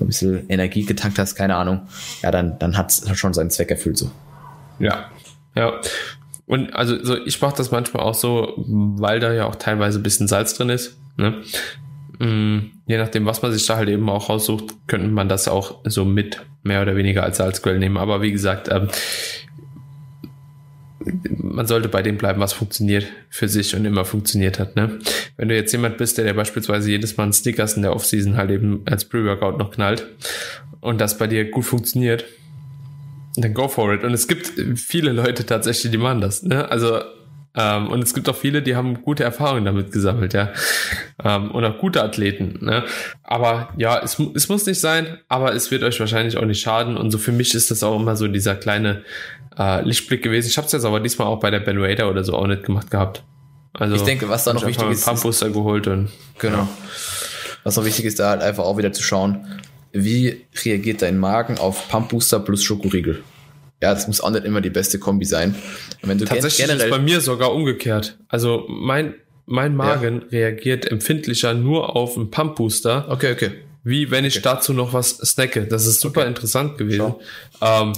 ein 0.00 0.06
bisschen 0.06 0.48
Energie 0.48 0.84
getankt 0.84 1.18
hast, 1.18 1.34
keine 1.34 1.56
Ahnung, 1.56 1.82
ja, 2.22 2.30
dann, 2.30 2.58
dann 2.58 2.76
hat 2.76 2.90
es 2.90 3.18
schon 3.18 3.32
seinen 3.32 3.50
Zweck 3.50 3.70
erfüllt 3.70 3.96
so. 3.96 4.10
Ja, 4.78 5.10
ja. 5.54 5.80
Und 6.46 6.74
also 6.74 7.02
so, 7.02 7.16
ich 7.24 7.40
mache 7.40 7.56
das 7.56 7.70
manchmal 7.70 8.02
auch 8.02 8.14
so, 8.14 8.54
weil 8.56 9.20
da 9.20 9.32
ja 9.32 9.46
auch 9.46 9.54
teilweise 9.54 10.00
ein 10.00 10.02
bisschen 10.02 10.26
Salz 10.26 10.54
drin 10.54 10.68
ist. 10.68 10.96
Ne? 11.16 11.42
Mm, 12.18 12.72
je 12.86 12.98
nachdem, 12.98 13.24
was 13.24 13.40
man 13.40 13.52
sich 13.52 13.64
da 13.66 13.76
halt 13.76 13.88
eben 13.88 14.08
auch 14.10 14.28
raussucht, 14.28 14.64
könnte 14.88 15.08
man 15.08 15.28
das 15.28 15.46
auch 15.48 15.78
so 15.84 16.04
mit 16.04 16.40
mehr 16.62 16.82
oder 16.82 16.96
weniger 16.96 17.22
als 17.22 17.36
Salzquelle 17.36 17.78
nehmen. 17.78 17.96
Aber 17.96 18.20
wie 18.20 18.32
gesagt, 18.32 18.68
ähm, 18.68 18.88
man 21.36 21.66
sollte 21.66 21.88
bei 21.88 22.02
dem 22.02 22.16
bleiben, 22.18 22.40
was 22.40 22.52
funktioniert 22.52 23.06
für 23.28 23.48
sich 23.48 23.74
und 23.74 23.84
immer 23.84 24.04
funktioniert 24.04 24.58
hat. 24.58 24.76
Ne? 24.76 24.98
Wenn 25.36 25.48
du 25.48 25.54
jetzt 25.54 25.72
jemand 25.72 25.96
bist, 25.96 26.18
der, 26.18 26.24
der 26.24 26.34
beispielsweise 26.34 26.90
jedes 26.90 27.16
Mal 27.16 27.24
einen 27.24 27.32
Snickers 27.32 27.74
in 27.74 27.82
der 27.82 27.94
Offseason 27.94 28.36
halt 28.36 28.50
eben 28.50 28.82
als 28.84 29.04
Pre-Workout 29.06 29.58
noch 29.58 29.70
knallt 29.70 30.06
und 30.80 31.00
das 31.00 31.18
bei 31.18 31.26
dir 31.26 31.50
gut 31.50 31.64
funktioniert, 31.64 32.24
dann 33.36 33.54
go 33.54 33.68
for 33.68 33.94
it. 33.94 34.04
Und 34.04 34.12
es 34.12 34.28
gibt 34.28 34.52
viele 34.76 35.12
Leute 35.12 35.46
tatsächlich, 35.46 35.90
die 35.90 35.98
machen 35.98 36.20
das. 36.20 36.42
Ne? 36.42 36.70
Also 36.70 37.00
ähm, 37.56 37.88
und 37.88 38.02
es 38.02 38.14
gibt 38.14 38.28
auch 38.28 38.36
viele, 38.36 38.62
die 38.62 38.76
haben 38.76 39.02
gute 39.02 39.24
Erfahrungen 39.24 39.64
damit 39.64 39.90
gesammelt, 39.90 40.34
ja. 40.34 40.52
Ähm, 41.22 41.50
und 41.50 41.64
auch 41.64 41.78
gute 41.78 42.02
Athleten. 42.02 42.64
Ne? 42.64 42.84
Aber 43.24 43.70
ja, 43.76 44.00
es, 44.02 44.18
es 44.34 44.48
muss 44.48 44.66
nicht 44.66 44.80
sein, 44.80 45.18
aber 45.28 45.54
es 45.54 45.70
wird 45.70 45.82
euch 45.82 45.98
wahrscheinlich 45.98 46.36
auch 46.36 46.44
nicht 46.44 46.60
schaden. 46.60 46.96
Und 46.96 47.10
so 47.10 47.18
für 47.18 47.32
mich 47.32 47.54
ist 47.54 47.70
das 47.70 47.82
auch 47.82 47.98
immer 47.98 48.14
so 48.14 48.28
dieser 48.28 48.54
kleine 48.54 49.02
äh, 49.58 49.82
Lichtblick 49.82 50.22
gewesen. 50.22 50.48
Ich 50.48 50.56
habe 50.58 50.66
es 50.66 50.72
jetzt 50.72 50.84
aber 50.84 51.00
diesmal 51.00 51.26
auch 51.26 51.40
bei 51.40 51.50
der 51.50 51.60
Ben 51.60 51.78
Raider 51.78 52.08
oder 52.08 52.22
so 52.22 52.34
auch 52.34 52.46
nicht 52.46 52.62
gemacht 52.62 52.90
gehabt. 52.90 53.24
Also 53.72 53.96
ich 53.96 54.02
denke, 54.02 54.28
was 54.28 54.44
da 54.44 54.52
noch 54.52 54.66
wichtig 54.66 54.88
ist, 54.90 55.04
Pump 55.04 55.22
Booster 55.22 55.50
geholt 55.50 55.86
und 55.86 56.10
genau. 56.38 56.58
Ja. 56.58 56.68
Was 57.62 57.76
noch 57.76 57.84
wichtig 57.84 58.04
ist, 58.04 58.18
da 58.18 58.30
halt 58.30 58.42
einfach 58.42 58.64
auch 58.64 58.78
wieder 58.78 58.92
zu 58.92 59.02
schauen, 59.02 59.46
wie 59.92 60.46
reagiert 60.64 61.02
dein 61.02 61.18
Magen 61.18 61.58
auf 61.58 61.88
Pump 61.88 62.08
Booster 62.10 62.40
plus 62.40 62.62
Schokoriegel? 62.62 63.22
Ja, 63.82 63.94
das 63.94 64.06
muss 64.06 64.20
auch 64.20 64.30
nicht 64.30 64.44
immer 64.44 64.60
die 64.60 64.70
beste 64.70 64.98
Kombi 64.98 65.24
sein. 65.24 65.54
Und 66.02 66.08
wenn 66.08 66.18
du 66.18 66.26
Tatsächlich 66.26 66.66
generell 66.66 66.88
ist 66.88 66.90
bei 66.90 66.98
mir 66.98 67.20
sogar 67.20 67.54
umgekehrt. 67.54 68.18
Also 68.28 68.66
mein, 68.68 69.14
mein 69.46 69.74
Magen 69.74 70.22
ja. 70.30 70.38
reagiert 70.38 70.90
empfindlicher 70.90 71.54
nur 71.54 71.96
auf 71.96 72.16
einen 72.16 72.30
Pump 72.30 72.56
Booster. 72.56 73.06
Okay, 73.08 73.32
okay. 73.32 73.50
Wie 73.82 74.10
wenn 74.10 74.26
ich 74.26 74.34
okay. 74.34 74.42
dazu 74.44 74.74
noch 74.74 74.92
was 74.92 75.16
snacke. 75.16 75.66
Das 75.66 75.86
ist 75.86 76.00
super 76.00 76.20
okay. 76.20 76.28
interessant 76.28 76.76
gewesen. 76.76 77.14
Ähm, 77.62 77.94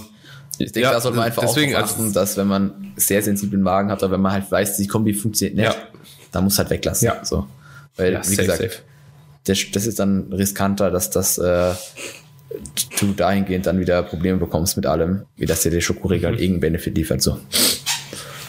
ich 0.57 0.71
denke, 0.71 0.87
ja, 0.87 0.93
da 0.93 1.01
sollte 1.01 1.17
man 1.17 1.25
einfach 1.25 1.41
deswegen 1.41 1.75
auch 1.75 1.81
achten, 1.81 2.13
dass 2.13 2.37
wenn 2.37 2.47
man 2.47 2.93
sehr 2.95 3.21
sensiblen 3.21 3.61
Magen 3.61 3.91
hat 3.91 4.01
oder 4.03 4.11
wenn 4.11 4.21
man 4.21 4.31
halt 4.31 4.49
weiß, 4.49 4.77
die 4.77 4.87
Kombi 4.87 5.13
funktioniert 5.13 5.57
nicht, 5.57 5.65
ja. 5.65 5.75
dann 6.31 6.45
muss 6.45 6.57
halt 6.57 6.69
weglassen. 6.69 7.07
Ja. 7.07 7.25
So. 7.25 7.47
Weil, 7.97 8.13
ja, 8.13 8.21
wie 8.21 8.35
safe, 8.35 8.41
gesagt, 8.41 8.61
safe. 8.61 8.83
Das, 9.45 9.59
das 9.73 9.85
ist 9.85 9.99
dann 9.99 10.31
riskanter, 10.31 10.89
dass 10.91 11.09
das 11.09 11.37
äh, 11.37 11.73
du 12.99 13.13
dahingehend 13.13 13.65
dann 13.65 13.79
wieder 13.79 14.03
Probleme 14.03 14.37
bekommst 14.37 14.75
mit 14.75 14.85
allem, 14.85 15.25
wie 15.35 15.45
dass 15.45 15.61
dir 15.61 15.71
der 15.71 15.81
Schokoriegel 15.81 16.31
mhm. 16.31 16.37
irgendeinen 16.37 16.59
Benefit 16.59 16.97
liefert. 16.97 17.21
So. 17.21 17.39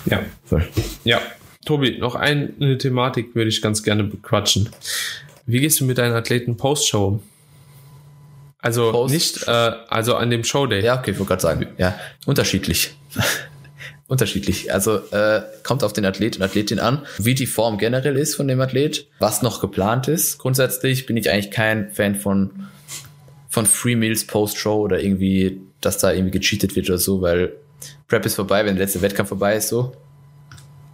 Ja. 0.07 0.21
Voll. 0.45 0.67
Ja. 1.05 1.21
Tobi, 1.65 1.99
noch 1.99 2.15
eine 2.15 2.79
Thematik 2.79 3.35
würde 3.35 3.49
ich 3.49 3.63
ganz 3.63 3.83
gerne 3.83 4.05
bequatschen. 4.05 4.69
Wie 5.47 5.61
gehst 5.61 5.81
du 5.81 5.85
mit 5.85 5.99
deinen 5.99 6.15
Athleten 6.15 6.57
Post-Show 6.57 7.07
um? 7.07 7.23
Also 8.59 8.93
Post 8.93 9.13
nicht, 9.13 9.47
äh, 9.47 9.73
also 9.89 10.17
an 10.17 10.31
dem 10.31 10.43
Showday. 10.43 10.83
Ja, 10.83 10.99
okay, 10.99 11.11
ich 11.11 11.19
wollte 11.19 11.29
gerade 11.29 11.43
sagen. 11.43 11.67
Ja, 11.77 11.99
unterschiedlich. 12.25 12.95
unterschiedlich. 14.07 14.73
Also 14.73 14.97
äh, 15.11 15.43
kommt 15.65 15.85
auf 15.85 15.93
den 15.93 16.07
Athlet 16.07 16.37
und 16.37 16.43
Athletin 16.43 16.79
an, 16.79 17.05
wie 17.19 17.35
die 17.35 17.47
Form 17.47 17.77
generell 17.77 18.17
ist 18.17 18.35
von 18.35 18.49
dem 18.49 18.61
Athlet, 18.61 19.07
was 19.19 19.43
noch 19.43 19.61
geplant 19.61 20.09
ist. 20.09 20.39
Grundsätzlich 20.39 21.05
bin 21.05 21.19
ich 21.19 21.31
eigentlich 21.31 21.51
kein 21.51 21.91
Fan 21.91 22.15
von 22.15 22.69
von 23.55 23.67
Free 23.67 23.95
Meals 23.95 24.27
Post-Show 24.27 24.81
oder 24.81 25.01
irgendwie, 25.01 25.61
dass 25.81 25.99
da 25.99 26.13
irgendwie 26.13 26.33
gecheatet 26.33 26.75
wird 26.75 26.89
oder 26.89 26.99
so, 26.99 27.23
weil 27.23 27.53
Prep 28.09 28.27
ist 28.27 28.35
vorbei, 28.35 28.65
wenn 28.65 28.75
der 28.75 28.85
letzte 28.85 29.01
Wettkampf 29.01 29.29
vorbei 29.29 29.55
ist, 29.55 29.69
so 29.69 29.93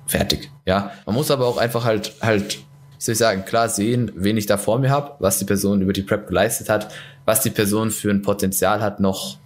fertig. 0.07 0.51
Ja, 0.67 0.93
man 1.07 1.15
muss 1.15 1.31
aber 1.31 1.47
auch 1.47 1.57
einfach 1.57 1.85
halt 1.85 2.13
halt 2.21 2.59
soll 2.99 3.15
ich 3.15 3.19
sagen, 3.19 3.47
klar 3.47 3.71
sehen, 3.71 4.13
wen 4.15 4.37
ich 4.37 4.45
da 4.45 4.59
vor 4.59 4.79
mir 4.79 4.91
habe, 4.91 5.13
was 5.21 5.39
die 5.39 5.47
Person 5.47 5.81
über 5.81 5.95
die 5.95 6.03
Prep 6.03 6.29
geleistet 6.29 6.69
hat, 6.69 6.93
was 7.25 7.41
die 7.41 7.49
Person 7.49 7.91
für 7.91 8.11
ein 8.11 8.21
Potenzial 8.21 8.83
hat, 8.83 9.01
noch 9.01 9.39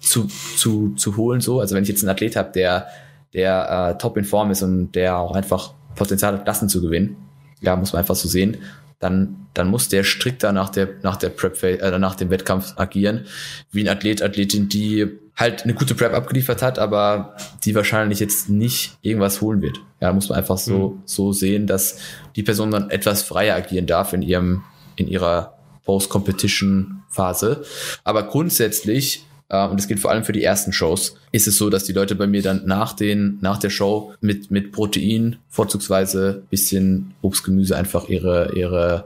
zu, 0.00 0.26
zu, 0.56 0.94
zu 0.94 1.18
holen. 1.18 1.42
So, 1.42 1.60
also 1.60 1.74
wenn 1.74 1.82
ich 1.82 1.90
jetzt 1.90 2.02
einen 2.02 2.08
Athlet 2.08 2.34
habe, 2.34 2.50
der, 2.52 2.86
der 3.34 3.90
äh, 3.90 3.98
top 3.98 4.16
in 4.16 4.24
Form 4.24 4.50
ist 4.50 4.62
und 4.62 4.92
der 4.92 5.18
auch 5.18 5.36
einfach 5.36 5.74
Potenzial 5.96 6.32
hat, 6.32 6.44
Klassen 6.44 6.70
zu 6.70 6.80
gewinnen, 6.80 7.16
ja, 7.60 7.76
muss 7.76 7.92
man 7.92 8.00
einfach 8.00 8.16
so 8.16 8.26
sehen, 8.26 8.56
dann, 8.98 9.46
dann 9.54 9.68
muss 9.68 9.88
der 9.88 10.04
strikter 10.04 10.52
nach 10.52 10.70
der, 10.70 10.88
nach 11.02 11.16
der 11.16 11.28
Prep, 11.30 11.62
äh, 11.62 11.98
nach 11.98 12.14
dem 12.14 12.30
Wettkampf 12.30 12.74
agieren, 12.76 13.26
wie 13.70 13.82
ein 13.82 13.88
Athlet, 13.88 14.22
Athletin, 14.22 14.68
die 14.68 15.08
halt 15.36 15.64
eine 15.64 15.74
gute 15.74 15.94
Prep 15.94 16.14
abgeliefert 16.14 16.62
hat, 16.62 16.78
aber 16.78 17.36
die 17.64 17.74
wahrscheinlich 17.74 18.20
jetzt 18.20 18.48
nicht 18.48 18.96
irgendwas 19.02 19.40
holen 19.40 19.62
wird. 19.62 19.80
Ja, 20.00 20.12
muss 20.12 20.28
man 20.28 20.38
einfach 20.38 20.58
so, 20.58 20.90
mhm. 20.90 21.02
so 21.06 21.32
sehen, 21.32 21.66
dass 21.66 21.98
die 22.36 22.42
Person 22.42 22.70
dann 22.70 22.90
etwas 22.90 23.22
freier 23.22 23.56
agieren 23.56 23.86
darf 23.86 24.12
in 24.12 24.22
ihrem, 24.22 24.62
in 24.96 25.08
ihrer 25.08 25.54
Post-Competition-Phase. 25.84 27.64
Aber 28.04 28.24
grundsätzlich, 28.24 29.24
äh, 29.54 29.68
und 29.68 29.78
das 29.78 29.88
gilt 29.88 30.00
vor 30.00 30.10
allem 30.10 30.24
für 30.24 30.32
die 30.32 30.42
ersten 30.42 30.72
Shows, 30.72 31.16
ist 31.32 31.46
es 31.46 31.56
so, 31.56 31.70
dass 31.70 31.84
die 31.84 31.92
Leute 31.92 32.14
bei 32.14 32.26
mir 32.26 32.42
dann 32.42 32.62
nach 32.66 32.92
den, 32.92 33.38
nach 33.40 33.58
der 33.58 33.70
Show 33.70 34.12
mit, 34.20 34.50
mit 34.50 34.72
Protein, 34.72 35.36
vorzugsweise 35.48 36.42
bisschen 36.50 37.14
Obst, 37.22 37.44
Gemüse 37.44 37.76
einfach 37.76 38.08
ihre, 38.08 38.52
ihre, 38.54 39.04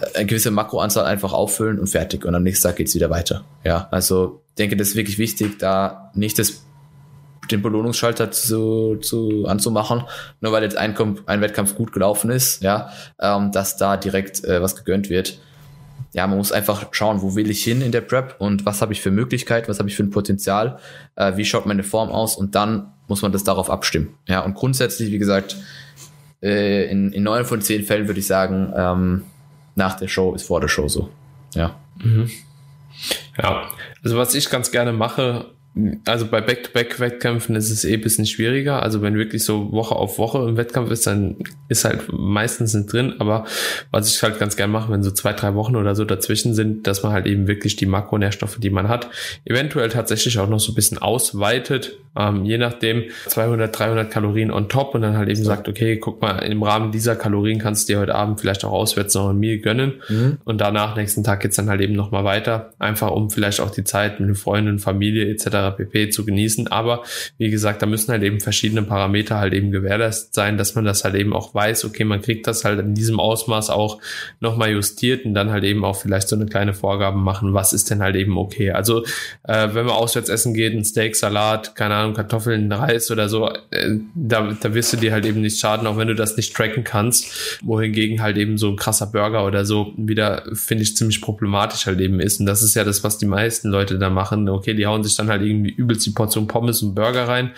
äh, 0.00 0.18
eine 0.18 0.26
gewisse 0.26 0.50
Makroanzahl 0.50 1.04
einfach 1.04 1.32
auffüllen 1.32 1.78
und 1.78 1.86
fertig. 1.86 2.24
Und 2.24 2.34
am 2.34 2.42
nächsten 2.42 2.68
Tag 2.68 2.76
geht's 2.76 2.94
wieder 2.94 3.10
weiter. 3.10 3.44
Ja, 3.64 3.88
also 3.90 4.42
denke, 4.58 4.76
das 4.76 4.88
ist 4.88 4.96
wirklich 4.96 5.18
wichtig, 5.18 5.58
da 5.58 6.10
nicht 6.14 6.38
das, 6.38 6.64
den 7.50 7.62
Belohnungsschalter 7.62 8.30
zu, 8.30 8.96
zu, 8.96 9.46
anzumachen, 9.46 10.04
nur 10.40 10.52
weil 10.52 10.62
jetzt 10.62 10.76
ein, 10.76 10.94
ein 11.26 11.40
Wettkampf 11.40 11.74
gut 11.74 11.92
gelaufen 11.92 12.30
ist, 12.30 12.62
ja, 12.62 12.90
ähm, 13.20 13.50
dass 13.52 13.76
da 13.76 13.96
direkt 13.96 14.44
äh, 14.44 14.62
was 14.62 14.76
gegönnt 14.76 15.10
wird. 15.10 15.40
Ja, 16.12 16.26
man 16.26 16.38
muss 16.38 16.50
einfach 16.50 16.88
schauen, 16.92 17.22
wo 17.22 17.36
will 17.36 17.50
ich 17.50 17.62
hin 17.62 17.82
in 17.82 17.92
der 17.92 18.00
Prep 18.00 18.36
und 18.38 18.66
was 18.66 18.82
habe 18.82 18.92
ich 18.92 19.00
für 19.00 19.10
Möglichkeiten, 19.10 19.68
was 19.68 19.78
habe 19.78 19.88
ich 19.88 19.96
für 19.96 20.02
ein 20.02 20.10
Potenzial, 20.10 20.78
äh, 21.16 21.36
wie 21.36 21.44
schaut 21.44 21.66
meine 21.66 21.84
Form 21.84 22.08
aus 22.10 22.36
und 22.36 22.54
dann 22.54 22.92
muss 23.06 23.22
man 23.22 23.32
das 23.32 23.44
darauf 23.44 23.70
abstimmen. 23.70 24.14
Ja, 24.26 24.40
und 24.40 24.54
grundsätzlich, 24.54 25.12
wie 25.12 25.18
gesagt, 25.18 25.56
äh, 26.42 26.90
in, 26.90 27.12
in 27.12 27.22
neun 27.22 27.44
von 27.44 27.60
zehn 27.60 27.84
Fällen 27.84 28.08
würde 28.08 28.20
ich 28.20 28.26
sagen, 28.26 28.72
ähm, 28.76 29.24
nach 29.76 29.94
der 29.94 30.08
Show 30.08 30.34
ist 30.34 30.44
vor 30.44 30.60
der 30.60 30.68
Show 30.68 30.88
so. 30.88 31.10
Ja. 31.54 31.76
Mhm. 32.02 32.30
Ja, 33.40 33.68
also 34.02 34.16
was 34.16 34.34
ich 34.34 34.50
ganz 34.50 34.70
gerne 34.70 34.92
mache, 34.92 35.46
also 36.04 36.26
bei 36.26 36.40
Back-to-Back-Wettkämpfen 36.40 37.54
ist 37.54 37.70
es 37.70 37.84
eh 37.84 37.94
ein 37.94 38.00
bisschen 38.00 38.26
schwieriger. 38.26 38.82
Also 38.82 39.02
wenn 39.02 39.14
wirklich 39.14 39.44
so 39.44 39.70
Woche 39.70 39.94
auf 39.94 40.18
Woche 40.18 40.38
im 40.48 40.56
Wettkampf 40.56 40.90
ist, 40.90 41.06
dann 41.06 41.36
ist 41.68 41.84
halt 41.84 42.12
meistens 42.12 42.74
nicht 42.74 42.92
drin. 42.92 43.14
Aber 43.20 43.44
was 43.92 44.12
ich 44.12 44.20
halt 44.22 44.40
ganz 44.40 44.56
gerne 44.56 44.72
mache, 44.72 44.90
wenn 44.90 45.04
so 45.04 45.12
zwei, 45.12 45.32
drei 45.32 45.54
Wochen 45.54 45.76
oder 45.76 45.94
so 45.94 46.04
dazwischen 46.04 46.54
sind, 46.54 46.88
dass 46.88 47.04
man 47.04 47.12
halt 47.12 47.26
eben 47.26 47.46
wirklich 47.46 47.76
die 47.76 47.86
Makronährstoffe, 47.86 48.58
die 48.58 48.70
man 48.70 48.88
hat, 48.88 49.10
eventuell 49.44 49.88
tatsächlich 49.90 50.40
auch 50.40 50.48
noch 50.48 50.58
so 50.58 50.72
ein 50.72 50.74
bisschen 50.74 50.98
ausweitet. 50.98 51.96
Ähm, 52.18 52.44
je 52.44 52.58
nachdem 52.58 53.04
200, 53.28 53.78
300 53.78 54.10
Kalorien 54.10 54.50
on 54.50 54.68
top 54.68 54.96
und 54.96 55.02
dann 55.02 55.16
halt 55.16 55.28
eben 55.28 55.44
sagt, 55.44 55.68
okay, 55.68 55.98
guck 55.98 56.20
mal, 56.20 56.38
im 56.40 56.64
Rahmen 56.64 56.90
dieser 56.90 57.14
Kalorien 57.14 57.60
kannst 57.60 57.88
du 57.88 57.92
dir 57.92 58.00
heute 58.00 58.16
Abend 58.16 58.40
vielleicht 58.40 58.64
auch 58.64 58.72
auswärts 58.72 59.14
noch 59.14 59.28
ein 59.28 59.38
Meal 59.38 59.58
gönnen. 59.58 60.02
Mhm. 60.08 60.38
Und 60.44 60.60
danach, 60.60 60.96
nächsten 60.96 61.22
Tag 61.22 61.40
geht's 61.40 61.54
dann 61.54 61.70
halt 61.70 61.80
eben 61.80 61.94
nochmal 61.94 62.24
weiter. 62.24 62.72
Einfach 62.80 63.12
um 63.12 63.30
vielleicht 63.30 63.60
auch 63.60 63.70
die 63.70 63.84
Zeit 63.84 64.18
mit 64.18 64.36
Freunden, 64.36 64.80
Familie 64.80 65.30
etc 65.30 65.59
pp. 65.68 66.10
zu 66.10 66.24
genießen. 66.24 66.68
Aber 66.68 67.02
wie 67.38 67.50
gesagt, 67.50 67.82
da 67.82 67.86
müssen 67.86 68.12
halt 68.12 68.22
eben 68.22 68.40
verschiedene 68.40 68.82
Parameter 68.82 69.38
halt 69.38 69.52
eben 69.52 69.70
gewährleistet 69.70 70.34
sein, 70.34 70.56
dass 70.56 70.74
man 70.74 70.84
das 70.84 71.04
halt 71.04 71.14
eben 71.14 71.32
auch 71.32 71.54
weiß, 71.54 71.84
okay, 71.84 72.04
man 72.04 72.22
kriegt 72.22 72.46
das 72.46 72.64
halt 72.64 72.80
in 72.80 72.94
diesem 72.94 73.20
Ausmaß 73.20 73.70
auch 73.70 73.98
nochmal 74.40 74.70
justiert 74.70 75.24
und 75.24 75.34
dann 75.34 75.50
halt 75.50 75.64
eben 75.64 75.84
auch 75.84 75.96
vielleicht 75.96 76.28
so 76.28 76.36
eine 76.36 76.46
kleine 76.46 76.74
Vorgabe 76.74 77.18
machen, 77.18 77.54
was 77.54 77.72
ist 77.72 77.90
denn 77.90 78.02
halt 78.02 78.16
eben 78.16 78.38
okay. 78.38 78.70
Also 78.70 79.04
äh, 79.44 79.68
wenn 79.72 79.86
man 79.86 79.94
auswärts 79.94 80.28
essen 80.28 80.54
geht, 80.54 80.74
ein 80.74 80.84
Steak, 80.84 81.16
Salat, 81.16 81.74
keine 81.74 81.94
Ahnung, 81.94 82.14
Kartoffeln, 82.14 82.72
Reis 82.72 83.10
oder 83.10 83.28
so, 83.28 83.50
äh, 83.70 83.98
da, 84.14 84.56
da 84.60 84.74
wirst 84.74 84.92
du 84.92 84.96
dir 84.96 85.12
halt 85.12 85.26
eben 85.26 85.40
nicht 85.40 85.58
schaden, 85.58 85.86
auch 85.86 85.96
wenn 85.96 86.08
du 86.08 86.14
das 86.14 86.36
nicht 86.36 86.54
tracken 86.54 86.84
kannst, 86.84 87.60
wohingegen 87.62 88.22
halt 88.22 88.36
eben 88.36 88.58
so 88.58 88.68
ein 88.68 88.76
krasser 88.76 89.06
Burger 89.06 89.44
oder 89.46 89.64
so 89.64 89.92
wieder, 89.96 90.44
finde 90.54 90.82
ich, 90.82 90.96
ziemlich 90.96 91.20
problematisch 91.20 91.86
halt 91.86 92.00
eben 92.00 92.20
ist. 92.20 92.40
Und 92.40 92.46
das 92.46 92.62
ist 92.62 92.74
ja 92.74 92.84
das, 92.84 93.04
was 93.04 93.18
die 93.18 93.26
meisten 93.26 93.68
Leute 93.68 93.98
da 93.98 94.10
machen. 94.10 94.48
Okay, 94.48 94.74
die 94.74 94.86
hauen 94.86 95.02
sich 95.02 95.16
dann 95.16 95.28
halt 95.28 95.42
irgendwie 95.50 95.70
übelst 95.70 96.06
die 96.06 96.10
Portion 96.10 96.46
Pommes 96.46 96.82
und 96.82 96.94
Burger 96.94 97.28
rein. 97.28 97.50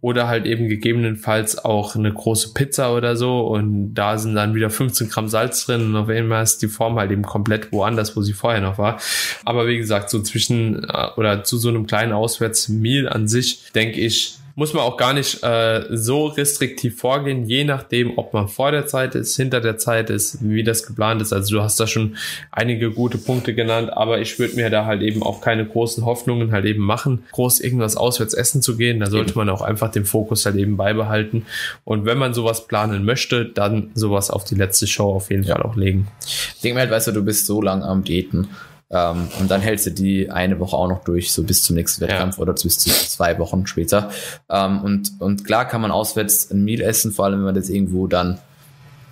Oder 0.00 0.28
halt 0.28 0.46
eben 0.46 0.68
gegebenenfalls 0.68 1.62
auch 1.64 1.94
eine 1.94 2.12
große 2.12 2.54
Pizza 2.54 2.94
oder 2.94 3.16
so. 3.16 3.46
Und 3.48 3.94
da 3.94 4.18
sind 4.18 4.34
dann 4.34 4.54
wieder 4.54 4.70
15 4.70 5.08
Gramm 5.08 5.28
Salz 5.28 5.66
drin. 5.66 5.82
Und 5.82 5.96
auf 5.96 6.08
einmal 6.08 6.42
ist 6.42 6.62
die 6.62 6.68
Form 6.68 6.98
halt 6.98 7.10
eben 7.10 7.22
komplett 7.22 7.72
woanders, 7.72 8.16
wo 8.16 8.22
sie 8.22 8.32
vorher 8.32 8.60
noch 8.60 8.78
war. 8.78 9.00
Aber 9.44 9.66
wie 9.66 9.78
gesagt, 9.78 10.10
so 10.10 10.20
zwischen 10.22 10.84
äh, 10.84 11.08
oder 11.16 11.44
zu 11.44 11.58
so 11.58 11.68
einem 11.68 11.86
kleinen 11.86 12.12
Auswärtsmeal 12.12 13.08
an 13.08 13.28
sich, 13.28 13.70
denke 13.74 14.00
ich, 14.00 14.39
muss 14.60 14.74
man 14.74 14.82
auch 14.82 14.98
gar 14.98 15.14
nicht 15.14 15.42
äh, 15.42 15.86
so 15.88 16.26
restriktiv 16.26 16.98
vorgehen, 16.98 17.46
je 17.46 17.64
nachdem, 17.64 18.18
ob 18.18 18.34
man 18.34 18.46
vor 18.46 18.70
der 18.72 18.86
Zeit 18.86 19.14
ist, 19.14 19.34
hinter 19.34 19.62
der 19.62 19.78
Zeit 19.78 20.10
ist, 20.10 20.36
wie 20.42 20.62
das 20.62 20.86
geplant 20.86 21.22
ist. 21.22 21.32
Also 21.32 21.56
du 21.56 21.62
hast 21.62 21.80
da 21.80 21.86
schon 21.86 22.18
einige 22.52 22.90
gute 22.90 23.16
Punkte 23.16 23.54
genannt, 23.54 23.90
aber 23.90 24.20
ich 24.20 24.38
würde 24.38 24.56
mir 24.56 24.68
da 24.68 24.84
halt 24.84 25.00
eben 25.00 25.22
auch 25.22 25.40
keine 25.40 25.64
großen 25.64 26.04
Hoffnungen 26.04 26.52
halt 26.52 26.66
eben 26.66 26.82
machen, 26.82 27.24
groß 27.32 27.60
irgendwas 27.60 27.96
auswärts 27.96 28.34
essen 28.34 28.60
zu 28.60 28.76
gehen. 28.76 29.00
Da 29.00 29.06
sollte 29.06 29.34
man 29.34 29.48
auch 29.48 29.62
einfach 29.62 29.90
den 29.90 30.04
Fokus 30.04 30.44
halt 30.44 30.56
eben 30.56 30.76
beibehalten. 30.76 31.46
Und 31.84 32.04
wenn 32.04 32.18
man 32.18 32.34
sowas 32.34 32.66
planen 32.66 33.06
möchte, 33.06 33.46
dann 33.46 33.90
sowas 33.94 34.28
auf 34.30 34.44
die 34.44 34.56
letzte 34.56 34.86
Show 34.86 35.10
auf 35.10 35.30
jeden 35.30 35.44
ja. 35.44 35.54
Fall 35.54 35.62
auch 35.62 35.76
legen. 35.76 36.06
Ich 36.26 36.60
denke 36.60 36.74
mir 36.74 36.80
halt, 36.80 36.90
weißt 36.90 37.06
du, 37.06 37.12
du 37.12 37.24
bist 37.24 37.46
so 37.46 37.62
lang 37.62 37.82
am 37.82 38.04
Daten 38.04 38.50
ähm, 38.90 39.28
und 39.38 39.50
dann 39.50 39.60
hältst 39.60 39.86
du 39.86 39.90
die 39.90 40.30
eine 40.30 40.58
Woche 40.58 40.76
auch 40.76 40.88
noch 40.88 41.04
durch, 41.04 41.32
so 41.32 41.44
bis 41.44 41.62
zum 41.62 41.76
nächsten 41.76 42.00
Wettkampf 42.02 42.36
ja. 42.36 42.42
oder 42.42 42.52
bis 42.52 42.78
zu 42.78 42.90
zwei 42.90 43.38
Wochen 43.38 43.66
später. 43.66 44.10
Ähm, 44.48 44.80
und, 44.82 45.12
und 45.20 45.44
klar 45.44 45.66
kann 45.66 45.80
man 45.80 45.90
auswärts 45.90 46.50
ein 46.50 46.64
Meal 46.64 46.80
essen, 46.80 47.12
vor 47.12 47.26
allem 47.26 47.38
wenn 47.38 47.44
man 47.44 47.54
das 47.54 47.68
irgendwo 47.68 48.06
dann 48.06 48.38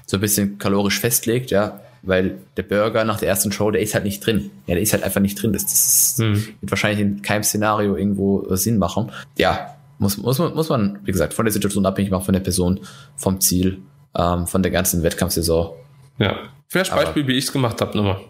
so 0.07 0.17
ein 0.17 0.21
bisschen 0.21 0.59
kalorisch 0.59 0.99
festlegt, 0.99 1.51
ja, 1.51 1.81
weil 2.03 2.39
der 2.57 2.63
Burger 2.63 3.05
nach 3.05 3.21
der 3.21 3.29
ersten 3.29 3.53
Show, 3.53 3.71
der 3.71 3.81
ist 3.81 3.95
halt 3.95 4.05
nicht 4.05 4.25
drin. 4.25 4.51
Ja, 4.67 4.75
der 4.75 4.83
ist 4.83 4.93
halt 4.93 5.03
einfach 5.03 5.21
nicht 5.21 5.41
drin. 5.41 5.53
Das, 5.53 5.65
das 5.65 6.17
hm. 6.19 6.35
wird 6.61 6.71
wahrscheinlich 6.71 7.01
in 7.01 7.23
keinem 7.23 7.43
Szenario 7.43 7.97
irgendwo 7.97 8.47
Sinn 8.57 8.79
machen. 8.79 9.13
Ja, 9.37 9.75
muss, 9.99 10.17
muss, 10.17 10.39
man, 10.39 10.55
muss 10.55 10.69
man, 10.69 10.99
wie 11.05 11.13
gesagt, 11.13 11.35
von 11.35 11.45
der 11.45 11.53
Situation 11.53 11.87
abhängig 11.87 12.11
machen, 12.11 12.25
von 12.25 12.33
der 12.33 12.41
Person, 12.41 12.81
vom 13.17 13.41
Ziel, 13.41 13.79
ähm, 14.17 14.47
von 14.47 14.63
der 14.63 14.73
ganzen 14.73 15.03
Wettkampfsaison. 15.03 15.71
Ja. 16.19 16.37
Vielleicht 16.69 16.95
Beispiel, 16.95 17.27
wie 17.27 17.33
ich 17.33 17.45
es 17.45 17.53
gemacht 17.53 17.81
habe, 17.81 17.97
nochmal. 17.97 18.21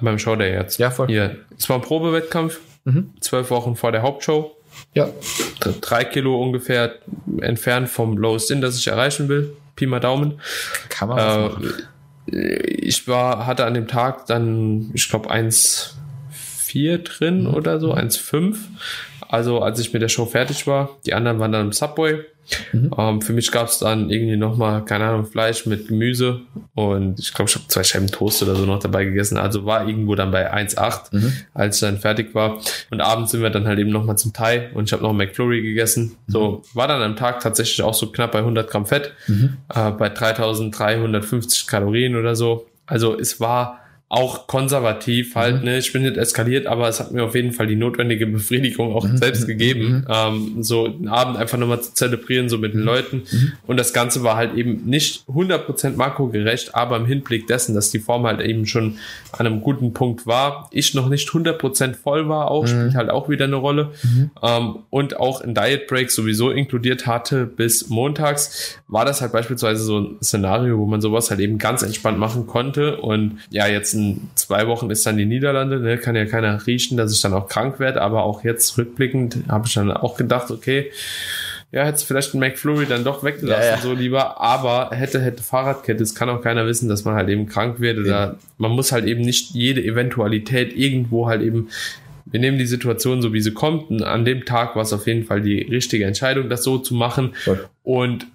Beim 0.00 0.18
Showday 0.18 0.52
jetzt. 0.52 0.78
Ja, 0.78 0.90
voll. 0.90 1.08
Hier. 1.08 1.36
Es 1.56 1.68
war 1.68 1.76
ein 1.76 1.82
Probewettkampf. 1.82 2.60
Mhm. 2.84 3.10
Zwölf 3.20 3.50
Wochen 3.50 3.76
vor 3.76 3.92
der 3.92 4.02
Hauptshow. 4.02 4.56
Ja. 4.92 5.08
Drei 5.80 6.04
Kilo 6.04 6.40
ungefähr 6.40 6.96
entfernt 7.40 7.88
vom 7.88 8.18
Lowest 8.18 8.50
In, 8.50 8.60
das 8.60 8.76
ich 8.76 8.86
erreichen 8.88 9.28
will. 9.28 9.56
Pi 9.76 9.86
mal 9.86 10.00
Daumen. 10.00 10.40
Kann 10.88 11.08
man 11.08 11.18
äh. 11.18 11.50
Ich 12.26 13.06
war, 13.06 13.46
hatte 13.46 13.66
an 13.66 13.74
dem 13.74 13.86
Tag 13.86 14.26
dann, 14.26 14.90
ich 14.94 15.10
glaube, 15.10 15.30
1,94 15.30 15.94
1,4 16.74 16.98
drin 16.98 17.42
mhm. 17.42 17.54
oder 17.54 17.80
so, 17.80 17.94
1,5. 17.94 18.56
Also 19.20 19.60
als 19.60 19.78
ich 19.80 19.92
mit 19.92 20.02
der 20.02 20.08
Show 20.08 20.26
fertig 20.26 20.66
war, 20.66 20.90
die 21.06 21.14
anderen 21.14 21.38
waren 21.38 21.52
dann 21.52 21.66
im 21.66 21.72
Subway. 21.72 22.24
Mhm. 22.72 22.90
Ähm, 22.96 23.22
für 23.22 23.32
mich 23.32 23.50
gab 23.50 23.68
es 23.68 23.78
dann 23.78 24.10
irgendwie 24.10 24.36
nochmal, 24.36 24.84
keine 24.84 25.04
Ahnung, 25.04 25.26
Fleisch 25.26 25.66
mit 25.66 25.88
Gemüse 25.88 26.40
und 26.74 27.18
ich 27.18 27.32
glaube, 27.32 27.50
ich 27.50 27.56
habe 27.56 27.68
zwei 27.68 27.84
Scheiben 27.84 28.08
Toast 28.08 28.42
oder 28.42 28.54
so 28.56 28.66
noch 28.66 28.78
dabei 28.78 29.04
gegessen. 29.04 29.38
Also 29.38 29.64
war 29.64 29.86
irgendwo 29.86 30.14
dann 30.14 30.30
bei 30.30 30.52
1,8, 30.52 31.14
mhm. 31.14 31.32
als 31.54 31.76
ich 31.76 31.80
dann 31.80 31.98
fertig 31.98 32.34
war. 32.34 32.60
Und 32.90 33.00
abends 33.00 33.30
sind 33.30 33.42
wir 33.42 33.50
dann 33.50 33.66
halt 33.66 33.78
eben 33.78 33.90
nochmal 33.90 34.18
zum 34.18 34.32
Thai 34.32 34.70
und 34.74 34.84
ich 34.84 34.92
habe 34.92 35.02
noch 35.02 35.12
McFlurry 35.12 35.62
gegessen. 35.62 36.16
Mhm. 36.26 36.32
So 36.32 36.62
war 36.74 36.88
dann 36.88 37.02
am 37.02 37.16
Tag 37.16 37.40
tatsächlich 37.40 37.82
auch 37.82 37.94
so 37.94 38.10
knapp 38.10 38.32
bei 38.32 38.40
100 38.40 38.70
Gramm 38.70 38.86
Fett, 38.86 39.12
mhm. 39.26 39.56
äh, 39.74 39.90
bei 39.90 40.08
3350 40.08 41.66
Kalorien 41.66 42.16
oder 42.16 42.36
so. 42.36 42.66
Also 42.86 43.18
es 43.18 43.40
war 43.40 43.83
auch 44.08 44.46
konservativ 44.46 45.34
halt, 45.34 45.58
mhm. 45.58 45.64
ne, 45.64 45.78
ich 45.78 45.92
bin 45.92 46.02
nicht 46.02 46.16
eskaliert, 46.16 46.66
aber 46.66 46.88
es 46.88 47.00
hat 47.00 47.10
mir 47.10 47.24
auf 47.24 47.34
jeden 47.34 47.52
Fall 47.52 47.66
die 47.66 47.74
notwendige 47.74 48.26
Befriedigung 48.26 48.94
auch 48.94 49.04
mhm. 49.04 49.16
selbst 49.16 49.46
gegeben, 49.46 49.86
mhm. 49.86 50.06
ähm, 50.08 50.62
so 50.62 50.84
einen 50.84 51.08
Abend 51.08 51.36
einfach 51.36 51.58
nochmal 51.58 51.80
zu 51.80 51.94
zelebrieren, 51.94 52.48
so 52.48 52.58
mit 52.58 52.74
den 52.74 52.80
mhm. 52.80 52.86
Leuten. 52.86 53.22
Mhm. 53.30 53.52
Und 53.66 53.76
das 53.78 53.92
Ganze 53.92 54.22
war 54.22 54.36
halt 54.36 54.54
eben 54.54 54.84
nicht 54.84 55.24
100% 55.28 55.96
makrogerecht, 55.96 56.74
aber 56.74 56.96
im 56.96 57.06
Hinblick 57.06 57.46
dessen, 57.46 57.74
dass 57.74 57.90
die 57.90 57.98
Form 57.98 58.26
halt 58.26 58.40
eben 58.40 58.66
schon 58.66 58.98
an 59.32 59.46
einem 59.46 59.62
guten 59.62 59.94
Punkt 59.94 60.26
war, 60.26 60.68
ich 60.70 60.94
noch 60.94 61.08
nicht 61.08 61.28
100% 61.28 61.94
voll 61.94 62.28
war 62.28 62.50
auch, 62.50 62.66
spielt 62.66 62.92
mhm. 62.92 62.96
halt 62.96 63.10
auch 63.10 63.28
wieder 63.28 63.46
eine 63.46 63.56
Rolle. 63.56 63.90
Ähm, 64.42 64.76
und 64.90 65.18
auch 65.18 65.40
in 65.40 65.54
Diet 65.54 65.86
Break 65.86 66.10
sowieso 66.10 66.50
inkludiert 66.50 67.06
hatte 67.06 67.46
bis 67.46 67.88
montags, 67.88 68.78
war 68.86 69.04
das 69.04 69.20
halt 69.20 69.32
beispielsweise 69.32 69.82
so 69.82 69.98
ein 69.98 70.16
Szenario, 70.22 70.78
wo 70.78 70.86
man 70.86 71.00
sowas 71.00 71.30
halt 71.30 71.40
eben 71.40 71.58
ganz 71.58 71.82
entspannt 71.82 72.18
machen 72.18 72.46
konnte. 72.46 72.98
Und 72.98 73.38
ja, 73.50 73.66
jetzt 73.66 73.93
in 73.94 74.28
zwei 74.34 74.66
Wochen 74.66 74.90
ist 74.90 75.06
dann 75.06 75.16
die 75.16 75.26
Niederlande, 75.26 75.80
ne? 75.80 75.98
kann 75.98 76.16
ja 76.16 76.26
keiner 76.26 76.66
riechen, 76.66 76.96
dass 76.96 77.12
ich 77.12 77.20
dann 77.20 77.32
auch 77.32 77.48
krank 77.48 77.78
werde, 77.78 78.02
aber 78.02 78.24
auch 78.24 78.44
jetzt 78.44 78.76
rückblickend 78.78 79.38
habe 79.48 79.66
ich 79.66 79.74
dann 79.74 79.90
auch 79.90 80.16
gedacht, 80.16 80.50
okay, 80.50 80.90
ja, 81.72 81.84
hätte 81.84 82.06
vielleicht 82.06 82.34
ein 82.34 82.38
McFlurry 82.38 82.86
dann 82.86 83.02
doch 83.02 83.24
weggelassen, 83.24 83.64
ja, 83.64 83.76
ja. 83.76 83.82
so 83.82 83.92
lieber, 83.92 84.40
aber 84.40 84.90
hätte, 84.92 85.20
hätte 85.20 85.42
Fahrradkette, 85.42 86.02
es 86.02 86.14
kann 86.14 86.28
auch 86.28 86.40
keiner 86.40 86.66
wissen, 86.66 86.88
dass 86.88 87.04
man 87.04 87.14
halt 87.14 87.28
eben 87.28 87.46
krank 87.46 87.80
wird 87.80 87.98
oder 87.98 88.08
ja. 88.08 88.34
man 88.58 88.70
muss 88.70 88.92
halt 88.92 89.06
eben 89.06 89.22
nicht 89.22 89.50
jede 89.50 89.82
Eventualität 89.82 90.76
irgendwo 90.76 91.26
halt 91.26 91.42
eben 91.42 91.68
wir 92.26 92.40
nehmen 92.40 92.58
die 92.58 92.66
Situation 92.66 93.22
so, 93.22 93.32
wie 93.32 93.40
sie 93.40 93.52
kommt. 93.52 93.90
Und 93.90 94.02
an 94.02 94.24
dem 94.24 94.44
Tag 94.44 94.74
war 94.74 94.82
es 94.82 94.92
auf 94.92 95.06
jeden 95.06 95.24
Fall 95.24 95.40
die 95.40 95.62
richtige 95.62 96.04
Entscheidung, 96.04 96.48
das 96.48 96.64
so 96.64 96.78
zu 96.78 96.94
machen. 96.94 97.34
Cool. 97.46 97.68
Und 97.84 98.26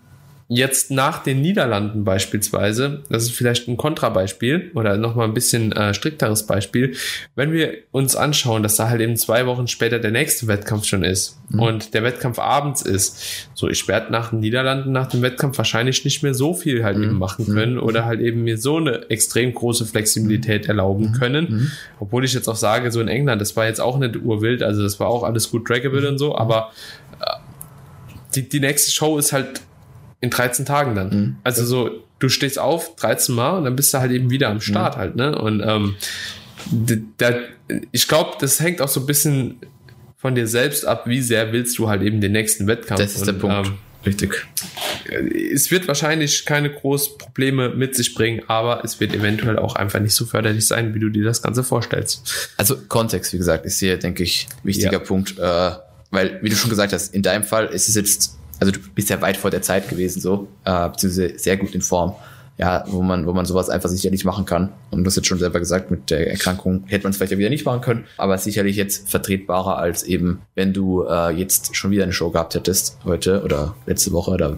Jetzt 0.51 0.89
nach 0.89 1.21
den 1.21 1.41
Niederlanden 1.41 2.03
beispielsweise, 2.03 3.03
das 3.07 3.25
ist 3.25 3.33
vielleicht 3.33 3.67
ein 3.67 3.77
Kontrabeispiel 3.77 4.71
oder 4.73 4.97
nochmal 4.97 5.27
ein 5.27 5.35
bisschen 5.35 5.71
äh, 5.73 5.93
strikteres 5.93 6.47
Beispiel, 6.47 6.95
wenn 7.35 7.51
wir 7.51 7.73
uns 7.91 8.15
anschauen, 8.15 8.63
dass 8.63 8.75
da 8.75 8.89
halt 8.89 8.99
eben 8.99 9.15
zwei 9.15 9.45
Wochen 9.45 9.67
später 9.67 9.99
der 9.99 10.09
nächste 10.09 10.47
Wettkampf 10.47 10.85
schon 10.85 11.03
ist 11.03 11.39
mhm. 11.49 11.59
und 11.59 11.93
der 11.93 12.01
Wettkampf 12.01 12.39
abends 12.39 12.81
ist, 12.81 13.47
so 13.53 13.69
ich 13.69 13.87
werde 13.87 14.11
nach 14.11 14.31
den 14.31 14.39
Niederlanden 14.39 14.91
nach 14.91 15.05
dem 15.05 15.21
Wettkampf 15.21 15.55
wahrscheinlich 15.59 16.03
nicht 16.03 16.23
mehr 16.23 16.33
so 16.33 16.55
viel 16.55 16.83
halt 16.83 16.97
mhm. 16.97 17.03
eben 17.03 17.19
machen 17.19 17.45
mhm. 17.47 17.53
können 17.53 17.73
mhm. 17.75 17.83
oder 17.83 18.05
halt 18.05 18.19
eben 18.19 18.43
mir 18.43 18.57
so 18.57 18.77
eine 18.77 19.07
extrem 19.11 19.53
große 19.53 19.85
Flexibilität 19.85 20.63
mhm. 20.63 20.69
erlauben 20.69 21.11
mhm. 21.11 21.13
können, 21.13 21.71
obwohl 21.99 22.25
ich 22.25 22.33
jetzt 22.33 22.47
auch 22.47 22.55
sage, 22.55 22.91
so 22.91 23.01
in 23.01 23.07
England, 23.07 23.39
das 23.39 23.55
war 23.55 23.67
jetzt 23.67 23.81
auch 23.81 23.99
nicht 23.99 24.15
urwild, 24.15 24.63
also 24.63 24.81
das 24.81 24.99
war 24.99 25.09
auch 25.09 25.21
alles 25.21 25.51
gut 25.51 25.67
trackable 25.67 26.09
und 26.09 26.17
so, 26.17 26.35
aber 26.35 26.71
äh, 27.21 27.25
die, 28.33 28.49
die 28.49 28.59
nächste 28.59 28.89
Show 28.89 29.19
ist 29.19 29.31
halt 29.31 29.61
in 30.21 30.29
13 30.29 30.65
Tagen 30.65 30.95
dann. 30.95 31.09
Mhm. 31.09 31.35
Also 31.43 31.65
so, 31.65 32.03
du 32.19 32.29
stehst 32.29 32.59
auf 32.59 32.95
13 32.95 33.33
Mal 33.33 33.57
und 33.57 33.65
dann 33.65 33.75
bist 33.75 33.93
du 33.93 33.99
halt 33.99 34.11
eben 34.11 34.29
wieder 34.29 34.49
am 34.49 34.61
Start 34.61 34.95
mhm. 34.95 34.99
halt, 34.99 35.15
ne? 35.15 35.37
Und 35.37 35.61
ähm, 35.65 35.95
da, 37.17 37.35
ich 37.91 38.07
glaube, 38.07 38.31
das 38.39 38.59
hängt 38.59 38.81
auch 38.81 38.89
so 38.89 38.99
ein 38.99 39.05
bisschen 39.05 39.57
von 40.17 40.35
dir 40.35 40.47
selbst 40.47 40.85
ab, 40.85 41.07
wie 41.07 41.21
sehr 41.21 41.53
willst 41.53 41.77
du 41.77 41.87
halt 41.87 42.01
eben 42.01 42.19
den 42.19 42.33
nächsten 42.33 42.67
Wettkampf. 42.67 42.99
Das 42.99 43.13
ist 43.13 43.21
und, 43.21 43.27
der 43.27 43.33
Punkt. 43.33 43.67
Ähm, 43.67 43.77
Richtig. 44.05 44.47
Es 45.53 45.71
wird 45.71 45.87
wahrscheinlich 45.87 46.45
keine 46.45 46.71
großen 46.71 47.17
Probleme 47.17 47.69
mit 47.69 47.95
sich 47.95 48.15
bringen, 48.15 48.41
aber 48.47 48.83
es 48.85 48.99
wird 48.99 49.13
eventuell 49.13 49.59
auch 49.59 49.75
einfach 49.75 49.99
nicht 49.99 50.13
so 50.13 50.25
förderlich 50.25 50.65
sein, 50.65 50.93
wie 50.93 50.99
du 50.99 51.09
dir 51.09 51.25
das 51.25 51.41
Ganze 51.41 51.63
vorstellst. 51.63 52.53
Also 52.55 52.77
Kontext, 52.77 53.33
wie 53.33 53.37
gesagt, 53.37 53.65
ist 53.65 53.79
hier, 53.79 53.97
denke 53.97 54.23
ich, 54.23 54.47
wichtiger 54.63 54.93
ja. 54.93 54.99
Punkt, 54.99 55.37
äh, 55.37 55.71
weil, 56.11 56.39
wie 56.41 56.49
du 56.49 56.55
schon 56.55 56.69
gesagt 56.69 56.93
hast, 56.93 57.13
in 57.13 57.23
deinem 57.23 57.43
Fall 57.43 57.67
ist 57.67 57.89
es 57.89 57.95
jetzt 57.95 58.38
also 58.59 58.71
du 58.71 58.79
bist 58.95 59.09
ja 59.09 59.21
weit 59.21 59.37
vor 59.37 59.51
der 59.51 59.61
Zeit 59.61 59.89
gewesen, 59.89 60.21
so, 60.21 60.47
äh, 60.65 60.89
beziehungsweise 60.89 61.37
sehr 61.37 61.57
gut 61.57 61.73
in 61.75 61.81
Form, 61.81 62.15
ja, 62.57 62.83
wo 62.87 63.01
man, 63.01 63.25
wo 63.25 63.33
man 63.33 63.45
sowas 63.45 63.69
einfach 63.69 63.89
sicherlich 63.89 64.25
machen 64.25 64.45
kann. 64.45 64.73
Und 64.91 65.03
du 65.03 65.07
hast 65.07 65.15
jetzt 65.15 65.27
schon 65.27 65.39
selber 65.39 65.59
gesagt, 65.59 65.91
mit 65.91 66.09
der 66.09 66.29
Erkrankung 66.29 66.83
hätte 66.87 67.03
man 67.03 67.11
es 67.11 67.17
vielleicht 67.17 67.31
ja 67.31 67.37
wieder 67.37 67.49
nicht 67.49 67.65
machen 67.65 67.81
können, 67.81 68.05
aber 68.17 68.37
sicherlich 68.37 68.75
jetzt 68.75 69.09
vertretbarer 69.09 69.77
als 69.77 70.03
eben, 70.03 70.41
wenn 70.55 70.73
du 70.73 71.03
äh, 71.03 71.31
jetzt 71.31 71.75
schon 71.75 71.91
wieder 71.91 72.03
eine 72.03 72.13
Show 72.13 72.31
gehabt 72.31 72.55
hättest, 72.55 72.97
heute 73.05 73.43
oder 73.43 73.75
letzte 73.85 74.11
Woche 74.11 74.31
oder 74.31 74.57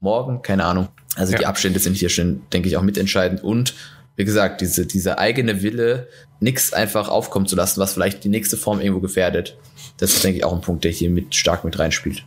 morgen, 0.00 0.40
keine 0.42 0.64
Ahnung. 0.64 0.88
Also 1.14 1.32
ja. 1.32 1.40
die 1.40 1.46
Abstände 1.46 1.78
sind 1.78 1.96
hier 1.96 2.08
schon, 2.08 2.40
denke 2.52 2.68
ich, 2.68 2.78
auch 2.78 2.82
mitentscheidend 2.82 3.44
und 3.44 3.74
wie 4.16 4.24
gesagt, 4.24 4.60
diese, 4.60 4.86
diese 4.86 5.18
eigene 5.18 5.62
Wille, 5.62 6.08
nichts 6.40 6.72
einfach 6.72 7.08
aufkommen 7.08 7.46
zu 7.46 7.56
lassen, 7.56 7.80
was 7.80 7.94
vielleicht 7.94 8.24
die 8.24 8.28
nächste 8.28 8.56
Form 8.56 8.80
irgendwo 8.80 9.00
gefährdet. 9.00 9.56
Das 9.96 10.12
ist, 10.12 10.24
denke 10.24 10.38
ich, 10.38 10.44
auch 10.44 10.52
ein 10.52 10.60
Punkt, 10.60 10.84
der 10.84 10.90
hier 10.90 11.08
mit 11.08 11.34
stark 11.34 11.64
mit 11.64 11.78
reinspielt. 11.78 12.24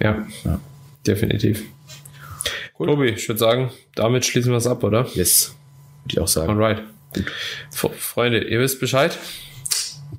Ja, 0.00 0.26
ja. 0.44 0.60
definitiv. 1.06 1.64
Cool. 2.78 2.86
Tobi, 2.88 3.08
ich 3.08 3.28
würde 3.28 3.38
sagen, 3.38 3.70
damit 3.94 4.24
schließen 4.24 4.52
wir 4.52 4.56
es 4.56 4.66
ab, 4.66 4.82
oder? 4.82 5.06
Yes, 5.14 5.54
würde 6.04 6.12
ich 6.12 6.20
auch 6.20 6.28
sagen. 6.28 6.50
Alright. 6.50 6.82
Gut. 7.14 7.30
Freunde, 7.70 8.42
ihr 8.44 8.60
wisst 8.60 8.80
Bescheid. 8.80 9.18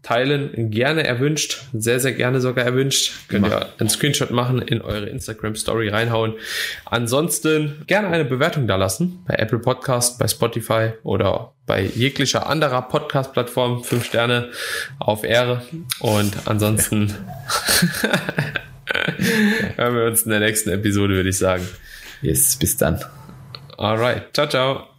Teilen 0.04 0.72
gerne 0.72 1.06
erwünscht, 1.06 1.64
sehr, 1.74 2.00
sehr 2.00 2.14
gerne 2.14 2.40
sogar 2.42 2.66
erwünscht. 2.66 3.28
Könnt 3.28 3.48
ihr 3.48 3.70
einen 3.78 3.90
Screenshot 3.90 4.32
machen, 4.32 4.62
in 4.62 4.82
eure 4.82 5.08
Instagram 5.08 5.56
Story 5.56 5.90
reinhauen. 5.90 6.34
Ansonsten 6.86 7.84
gerne 7.88 8.08
eine 8.08 8.26
Bewertung 8.26 8.68
da 8.68 8.78
lassen 8.78 9.24
bei 9.28 9.36
Apple 9.36 9.60
Podcast, 9.60 10.18
bei 10.18 10.28
Spotify 10.28 10.94
oder 11.04 11.54
bei 11.66 11.84
jeglicher 11.84 12.48
anderer 12.48 12.84
Podcast-Plattform. 12.84 13.84
Fünf 13.84 14.06
Sterne 14.06 14.50
auf 14.98 15.24
Ehre. 15.24 15.62
Und 16.00 16.34
ansonsten 16.46 17.14
Hören 19.76 19.96
wir 19.96 20.06
uns 20.06 20.24
in 20.24 20.32
der 20.32 20.40
nächsten 20.40 20.70
Episode, 20.70 21.16
würde 21.16 21.30
ich 21.30 21.38
sagen. 21.38 21.68
Yes, 22.22 22.56
bis 22.58 22.78
dann. 22.78 23.00
Alright. 23.78 24.34
Ciao, 24.34 24.48
ciao. 24.48 24.91